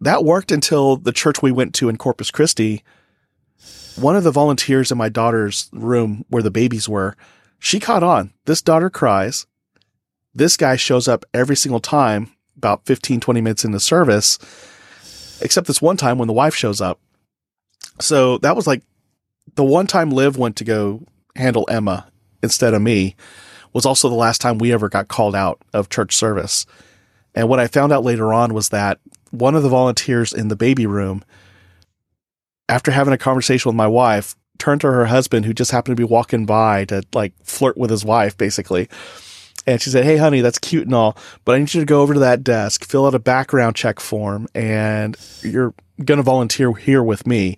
That 0.00 0.24
worked 0.24 0.50
until 0.50 0.96
the 0.96 1.12
church 1.12 1.42
we 1.42 1.52
went 1.52 1.74
to 1.76 1.88
in 1.88 1.96
Corpus 1.96 2.30
Christi. 2.30 2.82
One 3.96 4.16
of 4.16 4.24
the 4.24 4.30
volunteers 4.30 4.90
in 4.90 4.98
my 4.98 5.08
daughter's 5.08 5.68
room 5.72 6.24
where 6.28 6.42
the 6.42 6.50
babies 6.50 6.88
were, 6.88 7.16
she 7.58 7.80
caught 7.80 8.02
on. 8.02 8.32
This 8.46 8.62
daughter 8.62 8.88
cries. 8.88 9.46
This 10.34 10.56
guy 10.56 10.76
shows 10.76 11.08
up 11.08 11.24
every 11.34 11.56
single 11.56 11.80
time, 11.80 12.30
about 12.56 12.86
15, 12.86 13.20
20 13.20 13.40
minutes 13.40 13.64
into 13.64 13.80
service, 13.80 14.38
except 15.42 15.66
this 15.66 15.82
one 15.82 15.96
time 15.96 16.18
when 16.18 16.28
the 16.28 16.32
wife 16.32 16.54
shows 16.54 16.80
up. 16.80 16.98
So 18.00 18.38
that 18.38 18.56
was 18.56 18.66
like 18.66 18.82
the 19.54 19.64
one 19.64 19.86
time 19.86 20.10
Liv 20.10 20.36
went 20.36 20.56
to 20.56 20.64
go 20.64 21.02
handle 21.36 21.66
Emma 21.70 22.06
instead 22.42 22.74
of 22.74 22.82
me 22.82 23.16
was 23.72 23.86
also 23.86 24.08
the 24.08 24.14
last 24.14 24.40
time 24.40 24.58
we 24.58 24.72
ever 24.72 24.88
got 24.88 25.08
called 25.08 25.34
out 25.34 25.60
of 25.72 25.88
church 25.88 26.14
service. 26.14 26.66
And 27.34 27.48
what 27.48 27.60
I 27.60 27.66
found 27.68 27.92
out 27.92 28.04
later 28.04 28.32
on 28.32 28.52
was 28.52 28.70
that 28.70 28.98
one 29.30 29.54
of 29.54 29.62
the 29.62 29.68
volunteers 29.68 30.32
in 30.32 30.48
the 30.48 30.56
baby 30.56 30.86
room, 30.86 31.22
after 32.68 32.90
having 32.90 33.14
a 33.14 33.18
conversation 33.18 33.68
with 33.68 33.76
my 33.76 33.86
wife, 33.86 34.34
turned 34.58 34.80
to 34.82 34.88
her 34.88 35.06
husband 35.06 35.46
who 35.46 35.54
just 35.54 35.70
happened 35.70 35.96
to 35.96 36.00
be 36.00 36.08
walking 36.08 36.46
by 36.46 36.84
to 36.86 37.02
like 37.14 37.32
flirt 37.44 37.76
with 37.76 37.90
his 37.90 38.04
wife, 38.04 38.36
basically. 38.36 38.88
And 39.66 39.80
she 39.80 39.90
said, 39.90 40.04
Hey, 40.04 40.16
honey, 40.16 40.40
that's 40.40 40.58
cute 40.58 40.86
and 40.86 40.94
all, 40.94 41.16
but 41.44 41.54
I 41.54 41.58
need 41.58 41.72
you 41.72 41.80
to 41.80 41.86
go 41.86 42.02
over 42.02 42.14
to 42.14 42.20
that 42.20 42.42
desk, 42.42 42.84
fill 42.84 43.06
out 43.06 43.14
a 43.14 43.20
background 43.20 43.76
check 43.76 44.00
form, 44.00 44.48
and 44.54 45.16
you're 45.42 45.74
going 46.04 46.16
to 46.16 46.22
volunteer 46.22 46.72
here 46.72 47.02
with 47.02 47.26
me 47.26 47.56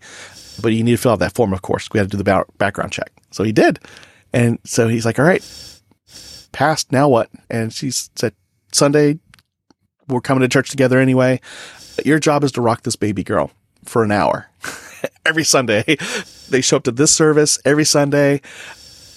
but 0.61 0.73
you 0.73 0.83
need 0.83 0.93
to 0.93 0.97
fill 0.97 1.13
out 1.13 1.19
that 1.21 1.35
form, 1.35 1.53
of 1.53 1.63
course. 1.63 1.89
We 1.93 1.99
had 1.99 2.11
to 2.11 2.17
do 2.17 2.23
the 2.23 2.45
background 2.59 2.93
check. 2.93 3.13
So 3.31 3.45
he 3.45 3.53
did. 3.53 3.79
And 4.33 4.59
so 4.65 4.89
he's 4.89 5.05
like, 5.05 5.19
all 5.19 5.25
right, 5.25 5.43
passed. 6.53 6.93
Now 6.93 7.09
what? 7.09 7.31
And 7.51 7.73
she 7.73 7.91
said, 7.91 8.35
Sunday, 8.73 9.19
we're 10.09 10.21
coming 10.21 10.43
to 10.43 10.49
church 10.49 10.71
together 10.71 10.99
anyway. 10.99 11.41
Your 12.05 12.19
job 12.19 12.45
is 12.45 12.53
to 12.53 12.61
rock 12.61 12.83
this 12.83 12.97
baby 12.97 13.23
girl 13.23 13.51
for 13.85 14.03
an 14.03 14.13
hour 14.13 14.49
every 15.27 15.45
Sunday. 15.45 15.97
They 16.49 16.61
show 16.61 16.77
up 16.77 16.85
to 16.85 16.93
this 16.93 17.13
service 17.13 17.59
every 17.65 17.85
Sunday. 17.85 18.41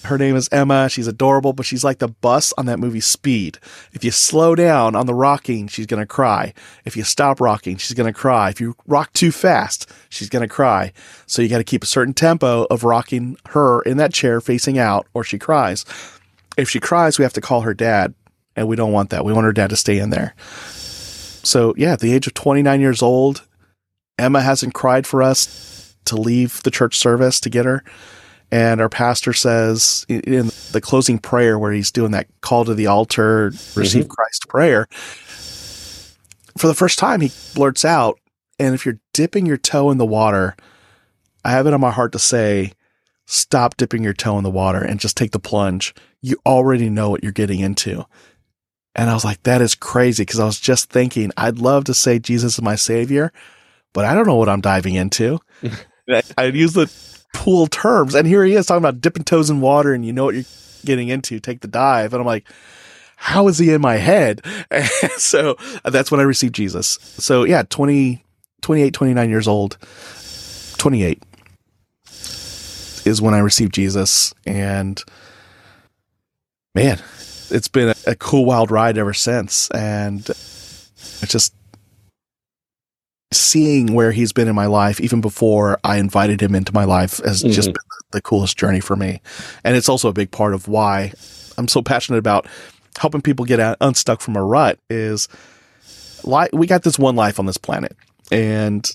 Her 0.05 0.17
name 0.17 0.35
is 0.35 0.47
Emma. 0.51 0.89
She's 0.89 1.07
adorable, 1.07 1.53
but 1.53 1.65
she's 1.65 1.83
like 1.83 1.99
the 1.99 2.07
bus 2.07 2.53
on 2.57 2.65
that 2.67 2.79
movie 2.79 2.99
Speed. 2.99 3.59
If 3.93 4.03
you 4.03 4.11
slow 4.11 4.55
down 4.55 4.95
on 4.95 5.05
the 5.05 5.13
rocking, 5.13 5.67
she's 5.67 5.85
going 5.85 5.99
to 5.99 6.05
cry. 6.05 6.53
If 6.85 6.95
you 6.95 7.03
stop 7.03 7.41
rocking, 7.41 7.77
she's 7.77 7.95
going 7.95 8.11
to 8.11 8.17
cry. 8.17 8.49
If 8.49 8.61
you 8.61 8.75
rock 8.87 9.13
too 9.13 9.31
fast, 9.31 9.91
she's 10.09 10.29
going 10.29 10.41
to 10.41 10.47
cry. 10.47 10.93
So 11.25 11.41
you 11.41 11.49
got 11.49 11.57
to 11.57 11.63
keep 11.63 11.83
a 11.83 11.87
certain 11.87 12.13
tempo 12.13 12.65
of 12.69 12.83
rocking 12.83 13.37
her 13.49 13.81
in 13.81 13.97
that 13.97 14.13
chair 14.13 14.41
facing 14.41 14.77
out 14.77 15.07
or 15.13 15.23
she 15.23 15.39
cries. 15.39 15.85
If 16.57 16.69
she 16.69 16.79
cries, 16.79 17.17
we 17.17 17.23
have 17.23 17.33
to 17.33 17.41
call 17.41 17.61
her 17.61 17.73
dad 17.73 18.13
and 18.55 18.67
we 18.67 18.75
don't 18.75 18.91
want 18.91 19.09
that. 19.09 19.25
We 19.25 19.33
want 19.33 19.45
her 19.45 19.53
dad 19.53 19.71
to 19.71 19.75
stay 19.75 19.99
in 19.99 20.09
there. 20.09 20.35
So 21.43 21.73
yeah, 21.77 21.93
at 21.93 21.99
the 21.99 22.13
age 22.13 22.27
of 22.27 22.33
29 22.33 22.79
years 22.79 23.01
old, 23.01 23.43
Emma 24.17 24.41
hasn't 24.41 24.73
cried 24.73 25.05
for 25.05 25.21
us 25.21 25.95
to 26.05 26.15
leave 26.15 26.63
the 26.63 26.71
church 26.71 26.97
service 26.97 27.39
to 27.41 27.49
get 27.49 27.65
her. 27.65 27.83
And 28.51 28.79
our 28.79 28.89
pastor 28.89 29.33
says 29.33 30.05
in 30.07 30.51
the 30.71 30.81
closing 30.81 31.19
prayer, 31.19 31.57
where 31.59 31.71
he's 31.71 31.91
doing 31.91 32.11
that 32.11 32.27
call 32.41 32.65
to 32.65 32.73
the 32.73 32.87
altar, 32.87 33.47
receive 33.75 34.03
mm-hmm. 34.03 34.11
Christ 34.11 34.47
prayer, 34.47 34.87
for 36.57 36.67
the 36.67 36.73
first 36.73 36.99
time, 36.99 37.21
he 37.21 37.31
blurts 37.53 37.83
out, 37.83 38.19
and 38.59 38.73
if 38.73 38.85
you're 38.85 38.99
dipping 39.13 39.45
your 39.45 39.57
toe 39.57 39.91
in 39.91 39.97
the 39.97 40.05
water, 40.05 40.55
I 41.43 41.51
have 41.51 41.67
it 41.67 41.73
on 41.73 41.81
my 41.81 41.91
heart 41.91 42.13
to 42.13 42.19
say, 42.19 42.71
stop 43.25 43.75
dipping 43.77 44.03
your 44.03 44.13
toe 44.13 44.37
in 44.37 44.43
the 44.43 44.49
water 44.49 44.81
and 44.81 44.99
just 44.99 45.17
take 45.17 45.31
the 45.31 45.39
plunge. 45.39 45.93
You 46.21 46.37
already 46.45 46.89
know 46.89 47.09
what 47.09 47.23
you're 47.23 47.31
getting 47.31 47.59
into. 47.59 48.05
And 48.95 49.09
I 49.09 49.13
was 49.13 49.25
like, 49.25 49.43
that 49.43 49.61
is 49.61 49.75
crazy 49.75 50.23
because 50.23 50.39
I 50.39 50.45
was 50.45 50.59
just 50.59 50.89
thinking, 50.89 51.31
I'd 51.35 51.59
love 51.59 51.83
to 51.85 51.93
say 51.93 52.17
Jesus 52.17 52.53
is 52.53 52.61
my 52.61 52.75
savior, 52.75 53.33
but 53.93 54.05
I 54.05 54.13
don't 54.13 54.25
know 54.25 54.35
what 54.35 54.47
I'm 54.47 54.61
diving 54.61 54.95
into. 54.95 55.39
I'd 56.37 56.55
use 56.55 56.73
the 56.73 56.87
pool 57.33 57.67
terms. 57.67 58.15
And 58.15 58.27
here 58.27 58.43
he 58.43 58.53
is 58.55 58.65
talking 58.65 58.83
about 58.83 59.01
dipping 59.01 59.23
toes 59.23 59.49
in 59.49 59.61
water 59.61 59.93
and 59.93 60.05
you 60.05 60.13
know 60.13 60.25
what 60.25 60.35
you're 60.35 60.45
getting 60.85 61.09
into, 61.09 61.39
take 61.39 61.61
the 61.61 61.67
dive. 61.67 62.13
And 62.13 62.21
I'm 62.21 62.27
like, 62.27 62.47
how 63.17 63.47
is 63.47 63.57
he 63.57 63.71
in 63.71 63.81
my 63.81 63.95
head? 63.95 64.41
And 64.71 65.11
so 65.17 65.57
that's 65.83 66.11
when 66.11 66.19
I 66.19 66.23
received 66.23 66.55
Jesus. 66.55 66.99
So 67.17 67.43
yeah, 67.43 67.63
20, 67.63 68.23
28, 68.61 68.93
29 68.93 69.29
years 69.29 69.47
old, 69.47 69.77
28 70.77 71.21
is 73.05 73.21
when 73.21 73.33
I 73.33 73.39
received 73.39 73.73
Jesus. 73.73 74.33
And 74.45 75.01
man, 76.73 77.01
it's 77.49 77.67
been 77.67 77.89
a, 77.89 77.95
a 78.11 78.15
cool, 78.15 78.45
wild 78.45 78.71
ride 78.71 78.97
ever 78.97 79.13
since. 79.13 79.69
And 79.71 80.21
it's 80.27 81.27
just 81.27 81.53
seeing 83.35 83.93
where 83.93 84.11
he's 84.11 84.33
been 84.33 84.47
in 84.47 84.55
my 84.55 84.65
life, 84.65 84.99
even 84.99 85.21
before 85.21 85.79
I 85.83 85.97
invited 85.97 86.41
him 86.41 86.55
into 86.55 86.73
my 86.73 86.85
life, 86.85 87.17
has 87.23 87.43
mm-hmm. 87.43 87.51
just 87.51 87.67
been 87.67 87.75
the 88.11 88.21
coolest 88.21 88.57
journey 88.57 88.79
for 88.79 88.95
me. 88.95 89.21
And 89.63 89.75
it's 89.75 89.89
also 89.89 90.09
a 90.09 90.13
big 90.13 90.31
part 90.31 90.53
of 90.53 90.67
why 90.67 91.13
I'm 91.57 91.67
so 91.67 91.81
passionate 91.81 92.19
about 92.19 92.47
helping 92.97 93.21
people 93.21 93.45
get 93.45 93.59
out, 93.59 93.77
unstuck 93.81 94.21
from 94.21 94.35
a 94.35 94.43
rut. 94.43 94.79
Is 94.89 95.27
li- 96.23 96.49
we 96.53 96.67
got 96.67 96.83
this 96.83 96.99
one 96.99 97.15
life 97.15 97.39
on 97.39 97.45
this 97.45 97.57
planet, 97.57 97.95
and 98.31 98.89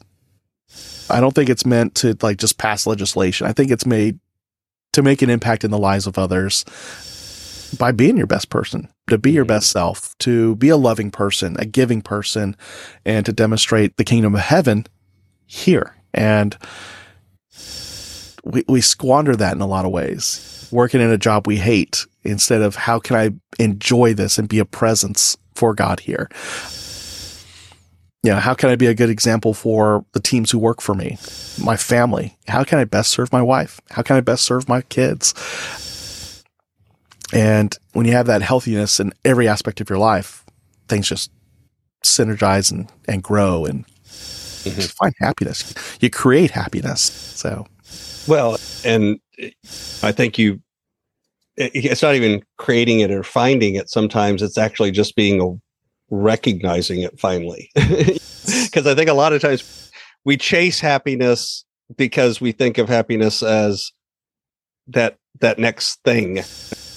I 1.09 1.21
don't 1.21 1.35
think 1.35 1.51
it's 1.51 1.67
meant 1.67 1.95
to 1.97 2.17
like 2.23 2.39
just 2.39 2.59
pass 2.59 2.87
legislation. 2.87 3.47
I 3.47 3.53
think 3.53 3.71
it's 3.71 3.87
made 3.87 4.19
to 4.93 5.03
make 5.03 5.23
an 5.23 5.31
impact 5.31 5.65
in 5.65 5.71
the 5.71 5.79
lives 5.79 6.07
of 6.07 6.19
others 6.19 6.65
by 7.79 7.93
being 7.93 8.17
your 8.17 8.27
best 8.27 8.51
person, 8.51 8.89
to 9.11 9.19
be 9.19 9.33
your 9.33 9.45
mm-hmm. 9.45 9.55
best 9.55 9.71
self, 9.71 10.17
to 10.19 10.57
be 10.57 10.69
a 10.69 10.77
loving 10.77 11.11
person, 11.11 11.57
a 11.59 11.67
giving 11.67 12.03
person, 12.03 12.57
and 13.05 13.27
to 13.27 13.33
demonstrate 13.33 13.97
the 13.97 14.05
kingdom 14.05 14.35
of 14.35 14.41
heaven 14.41 14.87
here. 15.47 15.97
And 16.15 16.57
we, 18.45 18.65
we 18.69 18.81
squander 18.81 19.37
that 19.37 19.55
in 19.55 19.61
a 19.61 19.67
lot 19.67 19.85
of 19.85 19.93
ways, 19.93 20.69
working 20.71 21.01
in 21.01 21.11
a 21.11 21.19
job 21.19 21.47
we 21.47 21.57
hate 21.57 22.07
instead 22.23 22.63
of 22.63 22.75
how 22.75 22.99
can 22.99 23.17
I 23.17 23.63
enjoy 23.63 24.15
this 24.15 24.39
and 24.39 24.49
be 24.49 24.59
a 24.59 24.65
presence 24.65 25.37
for 25.55 25.75
God 25.75 26.01
here? 26.01 26.29
You 28.23 28.33
know, 28.33 28.39
how 28.39 28.53
can 28.53 28.69
I 28.69 28.77
be 28.77 28.87
a 28.87 28.95
good 28.95 29.09
example 29.09 29.55
for 29.55 30.05
the 30.13 30.21
teams 30.21 30.51
who 30.51 30.59
work 30.59 30.83
for 30.83 30.95
me, 30.95 31.17
my 31.63 31.77
family? 31.77 32.37
How 32.49 32.65
can 32.65 32.79
I 32.79 32.85
best 32.85 33.11
serve 33.11 33.33
my 33.33 33.41
wife? 33.41 33.81
How 33.91 34.03
can 34.03 34.17
I 34.17 34.21
best 34.21 34.45
serve 34.45 34.69
my 34.69 34.83
kids? 34.83 35.33
And 37.33 37.77
when 37.93 38.07
you 38.07 38.13
have 38.13 38.27
that 38.27 38.43
healthiness 38.43 39.01
in 39.01 39.13
every 39.25 39.47
aspect 39.47 39.81
of 39.81 39.89
your 39.89 39.99
life, 39.99 40.45
things 40.89 41.09
just 41.09 41.31
synergize 42.05 42.71
and, 42.73 42.91
and 43.07 43.23
grow 43.23 43.65
and 43.65 43.87
mm-hmm. 43.87 44.81
find 44.81 45.15
happiness. 45.19 45.75
You 46.01 46.11
create 46.11 46.51
happiness. 46.51 47.03
So, 47.03 47.67
well, 48.27 48.59
and 48.85 49.19
I 50.03 50.13
think 50.13 50.39
you, 50.39 50.61
it's 51.57 52.03
not 52.03 52.15
even 52.15 52.43
creating 52.59 53.01
it 53.01 53.11
or 53.11 53.23
finding 53.23 53.75
it. 53.75 53.91
Sometimes 53.91 54.43
it's 54.43 54.59
actually 54.59 54.91
just 54.91 55.15
being 55.15 55.41
a, 55.41 55.61
recognizing 56.11 57.03
it 57.03 57.19
finally. 57.19 57.71
Because 58.65 58.87
I 58.87 58.95
think 58.95 59.11
a 59.11 59.15
lot 59.15 59.33
of 59.33 59.43
times 59.43 59.91
we 60.25 60.37
chase 60.37 60.81
happiness 60.81 61.65
because 61.97 62.41
we 62.41 62.53
think 62.53 62.79
of 62.79 62.89
happiness 62.89 63.43
as 63.43 63.93
that 64.89 65.19
that 65.41 65.59
next 65.59 66.01
thing. 66.05 66.41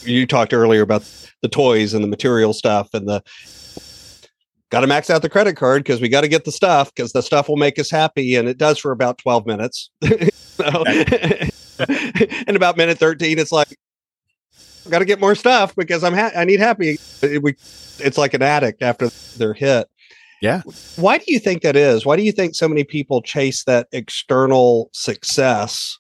You 0.06 0.26
talked 0.26 0.54
earlier 0.54 0.82
about 0.82 1.04
the 1.42 1.50
toys 1.50 1.94
and 1.94 2.04
the 2.04 2.08
material 2.08 2.54
stuff 2.54 2.94
and 2.94 3.08
the 3.08 3.24
got 4.70 4.82
to 4.82 4.88
max 4.88 5.10
out 5.10 5.22
the 5.22 5.30
credit 5.30 5.56
card 5.56 5.84
because 5.84 6.02
we 6.02 6.10
got 6.10 6.22
to 6.22 6.28
get 6.28 6.46
the 6.46 6.52
stuff 6.52 6.94
because 6.94 7.14
the 7.14 7.22
stuff 7.22 7.48
will 7.48 7.58
make 7.58 7.78
us 7.78 7.92
happy 7.92 8.36
and 8.36 8.48
it 8.50 8.58
does 8.58 8.80
for 8.80 8.92
about 8.92 9.18
12 9.20 9.46
minutes. 9.46 9.90
So, 10.54 10.66
and 12.48 12.56
about 12.56 12.78
minute 12.78 13.00
13 13.00 13.40
it's 13.40 13.52
like 13.52 13.76
got 14.88 15.00
to 15.00 15.06
get 15.06 15.20
more 15.20 15.34
stuff 15.34 15.76
because 15.76 16.04
i'm 16.04 16.14
ha- 16.14 16.30
i 16.36 16.46
need 16.46 16.60
happy. 16.60 17.00
It, 17.24 17.42
we, 17.42 17.56
it's 17.98 18.20
like 18.20 18.36
an 18.36 18.44
addict 18.44 18.84
after 18.84 19.10
their 19.38 19.54
hit. 19.54 19.88
Yeah. 20.44 20.62
Why 20.98 21.18
do 21.18 21.26
you 21.28 21.40
think 21.40 21.64
that 21.64 21.76
is? 21.76 22.06
Why 22.06 22.18
do 22.18 22.22
you 22.22 22.32
think 22.32 22.54
so 22.54 22.68
many 22.68 22.84
people 22.84 23.22
chase 23.22 23.64
that 23.64 23.88
external 23.94 24.90
success 24.94 25.98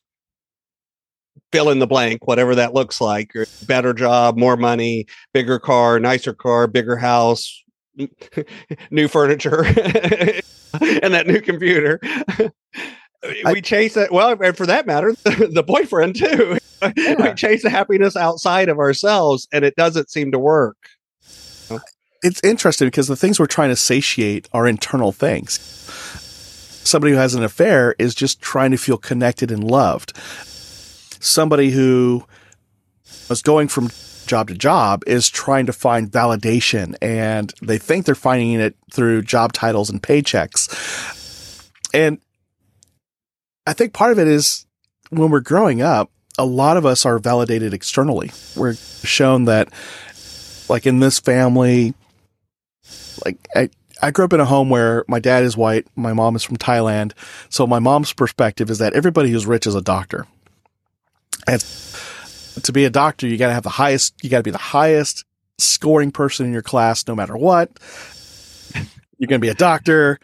fill 1.53 1.69
in 1.69 1.79
the 1.79 1.87
blank, 1.87 2.27
whatever 2.27 2.55
that 2.55 2.73
looks 2.73 2.99
like. 2.99 3.31
Better 3.67 3.93
job, 3.93 4.37
more 4.37 4.57
money, 4.57 5.05
bigger 5.33 5.59
car, 5.59 5.99
nicer 5.99 6.33
car, 6.33 6.65
bigger 6.67 6.97
house, 6.97 7.63
new 8.91 9.07
furniture, 9.07 9.63
and 9.65 11.13
that 11.13 11.25
new 11.27 11.39
computer. 11.39 11.99
we 13.45 13.61
chase 13.61 13.95
it. 13.95 14.11
Well, 14.11 14.35
and 14.41 14.57
for 14.57 14.65
that 14.65 14.87
matter, 14.87 15.13
the 15.23 15.63
boyfriend 15.65 16.15
too. 16.15 16.57
Yeah. 16.97 17.29
we 17.29 17.33
chase 17.35 17.61
the 17.61 17.69
happiness 17.69 18.17
outside 18.17 18.67
of 18.67 18.79
ourselves, 18.79 19.47
and 19.53 19.63
it 19.63 19.75
doesn't 19.75 20.09
seem 20.09 20.31
to 20.31 20.39
work. 20.39 20.77
It's 22.23 22.41
interesting 22.43 22.87
because 22.87 23.07
the 23.07 23.17
things 23.17 23.39
we're 23.39 23.45
trying 23.47 23.69
to 23.69 23.75
satiate 23.75 24.47
are 24.53 24.65
internal 24.65 25.11
things. 25.11 25.59
Somebody 26.83 27.13
who 27.13 27.19
has 27.19 27.35
an 27.35 27.43
affair 27.43 27.95
is 27.99 28.15
just 28.15 28.41
trying 28.41 28.71
to 28.71 28.77
feel 28.77 28.97
connected 28.97 29.51
and 29.51 29.63
loved 29.63 30.17
somebody 31.23 31.71
who 31.71 32.25
was 33.29 33.41
going 33.41 33.67
from 33.67 33.89
job 34.27 34.47
to 34.47 34.53
job 34.53 35.03
is 35.05 35.29
trying 35.29 35.65
to 35.65 35.73
find 35.73 36.11
validation 36.11 36.95
and 37.01 37.53
they 37.61 37.77
think 37.77 38.05
they're 38.05 38.15
finding 38.15 38.53
it 38.53 38.75
through 38.91 39.21
job 39.21 39.53
titles 39.53 39.89
and 39.89 40.01
paychecks. 40.01 41.69
And 41.93 42.19
I 43.67 43.73
think 43.73 43.93
part 43.93 44.11
of 44.11 44.19
it 44.19 44.27
is 44.27 44.65
when 45.09 45.29
we're 45.29 45.39
growing 45.39 45.81
up, 45.81 46.09
a 46.37 46.45
lot 46.45 46.77
of 46.77 46.85
us 46.85 47.05
are 47.05 47.19
validated 47.19 47.73
externally. 47.73 48.31
We're 48.55 48.73
shown 48.73 49.45
that, 49.45 49.69
like 50.67 50.87
in 50.87 50.99
this 50.99 51.19
family, 51.19 51.93
like 53.23 53.37
I, 53.55 53.69
I 54.01 54.11
grew 54.11 54.25
up 54.25 54.33
in 54.33 54.39
a 54.39 54.45
home 54.45 54.69
where 54.69 55.05
my 55.07 55.19
dad 55.19 55.43
is 55.43 55.55
white, 55.55 55.85
my 55.95 56.13
mom 56.13 56.35
is 56.35 56.43
from 56.43 56.57
Thailand. 56.57 57.13
So 57.49 57.67
my 57.67 57.79
mom's 57.79 58.13
perspective 58.13 58.69
is 58.69 58.79
that 58.79 58.93
everybody 58.93 59.29
who's 59.29 59.45
rich 59.45 59.67
is 59.67 59.75
a 59.75 59.81
doctor. 59.81 60.25
And 61.47 61.61
to 62.63 62.71
be 62.71 62.85
a 62.85 62.89
doctor, 62.89 63.27
you 63.27 63.37
got 63.37 63.47
to 63.47 63.53
have 63.53 63.63
the 63.63 63.69
highest, 63.69 64.23
you 64.23 64.29
got 64.29 64.37
to 64.37 64.43
be 64.43 64.51
the 64.51 64.57
highest 64.57 65.25
scoring 65.57 66.11
person 66.11 66.45
in 66.45 66.53
your 66.53 66.61
class, 66.61 67.07
no 67.07 67.15
matter 67.15 67.37
what. 67.37 67.71
You're 69.17 69.27
going 69.27 69.39
to 69.39 69.45
be 69.45 69.49
a 69.49 69.55
doctor. 69.55 70.19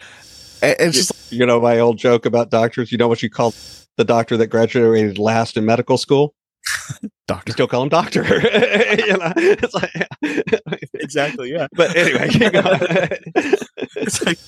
And 0.61 0.75
it's 0.79 0.97
just, 0.97 1.31
you 1.31 1.45
know, 1.45 1.61
my 1.61 1.79
old 1.79 1.97
joke 1.97 2.25
about 2.25 2.49
doctors, 2.49 2.91
you 2.91 2.97
know 2.97 3.07
what 3.07 3.23
you 3.23 3.29
call 3.29 3.53
the 3.97 4.03
doctor 4.03 4.37
that 4.37 4.47
graduated 4.47 5.17
last 5.17 5.57
in 5.57 5.65
medical 5.65 5.97
school? 5.97 6.33
doctor. 7.27 7.49
You 7.49 7.53
still 7.53 7.67
call 7.67 7.83
him 7.83 7.89
doctor. 7.89 8.23
you 8.25 9.17
know, 9.17 9.33
like, 9.73 10.07
exactly. 10.93 11.51
Yeah. 11.51 11.67
But 11.71 11.95
anyway, 11.95 12.27
it's 13.95 14.25
like, 14.25 14.39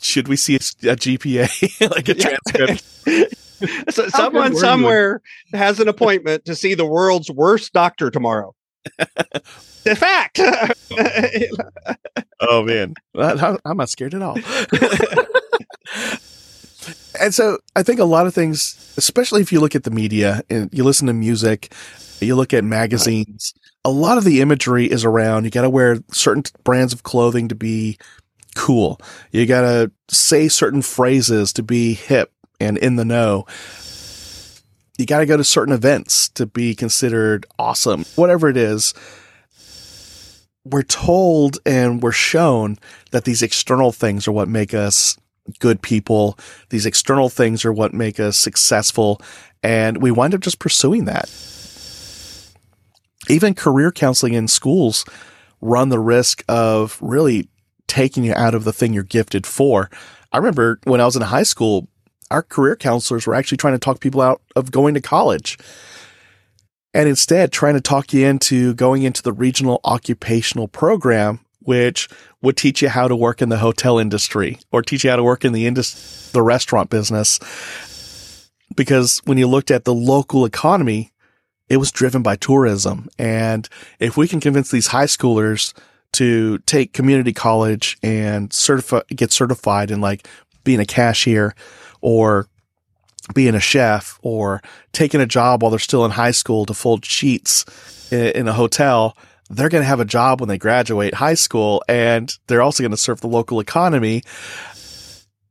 should 0.00 0.28
we 0.28 0.36
see 0.36 0.54
a, 0.54 0.58
a 0.58 0.96
GPA, 0.96 1.90
like 1.90 2.08
a 2.08 2.14
transcript? 2.14 3.43
so 3.90 4.08
someone 4.08 4.54
somewhere 4.56 5.22
you? 5.52 5.58
has 5.58 5.80
an 5.80 5.88
appointment 5.88 6.44
to 6.44 6.54
see 6.54 6.74
the 6.74 6.86
world's 6.86 7.30
worst 7.30 7.72
doctor 7.72 8.10
tomorrow. 8.10 8.54
the 9.84 9.96
fact. 9.96 10.40
oh, 10.40 12.22
oh 12.40 12.62
man, 12.64 12.94
I'm 13.14 13.76
not 13.76 13.88
scared 13.88 14.14
at 14.14 14.22
all. 14.22 14.36
and 17.20 17.34
so 17.34 17.58
I 17.74 17.82
think 17.82 18.00
a 18.00 18.04
lot 18.04 18.26
of 18.26 18.34
things, 18.34 18.94
especially 18.96 19.40
if 19.40 19.52
you 19.52 19.60
look 19.60 19.74
at 19.74 19.84
the 19.84 19.90
media 19.90 20.42
and 20.50 20.68
you 20.72 20.84
listen 20.84 21.06
to 21.06 21.14
music, 21.14 21.72
you 22.20 22.36
look 22.36 22.52
at 22.52 22.64
magazines, 22.64 23.54
a 23.84 23.90
lot 23.90 24.18
of 24.18 24.24
the 24.24 24.40
imagery 24.40 24.86
is 24.86 25.04
around 25.04 25.44
you 25.44 25.50
got 25.50 25.62
to 25.62 25.70
wear 25.70 25.98
certain 26.12 26.42
brands 26.64 26.92
of 26.92 27.02
clothing 27.02 27.48
to 27.48 27.54
be 27.54 27.98
cool. 28.54 29.00
You 29.30 29.46
got 29.46 29.62
to 29.62 29.90
say 30.08 30.48
certain 30.48 30.82
phrases 30.82 31.52
to 31.54 31.62
be 31.62 31.94
hip 31.94 32.33
and 32.60 32.78
in 32.78 32.96
the 32.96 33.04
know. 33.04 33.46
You 34.98 35.06
got 35.06 35.18
to 35.20 35.26
go 35.26 35.36
to 35.36 35.44
certain 35.44 35.74
events 35.74 36.28
to 36.30 36.46
be 36.46 36.74
considered 36.74 37.46
awesome. 37.58 38.04
Whatever 38.14 38.48
it 38.48 38.56
is, 38.56 38.94
we're 40.64 40.82
told 40.82 41.58
and 41.66 42.02
we're 42.02 42.12
shown 42.12 42.76
that 43.10 43.24
these 43.24 43.42
external 43.42 43.92
things 43.92 44.28
are 44.28 44.32
what 44.32 44.48
make 44.48 44.72
us 44.72 45.18
good 45.58 45.82
people. 45.82 46.38
These 46.70 46.86
external 46.86 47.28
things 47.28 47.64
are 47.64 47.72
what 47.72 47.92
make 47.92 48.18
us 48.18 48.38
successful. 48.38 49.20
And 49.62 50.00
we 50.00 50.10
wind 50.10 50.34
up 50.34 50.40
just 50.40 50.58
pursuing 50.58 51.04
that. 51.04 51.30
Even 53.28 53.54
career 53.54 53.90
counseling 53.90 54.34
in 54.34 54.48
schools 54.48 55.04
run 55.60 55.88
the 55.88 55.98
risk 55.98 56.44
of 56.48 56.98
really 57.00 57.48
taking 57.86 58.24
you 58.24 58.34
out 58.34 58.54
of 58.54 58.64
the 58.64 58.72
thing 58.72 58.92
you're 58.92 59.02
gifted 59.02 59.46
for. 59.46 59.90
I 60.32 60.38
remember 60.38 60.80
when 60.84 61.00
I 61.00 61.04
was 61.04 61.16
in 61.16 61.22
high 61.22 61.42
school, 61.42 61.88
our 62.30 62.42
career 62.42 62.76
counselors 62.76 63.26
were 63.26 63.34
actually 63.34 63.58
trying 63.58 63.74
to 63.74 63.78
talk 63.78 64.00
people 64.00 64.20
out 64.20 64.40
of 64.56 64.70
going 64.70 64.94
to 64.94 65.00
college 65.00 65.58
and 66.94 67.08
instead 67.08 67.50
trying 67.52 67.74
to 67.74 67.80
talk 67.80 68.12
you 68.12 68.24
into 68.24 68.72
going 68.74 69.02
into 69.02 69.22
the 69.22 69.32
regional 69.32 69.80
occupational 69.84 70.68
program, 70.68 71.40
which 71.60 72.08
would 72.40 72.56
teach 72.56 72.80
you 72.80 72.88
how 72.88 73.08
to 73.08 73.16
work 73.16 73.42
in 73.42 73.48
the 73.48 73.58
hotel 73.58 73.98
industry 73.98 74.58
or 74.70 74.80
teach 74.80 75.02
you 75.02 75.10
how 75.10 75.16
to 75.16 75.22
work 75.22 75.44
in 75.44 75.52
the 75.52 75.66
indus- 75.66 76.30
the 76.32 76.40
restaurant 76.40 76.88
business. 76.90 77.40
Because 78.76 79.20
when 79.24 79.38
you 79.38 79.48
looked 79.48 79.72
at 79.72 79.84
the 79.84 79.94
local 79.94 80.44
economy, 80.44 81.10
it 81.68 81.78
was 81.78 81.90
driven 81.90 82.22
by 82.22 82.36
tourism. 82.36 83.08
And 83.18 83.68
if 83.98 84.16
we 84.16 84.28
can 84.28 84.40
convince 84.40 84.70
these 84.70 84.88
high 84.88 85.06
schoolers 85.06 85.72
to 86.12 86.58
take 86.58 86.92
community 86.92 87.32
college 87.32 87.98
and 88.02 88.52
certify, 88.52 89.00
get 89.08 89.32
certified 89.32 89.90
in 89.90 90.00
like 90.00 90.28
being 90.62 90.80
a 90.80 90.86
cashier 90.86 91.54
or 92.04 92.46
being 93.32 93.54
a 93.54 93.60
chef 93.60 94.18
or 94.22 94.60
taking 94.92 95.22
a 95.22 95.26
job 95.26 95.62
while 95.62 95.70
they're 95.70 95.78
still 95.78 96.04
in 96.04 96.10
high 96.10 96.30
school 96.30 96.66
to 96.66 96.74
fold 96.74 97.02
sheets 97.04 97.64
in 98.12 98.46
a 98.46 98.52
hotel, 98.52 99.16
they're 99.48 99.70
going 99.70 99.82
to 99.82 99.88
have 99.88 100.00
a 100.00 100.04
job 100.04 100.38
when 100.38 100.48
they 100.48 100.58
graduate 100.58 101.14
high 101.14 101.34
school 101.34 101.82
and 101.88 102.36
they're 102.46 102.60
also 102.60 102.82
going 102.82 102.90
to 102.90 102.96
serve 102.98 103.22
the 103.22 103.26
local 103.26 103.58
economy. 103.58 104.22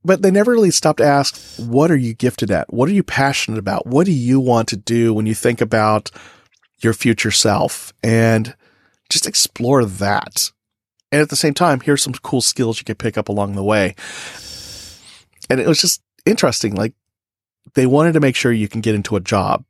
But 0.06 0.22
they 0.22 0.30
never 0.30 0.52
really 0.52 0.70
stopped 0.70 1.00
to 1.00 1.06
ask, 1.06 1.36
what 1.58 1.90
are 1.90 1.98
you 1.98 2.14
gifted 2.14 2.52
at? 2.52 2.72
What 2.72 2.88
are 2.88 2.94
you 2.94 3.04
passionate 3.04 3.58
about? 3.58 3.88
What 3.88 4.06
do 4.06 4.12
you 4.12 4.40
want 4.40 4.68
to 4.68 4.78
do 4.78 5.12
when 5.12 5.26
you 5.26 5.34
think 5.34 5.60
about 5.60 6.12
your 6.82 6.94
future 6.94 7.32
self? 7.32 7.94
And 8.04 8.56
just 9.10 9.26
explore 9.26 9.86
that. 9.86 10.52
And 11.12 11.20
at 11.20 11.30
the 11.30 11.36
same 11.36 11.56
time, 11.56 11.80
here's 11.80 12.04
some 12.04 12.14
cool 12.14 12.42
skills 12.42 12.78
you 12.78 12.86
can 12.86 12.96
pick 12.96 13.18
up 13.18 13.30
along 13.30 13.56
the 13.56 13.64
way. 13.64 13.96
And 15.50 15.60
it 15.60 15.68
was 15.68 15.82
just 15.82 16.02
interesting. 16.26 16.76
Like 16.76 16.94
they 17.76 17.86
wanted 17.86 18.14
to 18.14 18.20
make 18.20 18.36
sure 18.36 18.52
you 18.52 18.68
can 18.68 18.82
get 18.82 18.96
into 18.96 19.16
a 19.16 19.20
job. 19.20 19.66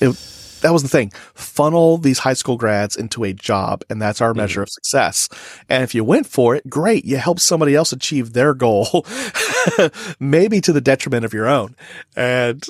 It, 0.00 0.16
that 0.60 0.72
was 0.72 0.82
the 0.82 0.88
thing. 0.88 1.12
Funnel 1.34 1.98
these 1.98 2.20
high 2.20 2.34
school 2.34 2.56
grads 2.56 2.96
into 2.96 3.24
a 3.24 3.32
job, 3.32 3.82
and 3.88 4.00
that's 4.00 4.20
our 4.20 4.30
mm-hmm. 4.30 4.38
measure 4.38 4.62
of 4.62 4.68
success. 4.70 5.28
And 5.68 5.82
if 5.82 5.94
you 5.94 6.04
went 6.04 6.26
for 6.26 6.54
it, 6.56 6.68
great. 6.68 7.04
You 7.04 7.16
helped 7.16 7.40
somebody 7.40 7.74
else 7.74 7.92
achieve 7.92 8.32
their 8.32 8.54
goal, 8.54 9.06
maybe 10.20 10.60
to 10.60 10.72
the 10.72 10.80
detriment 10.80 11.24
of 11.24 11.32
your 11.32 11.48
own. 11.48 11.76
And 12.16 12.64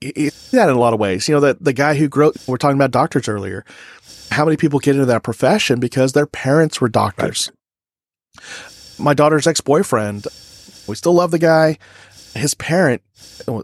it's 0.00 0.50
that 0.50 0.68
in 0.68 0.74
a 0.74 0.78
lot 0.78 0.94
of 0.94 1.00
ways. 1.00 1.28
You 1.28 1.34
know, 1.34 1.40
that 1.40 1.62
the 1.62 1.72
guy 1.72 1.94
who 1.94 2.08
grew, 2.08 2.32
we're 2.46 2.56
talking 2.56 2.76
about 2.76 2.90
doctors 2.90 3.28
earlier. 3.28 3.64
How 4.30 4.44
many 4.44 4.56
people 4.56 4.78
get 4.78 4.94
into 4.94 5.06
that 5.06 5.22
profession 5.22 5.80
because 5.80 6.12
their 6.12 6.26
parents 6.26 6.80
were 6.80 6.88
doctors? 6.88 7.50
Right. 8.36 8.96
My 8.98 9.14
daughter's 9.14 9.46
ex 9.46 9.60
boyfriend 9.60 10.26
we 10.86 10.94
still 10.94 11.14
love 11.14 11.30
the 11.30 11.38
guy. 11.38 11.78
His 12.34 12.54
parent, 12.54 13.02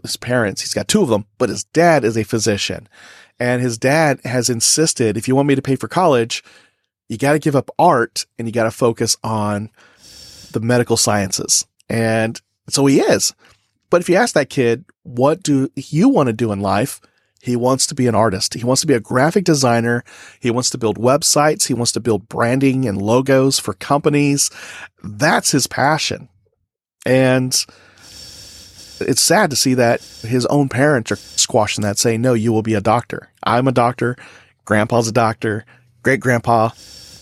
his 0.03 0.17
parents, 0.17 0.61
he's 0.61 0.73
got 0.73 0.87
two 0.87 1.01
of 1.01 1.09
them, 1.09 1.25
but 1.37 1.49
his 1.49 1.63
dad 1.65 2.03
is 2.03 2.17
a 2.17 2.23
physician. 2.23 2.87
And 3.39 3.61
his 3.61 3.77
dad 3.77 4.19
has 4.25 4.49
insisted 4.49 5.15
if 5.15 5.27
you 5.27 5.35
want 5.35 5.47
me 5.47 5.55
to 5.55 5.61
pay 5.61 5.75
for 5.75 5.87
college, 5.87 6.43
you 7.07 7.17
got 7.17 7.33
to 7.33 7.39
give 7.39 7.55
up 7.55 7.69
art 7.79 8.25
and 8.37 8.47
you 8.47 8.51
got 8.51 8.63
to 8.63 8.71
focus 8.71 9.15
on 9.23 9.69
the 10.51 10.59
medical 10.59 10.97
sciences. 10.97 11.65
And 11.89 12.41
so 12.69 12.85
he 12.85 12.99
is. 12.99 13.33
But 13.89 14.01
if 14.01 14.09
you 14.09 14.15
ask 14.15 14.33
that 14.33 14.49
kid, 14.49 14.85
what 15.03 15.43
do 15.43 15.69
you 15.75 16.09
want 16.09 16.27
to 16.27 16.33
do 16.33 16.51
in 16.51 16.59
life? 16.59 16.99
He 17.41 17.55
wants 17.55 17.87
to 17.87 17.95
be 17.95 18.07
an 18.07 18.15
artist. 18.15 18.55
He 18.55 18.65
wants 18.65 18.81
to 18.81 18.87
be 18.87 18.93
a 18.93 18.99
graphic 18.99 19.45
designer. 19.45 20.03
He 20.39 20.51
wants 20.51 20.69
to 20.71 20.77
build 20.77 20.97
websites. 20.97 21.67
He 21.67 21.73
wants 21.73 21.91
to 21.93 21.99
build 21.99 22.27
branding 22.27 22.85
and 22.85 23.01
logos 23.01 23.59
for 23.59 23.73
companies. 23.73 24.49
That's 25.03 25.51
his 25.51 25.67
passion. 25.67 26.27
And 27.07 27.53
it's 28.99 29.21
sad 29.21 29.49
to 29.51 29.55
see 29.55 29.75
that 29.75 30.01
his 30.01 30.45
own 30.47 30.67
parents 30.67 31.09
are 31.09 31.15
squashing 31.15 31.83
that, 31.83 31.97
saying, 31.97 32.21
no, 32.21 32.33
you 32.33 32.51
will 32.51 32.63
be 32.63 32.73
a 32.73 32.81
doctor. 32.81 33.29
I'm 33.43 33.65
a 33.69 33.71
doctor. 33.71 34.17
Grandpa's 34.65 35.07
a 35.07 35.13
doctor. 35.13 35.65
Great 36.03 36.19
grandpa, 36.19 36.69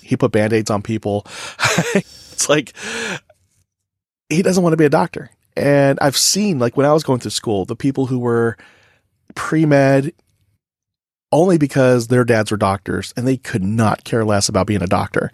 he 0.02 0.18
put 0.18 0.32
band 0.32 0.54
aids 0.54 0.72
on 0.72 0.82
people. 0.82 1.24
it's 1.96 2.50
like, 2.50 2.74
he 4.28 4.42
doesn't 4.42 4.64
want 4.64 4.74
to 4.74 4.78
be 4.78 4.86
a 4.86 4.90
doctor. 4.90 5.30
And 5.56 6.00
I've 6.02 6.18
seen, 6.18 6.58
like, 6.58 6.76
when 6.76 6.88
I 6.88 6.94
was 6.94 7.04
going 7.04 7.20
through 7.20 7.32
school, 7.32 7.66
the 7.66 7.76
people 7.76 8.08
who 8.08 8.18
were 8.18 8.58
pre 9.36 9.68
med 9.68 10.14
only 11.32 11.60
because 11.60 12.08
their 12.08 12.26
dads 12.26 12.50
were 12.50 12.58
doctors 12.58 13.14
and 13.16 13.28
they 13.28 13.38
could 13.38 13.64
not 13.64 14.04
care 14.04 14.26
less 14.26 14.50
about 14.50 14.66
being 14.66 14.82
a 14.82 14.88
doctor. 14.88 15.30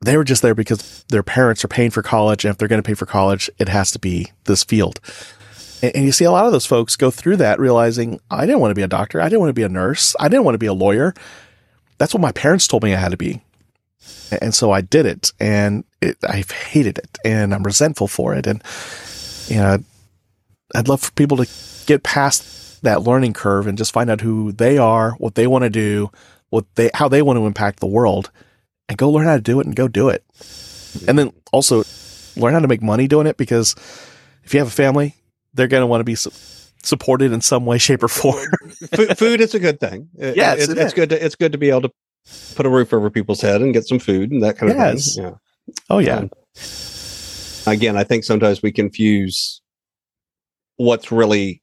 They 0.00 0.16
were 0.16 0.24
just 0.24 0.42
there 0.42 0.54
because 0.54 1.04
their 1.08 1.22
parents 1.22 1.64
are 1.64 1.68
paying 1.68 1.90
for 1.90 2.02
college. 2.02 2.44
And 2.44 2.52
if 2.52 2.58
they're 2.58 2.68
going 2.68 2.82
to 2.82 2.86
pay 2.86 2.94
for 2.94 3.06
college, 3.06 3.50
it 3.58 3.68
has 3.68 3.90
to 3.92 3.98
be 3.98 4.32
this 4.44 4.62
field. 4.62 5.00
And, 5.82 5.96
and 5.96 6.04
you 6.04 6.12
see 6.12 6.24
a 6.24 6.30
lot 6.30 6.46
of 6.46 6.52
those 6.52 6.66
folks 6.66 6.96
go 6.96 7.10
through 7.10 7.36
that 7.38 7.58
realizing, 7.58 8.20
I 8.30 8.46
didn't 8.46 8.60
want 8.60 8.70
to 8.70 8.76
be 8.76 8.82
a 8.82 8.88
doctor. 8.88 9.20
I 9.20 9.24
didn't 9.24 9.40
want 9.40 9.50
to 9.50 9.54
be 9.54 9.64
a 9.64 9.68
nurse. 9.68 10.14
I 10.20 10.28
didn't 10.28 10.44
want 10.44 10.54
to 10.54 10.58
be 10.58 10.66
a 10.66 10.72
lawyer. 10.72 11.14
That's 11.98 12.14
what 12.14 12.20
my 12.20 12.32
parents 12.32 12.68
told 12.68 12.84
me 12.84 12.94
I 12.94 12.98
had 12.98 13.10
to 13.10 13.16
be. 13.16 13.42
And 14.40 14.54
so 14.54 14.70
I 14.70 14.80
did 14.82 15.06
it 15.06 15.32
and 15.40 15.84
it, 16.00 16.16
I've 16.26 16.50
hated 16.50 16.98
it 16.98 17.18
and 17.24 17.52
I'm 17.52 17.64
resentful 17.64 18.06
for 18.06 18.34
it. 18.34 18.46
And, 18.46 18.62
you 19.48 19.56
know, 19.56 19.78
I'd 20.74 20.88
love 20.88 21.00
for 21.00 21.12
people 21.12 21.38
to 21.38 21.48
get 21.86 22.02
past 22.02 22.82
that 22.82 23.02
learning 23.02 23.32
curve 23.32 23.66
and 23.66 23.76
just 23.76 23.92
find 23.92 24.10
out 24.10 24.20
who 24.20 24.52
they 24.52 24.78
are, 24.78 25.12
what 25.12 25.34
they 25.34 25.46
want 25.46 25.64
to 25.64 25.70
do, 25.70 26.10
what 26.50 26.66
they, 26.76 26.90
how 26.94 27.08
they 27.08 27.22
want 27.22 27.38
to 27.38 27.46
impact 27.46 27.80
the 27.80 27.86
world 27.86 28.30
and 28.88 28.96
go 28.98 29.10
learn 29.10 29.26
how 29.26 29.36
to 29.36 29.42
do 29.42 29.60
it 29.60 29.66
and 29.66 29.74
go 29.76 29.88
do 29.88 30.08
it. 30.08 30.24
And 31.06 31.18
then 31.18 31.32
also 31.52 31.84
learn 32.36 32.54
how 32.54 32.60
to 32.60 32.68
make 32.68 32.82
money 32.82 33.06
doing 33.08 33.26
it 33.26 33.36
because 33.36 33.74
if 34.44 34.54
you 34.54 34.58
have 34.60 34.68
a 34.68 34.72
family, 34.72 35.14
they're 35.54 35.66
going 35.68 35.82
to 35.82 35.86
want 35.86 36.00
to 36.00 36.04
be 36.04 36.14
su- 36.14 36.30
supported 36.82 37.32
in 37.32 37.40
some 37.40 37.66
way, 37.66 37.78
shape, 37.78 38.02
or 38.02 38.08
form. 38.08 38.46
food, 38.94 39.18
food 39.18 39.40
is 39.40 39.54
a 39.54 39.58
good 39.58 39.80
thing. 39.80 40.08
It- 40.18 40.36
Yes, 40.36 40.60
it's, 40.60 40.68
it 40.72 40.78
it's 40.78 40.94
good. 40.94 41.10
To, 41.10 41.24
it's 41.24 41.34
good 41.34 41.52
to 41.52 41.58
be 41.58 41.68
able 41.70 41.82
to 41.82 41.90
put 42.54 42.66
a 42.66 42.70
roof 42.70 42.92
over 42.92 43.10
people's 43.10 43.40
head 43.40 43.60
and 43.62 43.72
get 43.74 43.86
some 43.86 43.98
food 43.98 44.30
and 44.30 44.42
that 44.42 44.56
kind 44.58 44.70
of 44.72 44.78
Yes. 44.78 45.14
thing. 45.16 45.24
Yeah. 45.24 45.34
oh 45.90 45.98
yeah. 45.98 46.16
Um, 46.18 46.30
again, 47.66 47.96
I 47.96 48.04
think 48.04 48.24
sometimes 48.24 48.62
we 48.62 48.72
confuse 48.72 49.60
what's 50.76 51.10
really 51.12 51.62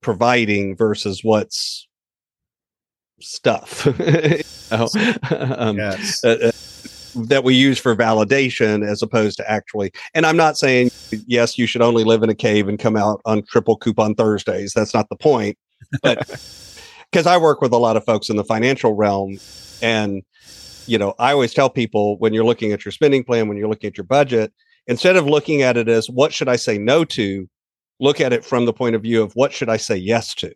providing 0.00 0.76
versus 0.76 1.24
what's 1.24 1.87
stuff 3.20 3.86
um, 4.72 5.76
yes. 5.76 6.22
uh, 6.24 6.36
uh, 6.42 6.50
that 7.26 7.42
we 7.42 7.54
use 7.54 7.78
for 7.78 7.96
validation 7.96 8.86
as 8.86 9.02
opposed 9.02 9.38
to 9.38 9.50
actually. 9.50 9.90
And 10.14 10.26
I'm 10.26 10.36
not 10.36 10.56
saying 10.58 10.90
yes, 11.26 11.58
you 11.58 11.66
should 11.66 11.82
only 11.82 12.04
live 12.04 12.22
in 12.22 12.30
a 12.30 12.34
cave 12.34 12.68
and 12.68 12.78
come 12.78 12.96
out 12.96 13.20
on 13.24 13.42
triple 13.44 13.76
coupon 13.76 14.14
Thursdays. 14.14 14.72
That's 14.74 14.94
not 14.94 15.08
the 15.08 15.16
point. 15.16 15.56
But 16.02 16.18
because 17.10 17.26
I 17.26 17.36
work 17.38 17.60
with 17.60 17.72
a 17.72 17.78
lot 17.78 17.96
of 17.96 18.04
folks 18.04 18.28
in 18.28 18.36
the 18.36 18.44
financial 18.44 18.94
realm, 18.94 19.38
and 19.82 20.22
you 20.86 20.98
know, 20.98 21.14
I 21.18 21.32
always 21.32 21.54
tell 21.54 21.70
people 21.70 22.18
when 22.18 22.32
you're 22.32 22.44
looking 22.44 22.72
at 22.72 22.84
your 22.84 22.92
spending 22.92 23.24
plan, 23.24 23.48
when 23.48 23.56
you're 23.56 23.68
looking 23.68 23.88
at 23.88 23.96
your 23.96 24.04
budget, 24.04 24.52
instead 24.86 25.16
of 25.16 25.26
looking 25.26 25.62
at 25.62 25.76
it 25.76 25.88
as 25.88 26.08
what 26.08 26.32
should 26.32 26.48
I 26.48 26.56
say 26.56 26.78
no 26.78 27.04
to, 27.06 27.48
look 28.00 28.20
at 28.20 28.32
it 28.32 28.44
from 28.44 28.64
the 28.64 28.72
point 28.72 28.94
of 28.94 29.02
view 29.02 29.22
of 29.22 29.32
what 29.32 29.52
should 29.52 29.68
I 29.68 29.76
say 29.76 29.96
yes 29.96 30.34
to. 30.36 30.52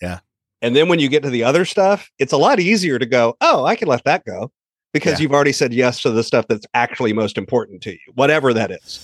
Yeah. 0.00 0.20
And 0.62 0.74
then 0.74 0.88
when 0.88 0.98
you 0.98 1.08
get 1.08 1.22
to 1.24 1.30
the 1.30 1.44
other 1.44 1.64
stuff, 1.64 2.10
it's 2.18 2.32
a 2.32 2.36
lot 2.38 2.58
easier 2.60 2.98
to 2.98 3.06
go, 3.06 3.36
oh, 3.40 3.64
I 3.64 3.76
can 3.76 3.88
let 3.88 4.04
that 4.04 4.24
go 4.24 4.50
because 4.92 5.14
Yeah. 5.14 5.22
you've 5.24 5.32
already 5.32 5.52
said 5.52 5.74
yes 5.74 6.00
to 6.02 6.10
the 6.10 6.22
stuff 6.24 6.46
that's 6.48 6.66
actually 6.74 7.12
most 7.12 7.36
important 7.36 7.82
to 7.82 7.92
you, 7.92 7.98
whatever 8.14 8.54
that 8.54 8.70
is. 8.70 9.00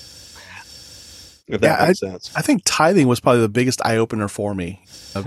If 1.49 1.61
that 1.61 1.81
Yeah, 1.81 1.87
makes 1.87 1.99
sense. 2.01 2.31
I 2.37 2.43
think 2.43 2.63
tithing 2.65 3.09
was 3.09 3.21
probably 3.21 3.41
the 3.43 3.49
biggest 3.49 3.85
eye 3.85 3.97
opener 3.97 4.29
for 4.29 4.55
me. 4.55 4.83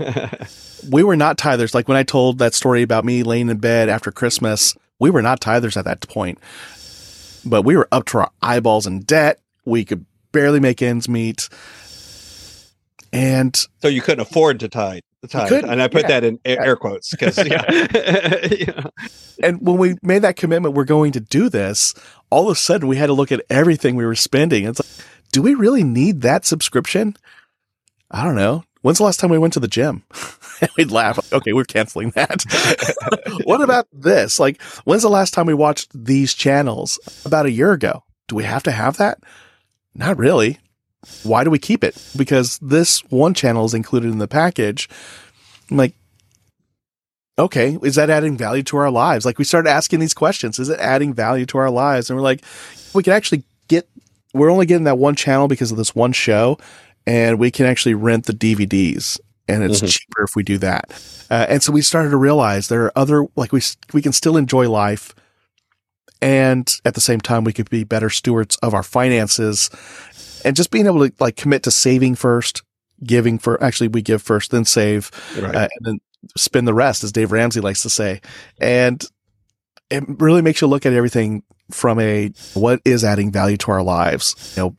We 0.90 1.02
were 1.02 1.16
not 1.16 1.38
tithers. 1.38 1.74
Like 1.74 1.88
when 1.88 1.96
I 1.96 2.02
told 2.02 2.38
that 2.40 2.52
story 2.52 2.82
about 2.82 3.06
me 3.06 3.22
laying 3.22 3.48
in 3.48 3.56
bed 3.56 3.88
after 3.88 4.12
Christmas, 4.12 4.76
we 4.98 5.08
were 5.08 5.22
not 5.22 5.40
tithers 5.40 5.78
at 5.78 5.86
that 5.86 6.06
point. 6.08 6.38
But 7.46 7.62
we 7.62 7.74
were 7.74 7.88
up 7.90 8.04
to 8.06 8.18
our 8.18 8.30
eyeballs 8.42 8.86
in 8.86 9.00
debt. 9.00 9.40
We 9.64 9.86
could 9.86 10.04
barely 10.32 10.60
make 10.60 10.82
ends 10.82 11.08
meet. 11.08 11.48
And 13.14 13.56
so 13.80 13.88
you 13.88 14.02
couldn't 14.02 14.20
afford 14.20 14.60
to 14.60 14.68
tithe. 14.68 15.00
Tithe. 15.28 15.48
couldn't, 15.48 15.70
And 15.70 15.82
I 15.82 15.88
put 15.88 16.02
yeah. 16.02 16.08
that 16.08 16.24
in 16.24 16.38
air 16.44 16.60
air 16.60 16.76
quotes 16.76 17.10
because 17.10 17.38
yeah. 17.46 17.64
Yeah. 18.50 18.84
and 19.42 19.60
when 19.60 19.78
we 19.78 19.96
made 20.02 20.22
that 20.22 20.36
commitment, 20.36 20.74
we're 20.74 20.84
going 20.84 21.12
to 21.12 21.20
do 21.20 21.48
this. 21.48 21.94
All 22.30 22.48
of 22.48 22.52
a 22.52 22.58
sudden, 22.58 22.88
we 22.88 22.96
had 22.96 23.06
to 23.06 23.12
look 23.12 23.32
at 23.32 23.42
everything 23.50 23.96
we 23.96 24.06
were 24.06 24.14
spending. 24.14 24.64
It's 24.64 24.80
like, 24.80 25.06
do 25.32 25.42
we 25.42 25.54
really 25.54 25.84
need 25.84 26.22
that 26.22 26.44
subscription? 26.44 27.16
I 28.10 28.24
don't 28.24 28.36
know. 28.36 28.64
When's 28.82 28.98
the 28.98 29.04
last 29.04 29.18
time 29.18 29.30
we 29.30 29.38
went 29.38 29.54
to 29.54 29.60
the 29.60 29.66
gym? 29.68 30.04
We'd 30.76 30.90
laugh. 30.90 31.16
Like, 31.16 31.32
okay, 31.32 31.52
we're 31.54 31.64
canceling 31.64 32.10
that. 32.10 32.44
what 33.44 33.62
about 33.62 33.88
this? 33.92 34.38
Like, 34.38 34.60
when's 34.84 35.02
the 35.02 35.08
last 35.08 35.32
time 35.32 35.46
we 35.46 35.54
watched 35.54 35.90
these 35.94 36.34
channels? 36.34 36.98
About 37.24 37.46
a 37.46 37.50
year 37.50 37.72
ago. 37.72 38.04
Do 38.28 38.36
we 38.36 38.44
have 38.44 38.62
to 38.64 38.70
have 38.70 38.98
that? 38.98 39.18
Not 39.94 40.18
really. 40.18 40.58
Why 41.22 41.44
do 41.44 41.50
we 41.50 41.58
keep 41.58 41.82
it? 41.84 41.96
Because 42.16 42.58
this 42.58 43.00
one 43.10 43.34
channel 43.34 43.64
is 43.64 43.74
included 43.74 44.10
in 44.10 44.18
the 44.18 44.28
package. 44.28 44.88
I'm 45.70 45.76
like, 45.76 45.94
okay, 47.38 47.78
is 47.82 47.96
that 47.96 48.10
adding 48.10 48.36
value 48.36 48.62
to 48.64 48.76
our 48.76 48.90
lives? 48.90 49.24
Like 49.24 49.38
we 49.38 49.44
started 49.44 49.68
asking 49.70 50.00
these 50.00 50.14
questions. 50.14 50.58
Is 50.58 50.68
it 50.68 50.78
adding 50.80 51.12
value 51.14 51.46
to 51.46 51.58
our 51.58 51.70
lives? 51.70 52.08
And 52.10 52.16
we're 52.16 52.22
like, 52.22 52.42
we 52.94 53.02
can 53.02 53.12
actually 53.12 53.42
get, 53.68 53.88
we're 54.32 54.50
only 54.50 54.66
getting 54.66 54.84
that 54.84 54.98
one 54.98 55.16
channel 55.16 55.48
because 55.48 55.70
of 55.70 55.76
this 55.76 55.94
one 55.94 56.12
show 56.12 56.58
and 57.06 57.38
we 57.38 57.50
can 57.50 57.66
actually 57.66 57.94
rent 57.94 58.26
the 58.26 58.32
DVDs 58.32 59.18
and 59.48 59.62
it's 59.62 59.80
Mhm. 59.80 59.88
cheaper 59.88 60.22
if 60.24 60.30
we 60.36 60.42
do 60.42 60.58
that. 60.58 60.90
Uh, 61.30 61.46
and 61.48 61.62
so 61.62 61.72
we 61.72 61.82
started 61.82 62.10
to 62.10 62.16
realize 62.16 62.68
there 62.68 62.84
are 62.84 62.92
other, 62.96 63.26
like 63.36 63.52
we, 63.52 63.60
we 63.92 64.00
can 64.00 64.12
still 64.12 64.36
enjoy 64.36 64.68
life. 64.70 65.14
And 66.22 66.72
at 66.86 66.94
the 66.94 67.00
same 67.02 67.20
time, 67.20 67.44
we 67.44 67.52
could 67.52 67.68
be 67.68 67.84
better 67.84 68.08
stewards 68.08 68.56
of 68.62 68.72
our 68.72 68.82
finances 68.82 69.68
and 70.44 70.54
just 70.56 70.70
being 70.70 70.86
able 70.86 71.08
to 71.08 71.14
like 71.20 71.36
commit 71.36 71.62
to 71.64 71.70
saving 71.70 72.14
first, 72.14 72.62
giving 73.02 73.38
for, 73.38 73.62
actually 73.62 73.88
we 73.88 74.02
give 74.02 74.22
first, 74.22 74.50
then 74.50 74.64
save 74.64 75.10
Right. 75.38 75.54
uh, 75.54 75.68
and 75.76 75.80
then 75.80 75.98
spin 76.36 76.64
the 76.64 76.74
rest, 76.74 77.04
as 77.04 77.12
Dave 77.12 77.32
Ramsey 77.32 77.60
likes 77.60 77.82
to 77.82 77.90
say. 77.90 78.20
And 78.60 79.04
it 79.90 80.04
really 80.06 80.42
makes 80.42 80.60
you 80.60 80.66
look 80.66 80.86
at 80.86 80.92
everything 80.92 81.42
from 81.70 81.98
a 82.00 82.30
what 82.54 82.80
is 82.84 83.04
adding 83.04 83.30
value 83.32 83.56
to 83.58 83.70
our 83.70 83.82
lives. 83.82 84.54
You 84.56 84.62
know, 84.62 84.76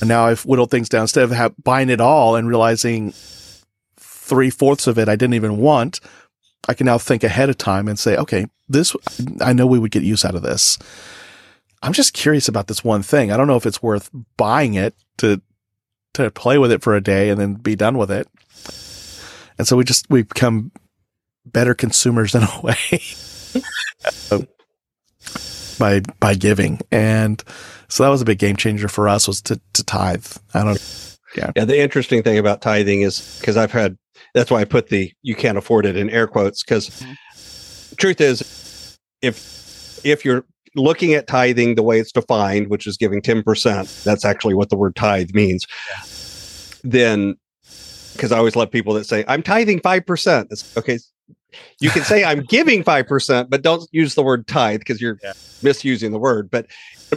and 0.00 0.08
now 0.08 0.26
I've 0.26 0.44
whittled 0.44 0.70
things 0.70 0.88
down 0.88 1.02
instead 1.02 1.24
of 1.24 1.32
ha- 1.32 1.50
buying 1.62 1.88
it 1.90 2.00
all 2.00 2.36
and 2.36 2.48
realizing 2.48 3.12
three 3.98 4.50
fourths 4.50 4.86
of 4.86 4.98
it 4.98 5.08
I 5.08 5.16
didn't 5.16 5.34
even 5.34 5.56
want. 5.58 6.00
I 6.68 6.74
can 6.74 6.86
now 6.86 6.98
think 6.98 7.22
ahead 7.22 7.48
of 7.48 7.58
time 7.58 7.86
and 7.88 7.98
say, 7.98 8.16
okay, 8.16 8.46
this 8.68 8.94
I 9.40 9.52
know 9.52 9.66
we 9.66 9.78
would 9.78 9.92
get 9.92 10.02
use 10.02 10.24
out 10.24 10.34
of 10.34 10.42
this. 10.42 10.78
I'm 11.86 11.92
just 11.92 12.14
curious 12.14 12.48
about 12.48 12.66
this 12.66 12.82
one 12.82 13.04
thing. 13.04 13.30
I 13.30 13.36
don't 13.36 13.46
know 13.46 13.54
if 13.54 13.64
it's 13.64 13.80
worth 13.80 14.10
buying 14.36 14.74
it 14.74 14.96
to 15.18 15.40
to 16.14 16.32
play 16.32 16.58
with 16.58 16.72
it 16.72 16.82
for 16.82 16.96
a 16.96 17.00
day 17.00 17.30
and 17.30 17.40
then 17.40 17.54
be 17.54 17.76
done 17.76 17.96
with 17.96 18.10
it. 18.10 18.26
And 19.56 19.68
so 19.68 19.76
we 19.76 19.84
just 19.84 20.10
we 20.10 20.22
become 20.22 20.72
better 21.44 21.74
consumers 21.74 22.34
in 22.34 22.42
a 22.42 22.60
way 22.62 23.00
by 25.78 26.00
by 26.18 26.34
giving. 26.34 26.80
And 26.90 27.40
so 27.88 28.02
that 28.02 28.08
was 28.08 28.20
a 28.20 28.24
big 28.24 28.40
game 28.40 28.56
changer 28.56 28.88
for 28.88 29.08
us 29.08 29.28
was 29.28 29.40
to 29.42 29.60
to 29.74 29.84
tithe. 29.84 30.26
I 30.54 30.64
don't 30.64 31.14
Yeah, 31.36 31.52
Yeah, 31.54 31.66
the 31.66 31.78
interesting 31.78 32.24
thing 32.24 32.36
about 32.36 32.62
tithing 32.62 33.02
is 33.02 33.38
because 33.38 33.56
I've 33.56 33.70
had 33.70 33.96
that's 34.34 34.50
why 34.50 34.60
I 34.60 34.64
put 34.64 34.88
the 34.88 35.12
you 35.22 35.36
can't 35.36 35.56
afford 35.56 35.86
it 35.86 35.96
in 35.96 36.10
air 36.10 36.26
quotes 36.26 36.64
because 36.64 36.90
mm-hmm. 36.90 37.94
truth 37.94 38.20
is 38.20 38.98
if 39.22 40.00
if 40.04 40.24
you're 40.24 40.44
looking 40.76 41.14
at 41.14 41.26
tithing 41.26 41.74
the 41.74 41.82
way 41.82 41.98
it's 41.98 42.12
defined, 42.12 42.68
which 42.68 42.86
is 42.86 42.96
giving 42.96 43.20
10%, 43.20 43.88
that's 44.04 44.24
actually 44.24 44.54
what 44.54 44.70
the 44.70 44.76
word 44.76 44.94
tithe 44.94 45.30
means. 45.34 45.66
Then 46.84 47.36
because 48.14 48.32
I 48.32 48.38
always 48.38 48.56
love 48.56 48.70
people 48.70 48.94
that 48.94 49.04
say, 49.04 49.24
I'm 49.28 49.42
tithing 49.42 49.80
5%. 49.80 50.46
It's 50.50 50.64
okay. 50.76 50.98
You 51.80 51.90
can 51.90 52.02
say 52.04 52.24
I'm 52.24 52.40
giving 52.44 52.82
5%, 52.82 53.50
but 53.50 53.62
don't 53.62 53.86
use 53.92 54.14
the 54.14 54.22
word 54.22 54.46
tithe 54.46 54.80
because 54.80 55.00
you're 55.00 55.18
Yeah. 55.22 55.32
misusing 55.62 56.12
the 56.12 56.18
word. 56.18 56.50
But 56.50 56.66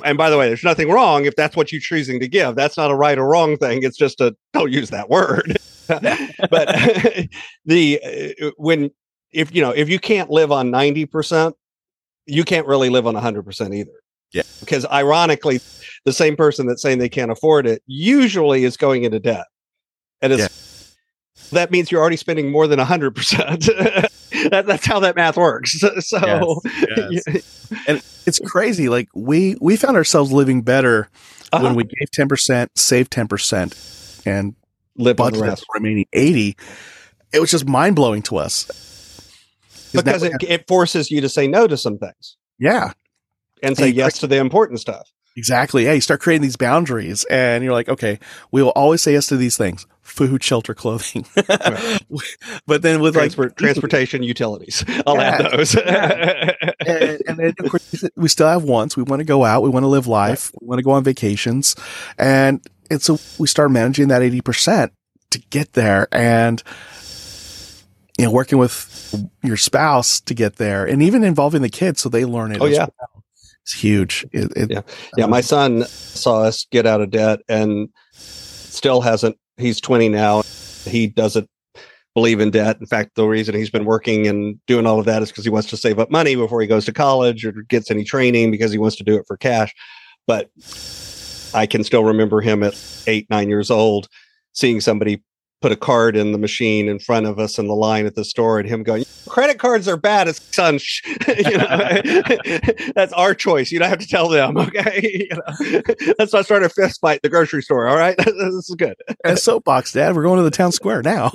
and 0.05 0.17
by 0.17 0.29
the 0.29 0.37
way, 0.37 0.47
there's 0.47 0.63
nothing 0.63 0.89
wrong 0.89 1.25
if 1.25 1.35
that's 1.35 1.55
what 1.55 1.71
you're 1.71 1.81
choosing 1.81 2.19
to 2.19 2.27
give. 2.27 2.55
That's 2.55 2.77
not 2.77 2.91
a 2.91 2.95
right 2.95 3.17
or 3.17 3.27
wrong 3.27 3.57
thing. 3.57 3.83
It's 3.83 3.97
just 3.97 4.21
a 4.21 4.35
don't 4.53 4.71
use 4.71 4.89
that 4.89 5.09
word. 5.09 5.57
but 5.87 6.09
the 7.65 8.35
uh, 8.41 8.51
when 8.57 8.91
if 9.31 9.53
you 9.53 9.61
know 9.61 9.71
if 9.71 9.89
you 9.89 9.99
can't 9.99 10.29
live 10.29 10.51
on 10.51 10.71
90%, 10.71 11.53
you 12.29 12.43
can't 12.43 12.67
really 12.67 12.89
live 12.89 13.07
on 13.07 13.15
100% 13.15 13.75
either. 13.75 13.91
Yeah. 14.31 14.43
Because 14.59 14.85
ironically, 14.85 15.59
the 16.05 16.13
same 16.13 16.35
person 16.35 16.67
that's 16.67 16.81
saying 16.81 16.99
they 16.99 17.09
can't 17.09 17.31
afford 17.31 17.65
it 17.65 17.81
usually 17.87 18.63
is 18.63 18.77
going 18.77 19.03
into 19.03 19.19
debt. 19.19 19.45
And 20.21 20.33
it's 20.33 20.95
that 21.51 21.71
means 21.71 21.91
you're 21.91 22.01
already 22.01 22.17
spending 22.17 22.51
more 22.51 22.67
than 22.67 22.79
100%. 22.79 24.09
that, 24.51 24.65
that's 24.67 24.85
how 24.85 24.99
that 24.99 25.15
math 25.15 25.37
works. 25.37 25.79
So, 25.79 25.91
so 25.99 26.61
Yes, 26.65 27.23
yes. 27.27 27.73
and 27.87 28.03
it's 28.25 28.39
crazy. 28.39 28.89
Like 28.89 29.09
we 29.13 29.55
we 29.59 29.75
found 29.75 29.97
ourselves 29.97 30.31
living 30.31 30.61
better 30.61 31.09
uh-huh. 31.51 31.63
when 31.63 31.75
we 31.75 31.83
gave 31.83 32.11
ten 32.11 32.27
percent, 32.27 32.77
saved 32.77 33.11
ten 33.11 33.27
percent, 33.27 33.75
and 34.25 34.55
lived 34.95 35.19
on 35.19 35.33
the 35.33 35.39
rest. 35.39 35.65
remaining 35.73 36.05
eighty. 36.13 36.55
It 37.31 37.39
was 37.39 37.51
just 37.51 37.67
mind 37.67 37.95
blowing 37.95 38.21
to 38.23 38.37
us 38.37 38.88
because 39.93 40.23
it, 40.23 40.33
it 40.41 40.67
forces 40.67 41.11
you 41.11 41.21
to 41.21 41.29
say 41.29 41.47
no 41.47 41.67
to 41.67 41.77
some 41.77 41.97
things. 41.97 42.37
Yeah, 42.57 42.93
and 43.63 43.77
say 43.77 43.89
and 43.89 43.95
yes 43.95 44.19
to 44.19 44.27
the 44.27 44.37
important 44.37 44.79
stuff. 44.79 45.09
Exactly. 45.35 45.85
Yeah, 45.85 45.93
you 45.93 46.01
start 46.01 46.19
creating 46.19 46.41
these 46.41 46.57
boundaries, 46.57 47.23
and 47.25 47.63
you're 47.63 47.71
like, 47.71 47.87
okay, 47.87 48.19
we 48.51 48.61
will 48.61 48.71
always 48.71 49.01
say 49.01 49.13
yes 49.13 49.27
to 49.27 49.37
these 49.37 49.55
things: 49.55 49.85
food, 50.01 50.43
shelter, 50.43 50.73
clothing. 50.73 51.25
but 52.65 52.81
then 52.81 52.99
with 52.99 53.13
Transport, 53.13 53.51
like 53.51 53.55
transportation, 53.55 54.21
utilities, 54.21 54.83
I'll 55.07 55.15
yeah, 55.15 55.21
add 55.21 55.51
those. 55.51 55.75
yeah. 55.75 56.51
and, 56.85 57.21
and, 57.27 57.37
then 57.39 57.53
of 57.59 57.69
course 57.69 58.03
we 58.15 58.27
still 58.27 58.47
have 58.47 58.63
wants. 58.63 58.97
We 58.97 59.03
want 59.03 59.21
to 59.21 59.25
go 59.25 59.45
out. 59.45 59.63
We 59.63 59.69
want 59.69 59.83
to 59.83 59.87
live 59.87 60.07
life. 60.07 60.51
We 60.59 60.67
want 60.67 60.79
to 60.79 60.83
go 60.83 60.91
on 60.91 61.03
vacations, 61.03 61.75
and 62.17 62.61
and 62.91 63.01
so 63.01 63.17
we 63.37 63.47
start 63.47 63.71
managing 63.71 64.09
that 64.09 64.21
eighty 64.21 64.41
percent 64.41 64.91
to 65.29 65.39
get 65.39 65.73
there, 65.73 66.07
and 66.11 66.61
you 68.19 68.25
know, 68.25 68.31
working 68.31 68.57
with 68.57 69.15
your 69.43 69.55
spouse 69.55 70.19
to 70.19 70.33
get 70.33 70.57
there, 70.57 70.85
and 70.85 71.01
even 71.01 71.23
involving 71.23 71.61
the 71.61 71.69
kids 71.69 72.01
so 72.01 72.09
they 72.09 72.25
learn 72.25 72.51
it. 72.51 72.61
Oh 72.61 72.65
yeah. 72.65 72.87
Well. 72.99 73.23
It's 73.61 73.73
huge. 73.73 74.25
It, 74.31 74.51
it, 74.55 74.71
yeah, 74.71 74.81
yeah. 75.15 75.25
Um, 75.25 75.29
my 75.29 75.41
son 75.41 75.85
saw 75.85 76.41
us 76.41 76.65
get 76.71 76.85
out 76.85 77.01
of 77.01 77.11
debt 77.11 77.39
and 77.47 77.87
still 78.11 78.99
hasn't 79.01 79.37
he's 79.57 79.79
20 79.79 80.09
now. 80.09 80.41
He 80.85 81.07
doesn't 81.07 81.49
believe 82.15 82.39
in 82.39 82.51
debt. 82.51 82.77
In 82.79 82.87
fact, 82.87 83.15
the 83.15 83.25
reason 83.25 83.55
he's 83.55 83.69
been 83.69 83.85
working 83.85 84.27
and 84.27 84.59
doing 84.65 84.85
all 84.85 84.99
of 84.99 85.05
that 85.05 85.21
is 85.21 85.29
because 85.29 85.43
he 85.43 85.49
wants 85.49 85.69
to 85.69 85.77
save 85.77 85.99
up 85.99 86.09
money 86.09 86.35
before 86.35 86.61
he 86.61 86.67
goes 86.67 86.85
to 86.85 86.93
college 86.93 87.45
or 87.45 87.51
gets 87.51 87.91
any 87.91 88.03
training 88.03 88.51
because 88.51 88.71
he 88.71 88.77
wants 88.77 88.97
to 88.97 89.03
do 89.03 89.15
it 89.15 89.25
for 89.27 89.37
cash. 89.37 89.73
But 90.25 90.49
I 91.53 91.67
can 91.67 91.83
still 91.83 92.03
remember 92.03 92.41
him 92.41 92.63
at 92.63 92.75
eight, 93.07 93.29
nine 93.29 93.49
years 93.49 93.69
old, 93.69 94.07
seeing 94.53 94.81
somebody 94.81 95.21
put 95.61 95.71
a 95.71 95.75
card 95.75 96.15
in 96.15 96.31
the 96.31 96.37
machine 96.37 96.87
in 96.87 96.99
front 96.99 97.25
of 97.25 97.37
us 97.39 97.59
in 97.59 97.67
the 97.67 97.75
line 97.75 98.05
at 98.05 98.15
the 98.15 98.23
store 98.23 98.59
and 98.59 98.69
him 98.69 98.83
going 98.83 99.03
credit 99.27 99.59
cards 99.59 99.87
are 99.87 99.97
bad 99.97 100.27
it's 100.27 100.41
son. 100.55 100.79
You 101.27 101.57
know 101.57 102.01
that's 102.95 103.13
our 103.13 103.33
choice. 103.33 103.71
You 103.71 103.79
don't 103.79 103.89
have 103.89 103.99
to 103.99 104.07
tell 104.07 104.29
them 104.29 104.57
okay? 104.57 105.27
You 105.29 105.35
know 105.35 105.81
let's 106.17 106.33
not 106.33 106.45
start 106.45 106.63
a 106.63 106.69
fist 106.69 107.01
fight 107.01 107.17
at 107.17 107.21
the 107.23 107.29
grocery 107.29 107.61
store 107.61 107.87
all 107.87 107.97
right? 107.97 108.17
This 108.17 108.69
is 108.69 108.75
good. 108.77 108.95
Soapbox 109.35 109.93
dad. 109.93 110.15
We're 110.15 110.23
going 110.23 110.37
to 110.37 110.43
the 110.43 110.51
town 110.51 110.71
square 110.71 111.01
now. 111.01 111.31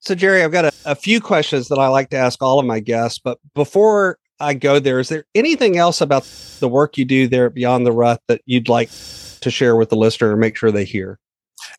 So 0.00 0.14
jerry 0.16 0.42
i've 0.42 0.52
got 0.52 0.64
a, 0.64 0.72
a 0.84 0.94
few 0.96 1.20
questions 1.20 1.68
that 1.68 1.78
i 1.78 1.86
like 1.86 2.10
to 2.10 2.16
ask 2.16 2.42
all 2.42 2.58
of 2.58 2.66
my 2.66 2.80
guests 2.80 3.20
but 3.22 3.38
before 3.54 4.18
I 4.42 4.54
go 4.54 4.78
there, 4.78 4.98
is 4.98 5.08
there 5.08 5.24
anything 5.34 5.76
else 5.76 6.00
about 6.00 6.24
the 6.60 6.68
work 6.68 6.98
you 6.98 7.04
do 7.04 7.28
there 7.28 7.48
Beyond 7.50 7.86
the 7.86 7.92
Rut 7.92 8.20
that 8.28 8.42
you'd 8.44 8.68
like 8.68 8.90
to 9.40 9.50
share 9.50 9.76
with 9.76 9.90
the 9.90 9.96
listener 9.96 10.32
and 10.32 10.40
make 10.40 10.56
sure 10.56 10.70
they 10.70 10.84
hear? 10.84 11.18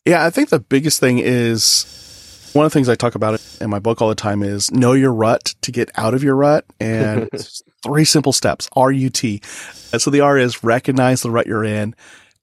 Yeah, 0.05 0.25
I 0.25 0.29
think 0.29 0.49
the 0.49 0.59
biggest 0.59 0.99
thing 0.99 1.19
is 1.19 2.49
one 2.53 2.65
of 2.65 2.71
the 2.71 2.73
things 2.73 2.89
I 2.89 2.95
talk 2.95 3.15
about 3.15 3.41
in 3.59 3.69
my 3.69 3.79
book 3.79 4.01
all 4.01 4.09
the 4.09 4.15
time 4.15 4.43
is 4.43 4.71
know 4.71 4.93
your 4.93 5.13
rut 5.13 5.55
to 5.61 5.71
get 5.71 5.91
out 5.95 6.13
of 6.13 6.23
your 6.23 6.35
rut. 6.35 6.65
And 6.79 7.29
three 7.83 8.05
simple 8.05 8.33
steps 8.33 8.69
R 8.73 8.91
U 8.91 9.09
T. 9.09 9.41
So 9.43 10.09
the 10.09 10.21
R 10.21 10.37
is 10.37 10.63
recognize 10.63 11.21
the 11.21 11.31
rut 11.31 11.47
you're 11.47 11.63
in. 11.63 11.95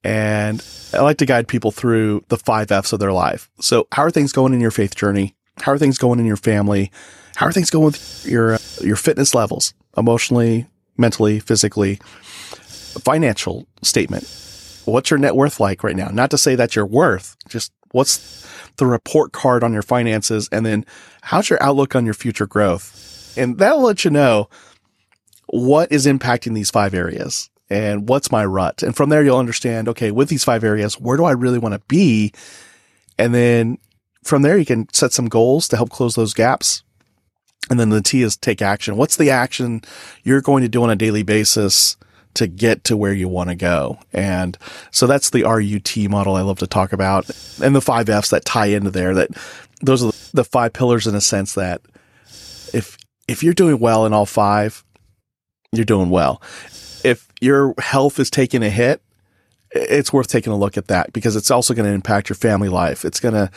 And 0.03 0.63
I 0.93 1.01
like 1.01 1.17
to 1.17 1.25
guide 1.25 1.47
people 1.47 1.71
through 1.71 2.23
the 2.29 2.37
five 2.37 2.71
F's 2.71 2.91
of 2.93 2.99
their 2.99 3.11
life. 3.11 3.49
So, 3.59 3.87
how 3.91 4.01
are 4.01 4.11
things 4.11 4.31
going 4.31 4.53
in 4.53 4.59
your 4.59 4.71
faith 4.71 4.95
journey? 4.95 5.35
How 5.61 5.73
are 5.73 5.77
things 5.77 5.99
going 5.99 6.19
in 6.19 6.25
your 6.25 6.37
family? 6.37 6.91
How 7.35 7.45
are 7.45 7.51
things 7.51 7.69
going 7.69 7.85
with 7.85 8.25
your 8.25 8.55
uh, 8.55 8.59
your 8.81 8.95
fitness 8.95 9.35
levels? 9.35 9.75
Emotionally, 9.97 10.67
mentally, 10.97 11.39
physically, 11.39 11.99
financial 12.99 13.67
statement. 13.81 14.23
What's 14.85 15.09
your 15.09 15.19
net 15.19 15.35
worth 15.35 15.59
like 15.59 15.83
right 15.83 15.95
now? 15.95 16.09
Not 16.09 16.31
to 16.31 16.37
say 16.37 16.55
that 16.55 16.75
your 16.75 16.85
worth, 16.85 17.35
just 17.47 17.71
what's 17.91 18.47
the 18.77 18.85
report 18.85 19.31
card 19.31 19.63
on 19.63 19.73
your 19.73 19.81
finances? 19.81 20.49
And 20.51 20.65
then 20.65 20.85
how's 21.21 21.49
your 21.49 21.61
outlook 21.61 21.95
on 21.95 22.05
your 22.05 22.13
future 22.13 22.47
growth? 22.47 23.33
And 23.37 23.57
that'll 23.57 23.81
let 23.81 24.03
you 24.03 24.11
know 24.11 24.49
what 25.47 25.91
is 25.91 26.05
impacting 26.05 26.53
these 26.53 26.71
five 26.71 26.93
areas 26.93 27.49
and 27.69 28.09
what's 28.09 28.31
my 28.31 28.45
rut. 28.45 28.83
And 28.83 28.95
from 28.95 29.09
there, 29.09 29.23
you'll 29.23 29.37
understand, 29.37 29.87
okay, 29.89 30.11
with 30.11 30.29
these 30.29 30.43
five 30.43 30.63
areas, 30.63 30.99
where 30.99 31.17
do 31.17 31.25
I 31.25 31.31
really 31.31 31.59
want 31.59 31.73
to 31.73 31.81
be? 31.87 32.33
And 33.17 33.33
then 33.33 33.77
from 34.23 34.41
there, 34.41 34.57
you 34.57 34.65
can 34.65 34.91
set 34.93 35.13
some 35.13 35.27
goals 35.27 35.67
to 35.69 35.77
help 35.77 35.89
close 35.89 36.15
those 36.15 36.33
gaps 36.33 36.83
and 37.71 37.79
then 37.79 37.89
the 37.89 38.01
T 38.01 38.21
is 38.21 38.35
take 38.35 38.61
action. 38.61 38.97
What's 38.97 39.15
the 39.15 39.29
action 39.29 39.81
you're 40.23 40.41
going 40.41 40.61
to 40.61 40.67
do 40.67 40.83
on 40.83 40.89
a 40.89 40.95
daily 40.95 41.23
basis 41.23 41.95
to 42.33 42.45
get 42.45 42.83
to 42.83 42.97
where 42.97 43.13
you 43.13 43.29
want 43.29 43.49
to 43.49 43.55
go? 43.55 43.97
And 44.11 44.57
so 44.91 45.07
that's 45.07 45.29
the 45.29 45.43
RUT 45.43 45.95
model 46.09 46.35
I 46.35 46.41
love 46.41 46.59
to 46.59 46.67
talk 46.67 46.91
about 46.91 47.29
and 47.63 47.73
the 47.73 47.79
five 47.79 48.09
F's 48.09 48.29
that 48.31 48.43
tie 48.43 48.65
into 48.65 48.91
there 48.91 49.15
that 49.15 49.29
those 49.81 50.03
are 50.03 50.11
the 50.33 50.43
five 50.43 50.73
pillars 50.73 51.07
in 51.07 51.15
a 51.15 51.21
sense 51.21 51.53
that 51.53 51.81
if, 52.73 52.97
if 53.29 53.41
you're 53.41 53.53
doing 53.53 53.79
well 53.79 54.05
in 54.05 54.11
all 54.11 54.25
five, 54.25 54.83
you're 55.71 55.85
doing 55.85 56.09
well. 56.09 56.41
If 57.05 57.29
your 57.39 57.73
health 57.77 58.19
is 58.19 58.29
taking 58.29 58.63
a 58.63 58.69
hit, 58.69 59.01
it's 59.71 60.11
worth 60.11 60.27
taking 60.27 60.51
a 60.51 60.57
look 60.57 60.75
at 60.75 60.87
that 60.87 61.13
because 61.13 61.37
it's 61.37 61.49
also 61.49 61.73
going 61.73 61.87
to 61.87 61.93
impact 61.93 62.27
your 62.27 62.35
family 62.35 62.67
life. 62.67 63.05
It's 63.05 63.21
going 63.21 63.33
to 63.33 63.49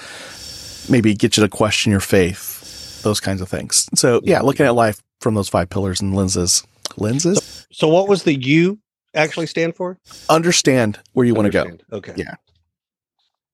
maybe 0.88 1.14
get 1.14 1.36
you 1.36 1.42
to 1.42 1.48
question 1.48 1.90
your 1.90 1.98
faith 1.98 2.63
those 3.04 3.20
kinds 3.20 3.40
of 3.40 3.48
things. 3.48 3.88
So 3.94 4.20
yeah, 4.24 4.40
looking 4.40 4.66
at 4.66 4.74
life 4.74 5.00
from 5.20 5.34
those 5.34 5.48
five 5.48 5.70
pillars 5.70 6.00
and 6.00 6.14
lenses. 6.14 6.64
Lenses. 6.96 7.42
So, 7.42 7.66
so 7.72 7.88
what 7.88 8.08
was 8.08 8.24
the 8.24 8.34
U 8.34 8.78
actually 9.14 9.46
stand 9.46 9.76
for? 9.76 9.98
Understand 10.28 10.98
where 11.12 11.24
you 11.24 11.34
want 11.34 11.46
to 11.46 11.50
go. 11.50 11.78
Okay. 11.92 12.14
Yeah. 12.16 12.34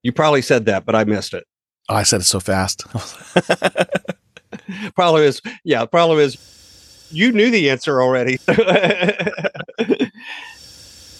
You 0.02 0.12
probably 0.12 0.42
said 0.42 0.66
that, 0.66 0.86
but 0.86 0.94
I 0.94 1.04
missed 1.04 1.34
it. 1.34 1.44
Oh, 1.88 1.94
I 1.94 2.04
said 2.04 2.20
it 2.20 2.24
so 2.24 2.40
fast. 2.40 2.84
problem 4.94 5.22
is, 5.22 5.40
yeah, 5.64 5.84
problem 5.84 6.18
is 6.18 7.08
you 7.10 7.32
knew 7.32 7.50
the 7.50 7.70
answer 7.70 8.00
already. 8.00 8.38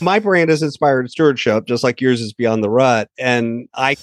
My 0.00 0.18
brand 0.18 0.50
is 0.50 0.62
inspired 0.62 1.10
stewardship, 1.10 1.66
just 1.66 1.84
like 1.84 2.00
yours 2.00 2.22
is 2.22 2.32
beyond 2.32 2.64
the 2.64 2.70
rut. 2.70 3.08
And 3.18 3.68
I 3.74 3.96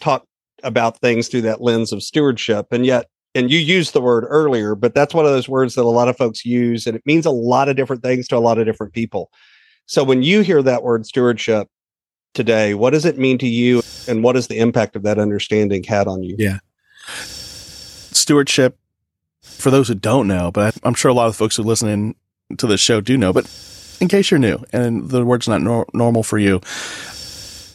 talk 0.00 0.24
about 0.62 0.98
things 1.00 1.28
through 1.28 1.42
that 1.42 1.60
lens 1.60 1.92
of 1.92 2.02
stewardship. 2.02 2.68
And 2.70 2.86
yet 2.86 3.06
and 3.34 3.50
you 3.50 3.58
used 3.58 3.92
the 3.92 4.00
word 4.00 4.24
earlier, 4.28 4.74
but 4.74 4.94
that's 4.94 5.14
one 5.14 5.24
of 5.24 5.32
those 5.32 5.48
words 5.48 5.74
that 5.74 5.82
a 5.82 5.88
lot 5.88 6.08
of 6.08 6.16
folks 6.16 6.44
use, 6.44 6.86
and 6.86 6.96
it 6.96 7.02
means 7.06 7.26
a 7.26 7.30
lot 7.30 7.68
of 7.68 7.76
different 7.76 8.02
things 8.02 8.28
to 8.28 8.36
a 8.36 8.38
lot 8.38 8.58
of 8.58 8.66
different 8.66 8.92
people. 8.92 9.30
So 9.86 10.04
when 10.04 10.22
you 10.22 10.42
hear 10.42 10.62
that 10.62 10.82
word 10.82 11.06
stewardship 11.06 11.68
today, 12.34 12.74
what 12.74 12.90
does 12.90 13.04
it 13.04 13.18
mean 13.18 13.38
to 13.38 13.48
you, 13.48 13.82
and 14.06 14.22
what 14.22 14.36
is 14.36 14.48
the 14.48 14.58
impact 14.58 14.96
of 14.96 15.02
that 15.02 15.18
understanding 15.18 15.82
had 15.84 16.08
on 16.08 16.22
you? 16.22 16.36
Yeah, 16.38 16.58
stewardship. 17.06 18.78
For 19.42 19.70
those 19.70 19.88
who 19.88 19.94
don't 19.94 20.26
know, 20.26 20.50
but 20.50 20.76
I'm 20.82 20.94
sure 20.94 21.10
a 21.10 21.14
lot 21.14 21.28
of 21.28 21.36
folks 21.36 21.56
who 21.56 21.62
listen 21.62 22.14
to 22.56 22.66
this 22.66 22.80
show 22.80 23.00
do 23.00 23.16
know, 23.16 23.32
but 23.32 23.48
in 24.00 24.08
case 24.08 24.30
you're 24.30 24.40
new 24.40 24.64
and 24.72 25.08
the 25.10 25.24
word's 25.24 25.48
not 25.48 25.62
nor- 25.62 25.86
normal 25.92 26.22
for 26.22 26.38
you, 26.38 26.60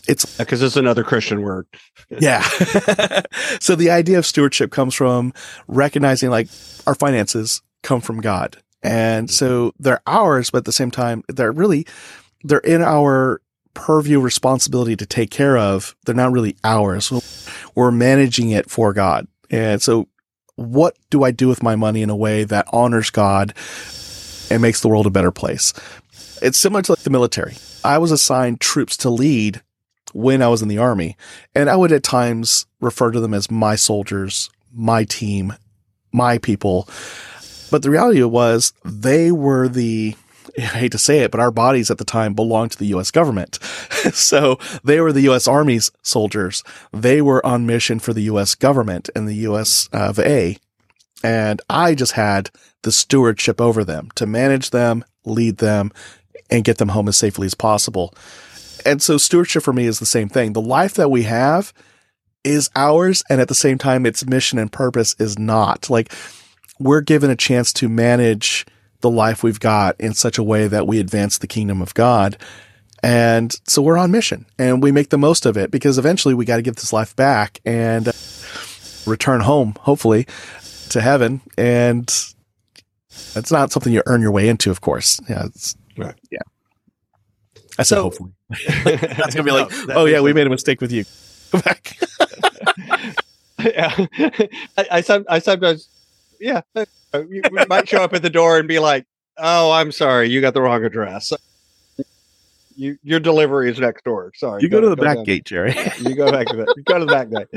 it's 0.07 0.37
because 0.37 0.61
it's 0.61 0.77
another 0.77 1.03
Christian 1.03 1.41
word. 1.41 1.67
yeah. 2.09 2.41
so 3.59 3.75
the 3.75 3.89
idea 3.89 4.17
of 4.17 4.25
stewardship 4.25 4.71
comes 4.71 4.93
from 4.93 5.33
recognizing 5.67 6.29
like 6.29 6.47
our 6.85 6.95
finances 6.95 7.61
come 7.83 8.01
from 8.01 8.21
God. 8.21 8.57
And 8.83 9.27
mm-hmm. 9.27 9.33
so 9.33 9.73
they're 9.79 10.01
ours, 10.07 10.49
but 10.49 10.59
at 10.59 10.65
the 10.65 10.71
same 10.71 10.91
time, 10.91 11.23
they're 11.27 11.51
really, 11.51 11.85
they're 12.43 12.59
in 12.59 12.81
our 12.81 13.41
purview 13.73 14.19
responsibility 14.19 14.95
to 14.95 15.05
take 15.05 15.29
care 15.29 15.57
of. 15.57 15.95
They're 16.05 16.15
not 16.15 16.31
really 16.31 16.55
ours. 16.63 17.11
We're 17.75 17.91
managing 17.91 18.51
it 18.51 18.69
for 18.69 18.93
God. 18.93 19.27
And 19.49 19.81
so 19.81 20.07
what 20.55 20.97
do 21.09 21.23
I 21.23 21.31
do 21.31 21.47
with 21.47 21.63
my 21.63 21.75
money 21.75 22.01
in 22.01 22.09
a 22.09 22.15
way 22.15 22.43
that 22.43 22.67
honors 22.73 23.09
God 23.09 23.53
and 24.49 24.61
makes 24.61 24.81
the 24.81 24.87
world 24.87 25.05
a 25.05 25.11
better 25.11 25.31
place? 25.31 25.73
It's 26.41 26.57
similar 26.57 26.81
to 26.83 26.93
like 26.93 26.99
the 26.99 27.09
military. 27.09 27.55
I 27.83 27.99
was 27.99 28.11
assigned 28.11 28.59
troops 28.59 28.97
to 28.97 29.09
lead 29.09 29.61
when 30.13 30.41
I 30.41 30.47
was 30.47 30.61
in 30.61 30.67
the 30.67 30.77
army. 30.77 31.17
And 31.55 31.69
I 31.69 31.75
would 31.75 31.91
at 31.91 32.03
times 32.03 32.65
refer 32.79 33.11
to 33.11 33.19
them 33.19 33.33
as 33.33 33.51
my 33.51 33.75
soldiers, 33.75 34.49
my 34.73 35.03
team, 35.03 35.53
my 36.11 36.37
people. 36.37 36.87
But 37.71 37.83
the 37.83 37.89
reality 37.89 38.23
was 38.23 38.73
they 38.85 39.31
were 39.31 39.67
the, 39.67 40.15
I 40.57 40.61
hate 40.61 40.91
to 40.93 40.97
say 40.97 41.19
it, 41.19 41.31
but 41.31 41.39
our 41.39 41.51
bodies 41.51 41.91
at 41.91 41.97
the 41.97 42.05
time 42.05 42.33
belonged 42.33 42.71
to 42.71 42.79
the 42.79 42.87
U.S. 42.87 43.11
government. 43.11 43.59
so 44.13 44.57
they 44.83 44.99
were 45.01 45.11
the 45.11 45.21
U.S. 45.21 45.47
Army's 45.47 45.91
soldiers. 46.01 46.63
They 46.91 47.21
were 47.21 47.45
on 47.45 47.65
mission 47.65 47.99
for 47.99 48.13
the 48.13 48.23
U.S. 48.23 48.55
government 48.55 49.09
and 49.15 49.27
the 49.27 49.35
U.S. 49.35 49.89
of 49.91 50.19
A. 50.19 50.57
And 51.23 51.61
I 51.69 51.95
just 51.95 52.13
had 52.13 52.51
the 52.83 52.91
stewardship 52.91 53.59
over 53.59 53.83
them 53.83 54.09
to 54.15 54.27
manage 54.27 54.69
them, 54.69 55.03
lead 55.25 55.57
them, 55.57 55.91
and 56.49 56.63
get 56.63 56.77
them 56.77 56.89
home 56.89 57.07
as 57.07 57.17
safely 57.17 57.47
as 57.47 57.55
possible 57.55 58.13
and 58.87 59.01
so 59.01 59.17
stewardship 59.17 59.63
for 59.63 59.73
me 59.73 59.85
is 59.85 59.99
the 59.99 60.05
same 60.05 60.29
thing. 60.29 60.53
The 60.53 60.61
life 60.61 60.93
that 60.95 61.11
we 61.11 61.23
have 61.23 61.73
is 62.43 62.69
ours. 62.75 63.21
And 63.29 63.41
at 63.41 63.49
the 63.49 63.55
same 63.55 63.77
time, 63.77 64.05
its 64.05 64.25
mission 64.25 64.57
and 64.57 64.71
purpose 64.71 65.15
is 65.19 65.37
not. 65.37 65.89
Like 65.89 66.11
we're 66.79 67.01
given 67.01 67.29
a 67.29 67.35
chance 67.35 67.73
to 67.73 67.89
manage 67.89 68.65
the 69.01 69.09
life 69.09 69.43
we've 69.43 69.59
got 69.59 69.99
in 69.99 70.13
such 70.13 70.37
a 70.37 70.43
way 70.43 70.67
that 70.67 70.87
we 70.87 70.99
advance 70.99 71.37
the 71.37 71.47
kingdom 71.47 71.81
of 71.81 71.93
God. 71.93 72.37
And 73.03 73.53
so 73.67 73.81
we're 73.81 73.97
on 73.97 74.09
mission 74.09 74.45
and 74.57 74.81
we 74.81 74.91
make 74.91 75.09
the 75.09 75.17
most 75.17 75.45
of 75.45 75.55
it 75.55 75.69
because 75.69 75.97
eventually 75.97 76.33
we 76.33 76.45
got 76.45 76.55
to 76.55 76.63
give 76.63 76.77
this 76.77 76.93
life 76.93 77.15
back 77.15 77.59
and 77.65 78.07
return 79.05 79.41
home, 79.41 79.75
hopefully 79.81 80.25
to 80.89 81.01
heaven. 81.01 81.41
And 81.57 82.07
it's 83.35 83.51
not 83.51 83.71
something 83.71 83.93
you 83.93 84.01
earn 84.07 84.21
your 84.21 84.31
way 84.31 84.47
into, 84.47 84.71
of 84.71 84.81
course. 84.81 85.19
Yeah. 85.29 85.47
right. 85.97 86.15
Yeah. 86.31 86.39
I 87.77 87.83
said 87.83 87.95
so, 87.95 88.03
hopefully. 88.03 88.31
That's 88.83 89.35
gonna 89.35 89.43
be 89.43 89.51
like, 89.51 89.69
no, 89.87 89.95
oh 89.95 90.05
yeah, 90.05 90.21
we 90.21 90.33
made 90.33 90.47
a 90.47 90.49
mistake 90.49 90.81
with 90.81 90.91
you. 90.91 91.05
Go 91.51 91.61
back. 91.61 91.97
yeah, 93.59 94.05
I, 94.77 94.85
I, 94.91 95.23
I 95.29 95.39
sometimes, 95.39 95.89
yeah, 96.39 96.61
you 97.13 97.41
might 97.69 97.87
show 97.87 98.03
up 98.03 98.13
at 98.13 98.21
the 98.21 98.29
door 98.29 98.57
and 98.57 98.67
be 98.67 98.79
like, 98.79 99.05
"Oh, 99.37 99.71
I'm 99.71 99.91
sorry, 99.91 100.29
you 100.29 100.41
got 100.41 100.53
the 100.53 100.61
wrong 100.61 100.83
address." 100.83 101.31
You, 102.75 102.97
your 103.01 103.19
delivery 103.19 103.71
is 103.71 103.79
next 103.79 104.03
door. 104.03 104.31
Sorry, 104.35 104.61
you 104.61 104.69
go, 104.69 104.77
go 104.77 104.81
to 104.81 104.89
the 104.89 104.95
go 104.95 105.03
back 105.03 105.15
down. 105.15 105.23
gate, 105.23 105.45
Jerry. 105.45 105.75
you 105.99 106.15
go 106.15 106.31
back 106.31 106.47
to 106.47 106.57
the 106.57 106.73
you 106.75 106.83
go 106.83 106.99
to 106.99 107.05
the 107.05 107.11
back 107.11 107.29
gate. 107.29 107.47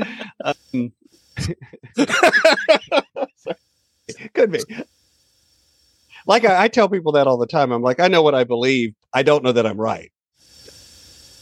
Um, 0.43 0.91
could 4.33 4.51
be. 4.51 4.59
Like 6.27 6.45
I, 6.45 6.63
I 6.63 6.67
tell 6.67 6.89
people 6.89 7.11
that 7.13 7.27
all 7.27 7.37
the 7.37 7.47
time. 7.47 7.71
I'm 7.71 7.81
like, 7.81 7.99
I 7.99 8.07
know 8.07 8.21
what 8.21 8.35
I 8.35 8.43
believe. 8.43 8.93
I 9.13 9.23
don't 9.23 9.43
know 9.43 9.51
that 9.51 9.65
I'm 9.65 9.79
right. 9.79 10.11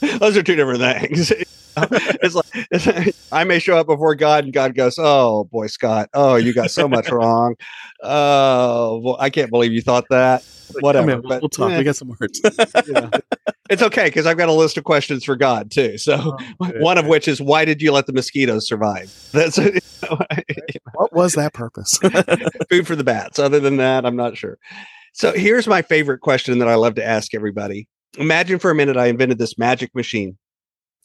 Those 0.20 0.38
are 0.38 0.44
two 0.44 0.56
different 0.56 0.80
things. 0.80 1.32
it's 1.92 2.36
like 2.36 2.46
it's, 2.72 3.32
I 3.32 3.44
may 3.44 3.60
show 3.60 3.78
up 3.78 3.88
before 3.88 4.16
God, 4.16 4.46
and 4.46 4.54
God 4.54 4.76
goes, 4.76 4.96
"Oh 4.98 5.46
boy, 5.46 5.68
Scott, 5.68 6.10
oh 6.14 6.36
you 6.36 6.54
got 6.54 6.72
so 6.72 6.88
much 6.88 7.10
wrong. 7.10 7.56
Oh, 8.02 9.02
well, 9.04 9.18
I 9.20 9.30
can't 9.30 9.50
believe 9.50 9.74
you 9.74 9.82
thought 9.82 10.06
that. 10.10 10.44
Whatever. 10.80 11.12
In, 11.12 11.22
but, 11.22 11.42
we'll 11.42 11.50
talk. 11.50 11.72
Eh, 11.72 11.78
we 11.80 11.84
got 11.84 11.96
some 11.96 12.16
words. 12.20 12.42
you 12.88 12.94
know, 12.94 13.10
it's 13.70 13.82
okay 13.82 14.06
because 14.06 14.26
I've 14.26 14.38
got 14.38 14.50
a 14.50 14.54
list 14.54 14.78
of 14.78 14.84
questions 14.84 15.24
for 15.24 15.36
God 15.36 15.72
too. 15.72 15.98
So 15.98 16.38
oh, 16.60 16.72
one 16.80 16.98
of 16.98 17.08
which 17.08 17.28
is, 17.28 17.42
why 17.42 17.66
did 17.66 17.82
you 17.82 17.92
let 17.92 18.06
the 18.06 18.14
mosquitoes 18.14 18.68
survive? 18.68 19.14
That's 19.32 19.58
you 19.58 19.80
know, 20.10 20.20
what 20.94 21.14
was 21.14 21.34
that 21.34 21.54
purpose? 21.54 21.98
Food 22.70 22.88
for 22.88 22.96
the 22.96 23.04
bats. 23.04 23.40
Other 23.40 23.60
than 23.60 23.78
that, 23.78 24.06
I'm 24.06 24.16
not 24.16 24.38
sure. 24.38 24.58
So 25.14 25.34
here's 25.34 25.68
my 25.68 25.82
favorite 25.82 26.20
question 26.20 26.60
that 26.60 26.68
I 26.68 26.76
love 26.76 26.96
to 26.96 27.06
ask 27.06 27.34
everybody. 27.34 27.88
Imagine 28.18 28.60
for 28.60 28.72
a 28.72 28.76
minute 28.76 28.98
I 28.98 29.08
invented 29.08 29.38
this 29.38 29.58
magic 29.58 29.94
machine 29.94 30.38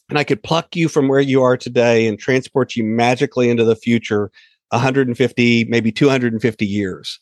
and 0.08 0.18
I 0.18 0.24
could 0.24 0.42
pluck 0.42 0.76
you 0.76 0.88
from 0.88 1.08
where 1.08 1.20
you 1.20 1.42
are 1.42 1.56
today 1.56 2.06
and 2.06 2.18
transport 2.18 2.76
you 2.76 2.84
magically 2.84 3.50
into 3.50 3.64
the 3.64 3.76
future 3.76 4.30
150, 4.70 5.64
maybe 5.64 5.92
250 5.92 6.66
years. 6.66 7.18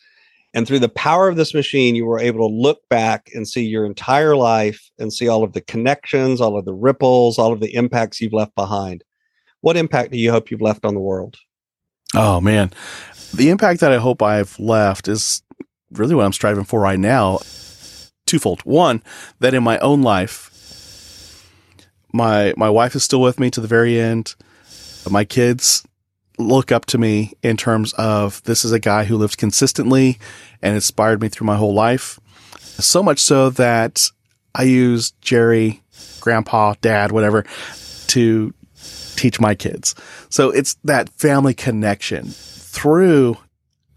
And 0.55 0.66
through 0.66 0.80
the 0.80 0.89
power 0.89 1.28
of 1.28 1.37
this 1.37 1.55
machine, 1.55 1.95
you 1.95 2.05
were 2.05 2.18
able 2.18 2.47
to 2.47 2.55
look 2.55 2.87
back 2.91 3.30
and 3.35 3.49
see 3.49 3.64
your 3.64 3.87
entire 3.87 4.37
life 4.37 4.91
and 4.99 5.12
see 5.12 5.28
all 5.28 5.45
of 5.45 5.55
the 5.55 5.62
connections, 5.62 6.41
all 6.41 6.59
of 6.59 6.66
the 6.66 6.74
ripples, 6.74 7.39
all 7.39 7.53
of 7.53 7.61
the 7.61 7.74
impacts 7.74 8.20
you've 8.20 8.35
left 8.35 8.55
behind. 8.55 9.03
What 9.62 9.76
impact 9.76 10.11
do 10.11 10.18
you 10.18 10.30
hope 10.30 10.51
you've 10.51 10.61
left 10.61 10.85
on 10.85 10.95
the 10.95 11.01
world? 11.01 11.37
Oh, 12.14 12.41
man. 12.41 12.72
The 13.35 13.49
impact 13.49 13.80
that 13.80 13.93
I 13.93 13.97
hope 13.97 14.20
I've 14.20 14.59
left 14.59 15.09
is 15.09 15.43
really 15.91 16.14
what 16.14 16.26
I'm 16.26 16.33
striving 16.33 16.64
for 16.64 16.80
right 16.80 16.99
now. 16.99 17.39
Twofold. 18.26 18.61
One, 18.62 19.03
that 19.41 19.55
in 19.55 19.62
my 19.62 19.78
own 19.78 20.03
life, 20.03 20.51
my 22.13 22.55
my 22.57 22.71
wife 22.71 22.95
is 22.95 23.05
still 23.05 23.21
with 23.21 23.41
me 23.41 23.51
to 23.51 23.61
the 23.61 23.69
very 23.69 23.99
end. 23.99 24.35
My 25.11 25.25
kids 25.25 25.85
look 26.39 26.73
up 26.73 26.87
to 26.87 26.99
me 26.99 27.33
in 27.43 27.57
terms 27.57 27.93
of 27.95 28.43
this 28.45 28.65
is 28.65 28.73
a 28.73 28.79
guy 28.79 29.05
who 29.05 29.17
lived 29.17 29.39
consistently 29.39 30.19
and 30.61 30.75
inspired 30.75 31.21
me 31.21 31.29
through 31.29 31.47
my 31.47 31.57
whole 31.57 31.75
life. 31.75 32.19
So 32.55 33.03
much 33.03 33.19
so 33.19 33.51
that 33.51 34.11
I 34.55 34.65
use 34.65 35.13
Jerry, 35.21 35.83
grandpa, 36.21 36.75
dad, 36.81 37.13
whatever, 37.13 37.45
to 38.09 38.55
teach 39.17 39.41
my 39.41 39.55
kids. 39.55 39.95
So 40.31 40.51
it's 40.51 40.75
that 40.85 41.09
family 41.11 41.55
connection 41.55 42.27
through 42.29 43.37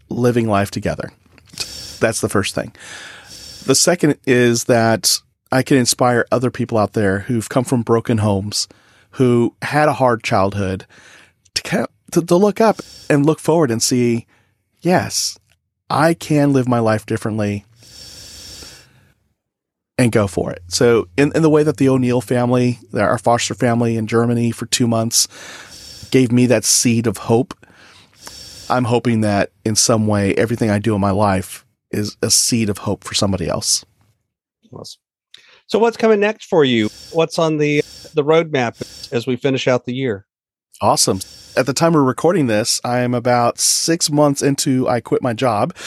living 0.08 0.48
life 0.48 0.70
together. 0.70 1.10
That's 1.98 2.20
the 2.20 2.28
first 2.28 2.54
thing. 2.54 2.74
The 3.64 3.74
second 3.74 4.18
is 4.26 4.64
that 4.64 5.20
I 5.52 5.62
can 5.62 5.76
inspire 5.76 6.26
other 6.32 6.50
people 6.50 6.78
out 6.78 6.92
there 6.92 7.20
who've 7.20 7.48
come 7.48 7.64
from 7.64 7.82
broken 7.82 8.18
homes, 8.18 8.68
who 9.12 9.54
had 9.62 9.88
a 9.88 9.94
hard 9.94 10.22
childhood, 10.22 10.86
to, 11.54 11.88
to, 12.12 12.22
to 12.22 12.36
look 12.36 12.60
up 12.60 12.80
and 13.08 13.24
look 13.24 13.38
forward 13.38 13.70
and 13.70 13.82
see, 13.82 14.26
yes, 14.80 15.38
I 15.88 16.14
can 16.14 16.52
live 16.52 16.68
my 16.68 16.80
life 16.80 17.06
differently 17.06 17.64
and 19.98 20.12
go 20.12 20.26
for 20.26 20.50
it. 20.50 20.62
So, 20.68 21.08
in, 21.16 21.32
in 21.34 21.42
the 21.42 21.50
way 21.50 21.62
that 21.62 21.78
the 21.78 21.88
O'Neill 21.88 22.20
family, 22.20 22.78
our 22.92 23.18
foster 23.18 23.54
family 23.54 23.96
in 23.96 24.06
Germany 24.06 24.50
for 24.50 24.66
two 24.66 24.86
months, 24.86 25.26
gave 26.10 26.30
me 26.30 26.46
that 26.46 26.64
seed 26.64 27.06
of 27.06 27.16
hope, 27.16 27.54
I'm 28.68 28.84
hoping 28.84 29.20
that 29.22 29.52
in 29.64 29.76
some 29.76 30.06
way, 30.06 30.34
everything 30.34 30.70
I 30.70 30.78
do 30.78 30.94
in 30.94 31.00
my 31.00 31.12
life 31.12 31.64
is 31.90 32.16
a 32.20 32.30
seed 32.30 32.68
of 32.68 32.78
hope 32.78 33.04
for 33.04 33.14
somebody 33.14 33.48
else. 33.48 33.84
Awesome. 34.72 35.00
So 35.68 35.80
what's 35.80 35.96
coming 35.96 36.20
next 36.20 36.46
for 36.46 36.64
you? 36.64 36.88
What's 37.12 37.38
on 37.38 37.58
the 37.58 37.82
the 38.14 38.22
roadmap 38.22 38.80
as 39.12 39.26
we 39.26 39.36
finish 39.36 39.66
out 39.66 39.84
the 39.84 39.94
year? 39.94 40.26
Awesome. 40.80 41.20
At 41.56 41.66
the 41.66 41.72
time 41.72 41.94
we're 41.94 42.04
recording 42.04 42.46
this, 42.46 42.80
I 42.84 43.00
am 43.00 43.14
about 43.14 43.58
six 43.58 44.10
months 44.10 44.42
into 44.42 44.88
I 44.88 45.00
quit 45.00 45.22
my 45.22 45.32
job. 45.32 45.74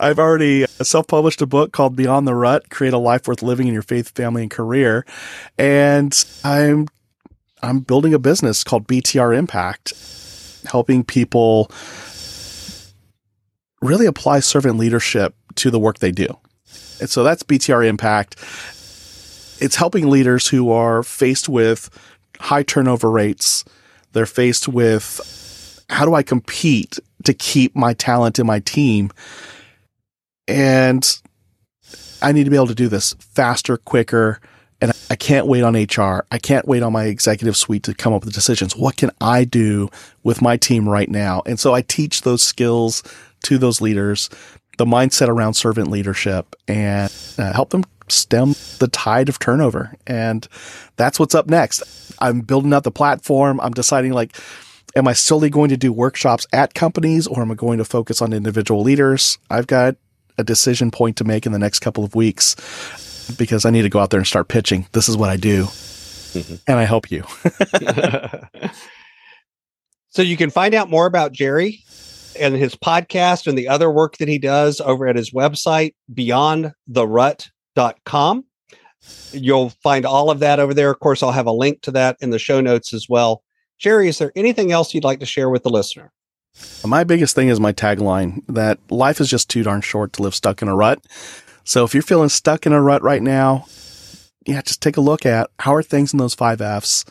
I've 0.00 0.18
already 0.18 0.64
uh, 0.64 0.68
self-published 0.82 1.42
a 1.42 1.46
book 1.46 1.72
called 1.72 1.94
Beyond 1.94 2.26
the 2.26 2.34
Rut: 2.34 2.70
Create 2.70 2.92
a 2.92 2.98
Life 2.98 3.28
Worth 3.28 3.42
Living 3.42 3.68
in 3.68 3.74
Your 3.74 3.82
Faith, 3.82 4.10
Family, 4.10 4.42
and 4.42 4.50
Career, 4.50 5.06
and 5.56 6.24
I'm 6.42 6.88
I'm 7.62 7.80
building 7.80 8.14
a 8.14 8.18
business 8.18 8.64
called 8.64 8.88
BTR 8.88 9.36
Impact, 9.36 9.92
helping 10.68 11.04
people 11.04 11.70
really 13.80 14.06
apply 14.06 14.40
servant 14.40 14.76
leadership 14.76 15.34
to 15.56 15.70
the 15.70 15.78
work 15.78 16.00
they 16.00 16.12
do. 16.12 16.36
And 17.00 17.10
so 17.10 17.22
that's 17.22 17.42
BTR 17.42 17.86
Impact. 17.86 18.36
It's 19.58 19.76
helping 19.76 20.08
leaders 20.08 20.48
who 20.48 20.70
are 20.70 21.02
faced 21.02 21.48
with 21.48 21.90
high 22.40 22.62
turnover 22.62 23.10
rates. 23.10 23.64
They're 24.12 24.26
faced 24.26 24.68
with 24.68 25.84
how 25.88 26.04
do 26.04 26.14
I 26.14 26.22
compete 26.22 26.98
to 27.24 27.34
keep 27.34 27.74
my 27.76 27.94
talent 27.94 28.38
in 28.38 28.46
my 28.46 28.60
team? 28.60 29.10
And 30.48 31.20
I 32.22 32.32
need 32.32 32.44
to 32.44 32.50
be 32.50 32.56
able 32.56 32.66
to 32.68 32.74
do 32.74 32.88
this 32.88 33.14
faster, 33.14 33.76
quicker. 33.76 34.40
And 34.80 34.92
I 35.10 35.16
can't 35.16 35.46
wait 35.46 35.62
on 35.62 35.74
HR. 35.74 36.26
I 36.30 36.38
can't 36.38 36.68
wait 36.68 36.82
on 36.82 36.92
my 36.92 37.04
executive 37.04 37.56
suite 37.56 37.82
to 37.84 37.94
come 37.94 38.12
up 38.12 38.24
with 38.24 38.34
decisions. 38.34 38.76
What 38.76 38.96
can 38.96 39.10
I 39.20 39.44
do 39.44 39.88
with 40.22 40.42
my 40.42 40.56
team 40.56 40.88
right 40.88 41.08
now? 41.08 41.42
And 41.46 41.58
so 41.58 41.74
I 41.74 41.82
teach 41.82 42.22
those 42.22 42.42
skills 42.42 43.02
to 43.44 43.58
those 43.58 43.80
leaders 43.80 44.28
the 44.76 44.84
mindset 44.84 45.28
around 45.28 45.54
servant 45.54 45.90
leadership 45.90 46.54
and 46.68 47.12
uh, 47.38 47.52
help 47.52 47.70
them 47.70 47.84
stem 48.08 48.54
the 48.78 48.88
tide 48.88 49.28
of 49.28 49.38
turnover. 49.38 49.94
And 50.06 50.46
that's 50.96 51.18
what's 51.18 51.34
up 51.34 51.46
next. 51.48 51.82
I'm 52.18 52.40
building 52.40 52.72
out 52.72 52.84
the 52.84 52.90
platform. 52.90 53.60
I'm 53.60 53.72
deciding 53.72 54.12
like, 54.12 54.36
am 54.94 55.08
I 55.08 55.12
solely 55.12 55.50
going 55.50 55.70
to 55.70 55.76
do 55.76 55.92
workshops 55.92 56.46
at 56.52 56.74
companies 56.74 57.26
or 57.26 57.42
am 57.42 57.50
I 57.50 57.54
going 57.54 57.78
to 57.78 57.84
focus 57.84 58.22
on 58.22 58.32
individual 58.32 58.82
leaders? 58.82 59.38
I've 59.50 59.66
got 59.66 59.96
a 60.38 60.44
decision 60.44 60.90
point 60.90 61.16
to 61.16 61.24
make 61.24 61.46
in 61.46 61.52
the 61.52 61.58
next 61.58 61.80
couple 61.80 62.04
of 62.04 62.14
weeks 62.14 62.54
because 63.38 63.64
I 63.64 63.70
need 63.70 63.82
to 63.82 63.88
go 63.88 63.98
out 63.98 64.10
there 64.10 64.20
and 64.20 64.26
start 64.26 64.48
pitching. 64.48 64.86
This 64.92 65.08
is 65.08 65.16
what 65.16 65.30
I 65.30 65.36
do. 65.36 65.64
Mm-hmm. 65.64 66.54
And 66.66 66.78
I 66.78 66.84
help 66.84 67.10
you. 67.10 67.24
so 70.10 70.22
you 70.22 70.36
can 70.36 70.50
find 70.50 70.74
out 70.74 70.90
more 70.90 71.06
about 71.06 71.32
Jerry 71.32 71.82
and 72.38 72.54
his 72.54 72.74
podcast 72.74 73.46
and 73.46 73.56
the 73.56 73.68
other 73.68 73.90
work 73.90 74.18
that 74.18 74.28
he 74.28 74.38
does 74.38 74.80
over 74.80 75.06
at 75.06 75.16
his 75.16 75.32
website, 75.32 75.94
beyondtherut.com. 76.12 78.44
You'll 79.32 79.70
find 79.70 80.06
all 80.06 80.30
of 80.30 80.40
that 80.40 80.58
over 80.58 80.74
there. 80.74 80.90
Of 80.90 81.00
course, 81.00 81.22
I'll 81.22 81.32
have 81.32 81.46
a 81.46 81.52
link 81.52 81.82
to 81.82 81.90
that 81.92 82.16
in 82.20 82.30
the 82.30 82.38
show 82.38 82.60
notes 82.60 82.92
as 82.92 83.06
well. 83.08 83.42
Jerry, 83.78 84.08
is 84.08 84.18
there 84.18 84.32
anything 84.34 84.72
else 84.72 84.94
you'd 84.94 85.04
like 85.04 85.20
to 85.20 85.26
share 85.26 85.50
with 85.50 85.62
the 85.62 85.70
listener? 85.70 86.12
My 86.84 87.04
biggest 87.04 87.34
thing 87.34 87.48
is 87.48 87.60
my 87.60 87.72
tagline 87.72 88.42
that 88.48 88.78
life 88.90 89.20
is 89.20 89.28
just 89.28 89.50
too 89.50 89.62
darn 89.62 89.82
short 89.82 90.14
to 90.14 90.22
live 90.22 90.34
stuck 90.34 90.62
in 90.62 90.68
a 90.68 90.74
rut. 90.74 91.04
So 91.64 91.84
if 91.84 91.92
you're 91.92 92.02
feeling 92.02 92.30
stuck 92.30 92.64
in 92.64 92.72
a 92.72 92.80
rut 92.80 93.02
right 93.02 93.22
now, 93.22 93.66
yeah, 94.46 94.62
just 94.62 94.80
take 94.80 94.96
a 94.96 95.02
look 95.02 95.26
at 95.26 95.50
how 95.58 95.74
are 95.74 95.82
things 95.82 96.12
in 96.12 96.18
those 96.18 96.34
five 96.34 96.60
F's 96.60 97.04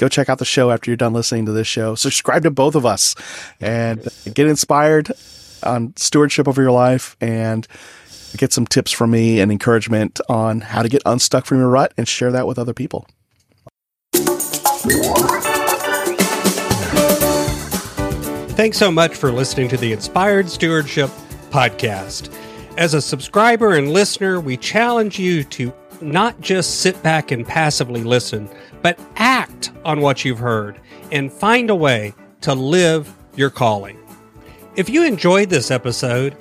go 0.00 0.08
check 0.08 0.30
out 0.30 0.38
the 0.38 0.44
show 0.46 0.70
after 0.70 0.90
you're 0.90 0.96
done 0.96 1.12
listening 1.12 1.44
to 1.44 1.52
this 1.52 1.66
show. 1.66 1.94
Subscribe 1.94 2.42
to 2.42 2.50
both 2.50 2.74
of 2.74 2.86
us 2.86 3.14
and 3.60 4.08
get 4.32 4.46
inspired 4.46 5.12
on 5.62 5.92
stewardship 5.96 6.48
over 6.48 6.62
your 6.62 6.72
life 6.72 7.16
and 7.20 7.66
get 8.38 8.50
some 8.52 8.66
tips 8.66 8.90
from 8.90 9.10
me 9.10 9.40
and 9.40 9.52
encouragement 9.52 10.18
on 10.28 10.62
how 10.62 10.82
to 10.82 10.88
get 10.88 11.02
unstuck 11.04 11.44
from 11.44 11.58
your 11.58 11.68
rut 11.68 11.92
and 11.98 12.08
share 12.08 12.32
that 12.32 12.46
with 12.46 12.58
other 12.58 12.72
people. 12.72 13.06
Thanks 18.56 18.78
so 18.78 18.90
much 18.90 19.14
for 19.14 19.30
listening 19.30 19.68
to 19.68 19.76
the 19.76 19.92
Inspired 19.92 20.48
Stewardship 20.48 21.10
podcast. 21.50 22.34
As 22.78 22.94
a 22.94 23.02
subscriber 23.02 23.74
and 23.74 23.92
listener, 23.92 24.40
we 24.40 24.56
challenge 24.56 25.18
you 25.18 25.44
to 25.44 25.72
not 26.00 26.40
just 26.40 26.80
sit 26.80 27.00
back 27.02 27.30
and 27.30 27.46
passively 27.46 28.02
listen, 28.02 28.48
but 28.82 28.98
act 29.16 29.70
on 29.84 30.00
what 30.00 30.24
you've 30.24 30.38
heard 30.38 30.80
and 31.12 31.32
find 31.32 31.70
a 31.70 31.74
way 31.74 32.14
to 32.42 32.54
live 32.54 33.12
your 33.36 33.50
calling. 33.50 33.98
If 34.76 34.88
you 34.88 35.04
enjoyed 35.04 35.50
this 35.50 35.70
episode, 35.70 36.36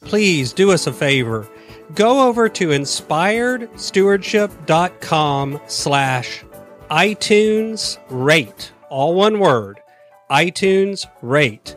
please 0.00 0.52
do 0.52 0.72
us 0.72 0.86
a 0.86 0.92
favor. 0.92 1.48
Go 1.94 2.28
over 2.28 2.48
to 2.48 2.68
inspiredstewardship.com 2.68 5.60
slash 5.66 6.44
iTunes 6.90 7.98
rate, 8.08 8.72
all 8.90 9.14
one 9.14 9.38
word, 9.38 9.80
iTunes 10.30 11.06
rate. 11.22 11.76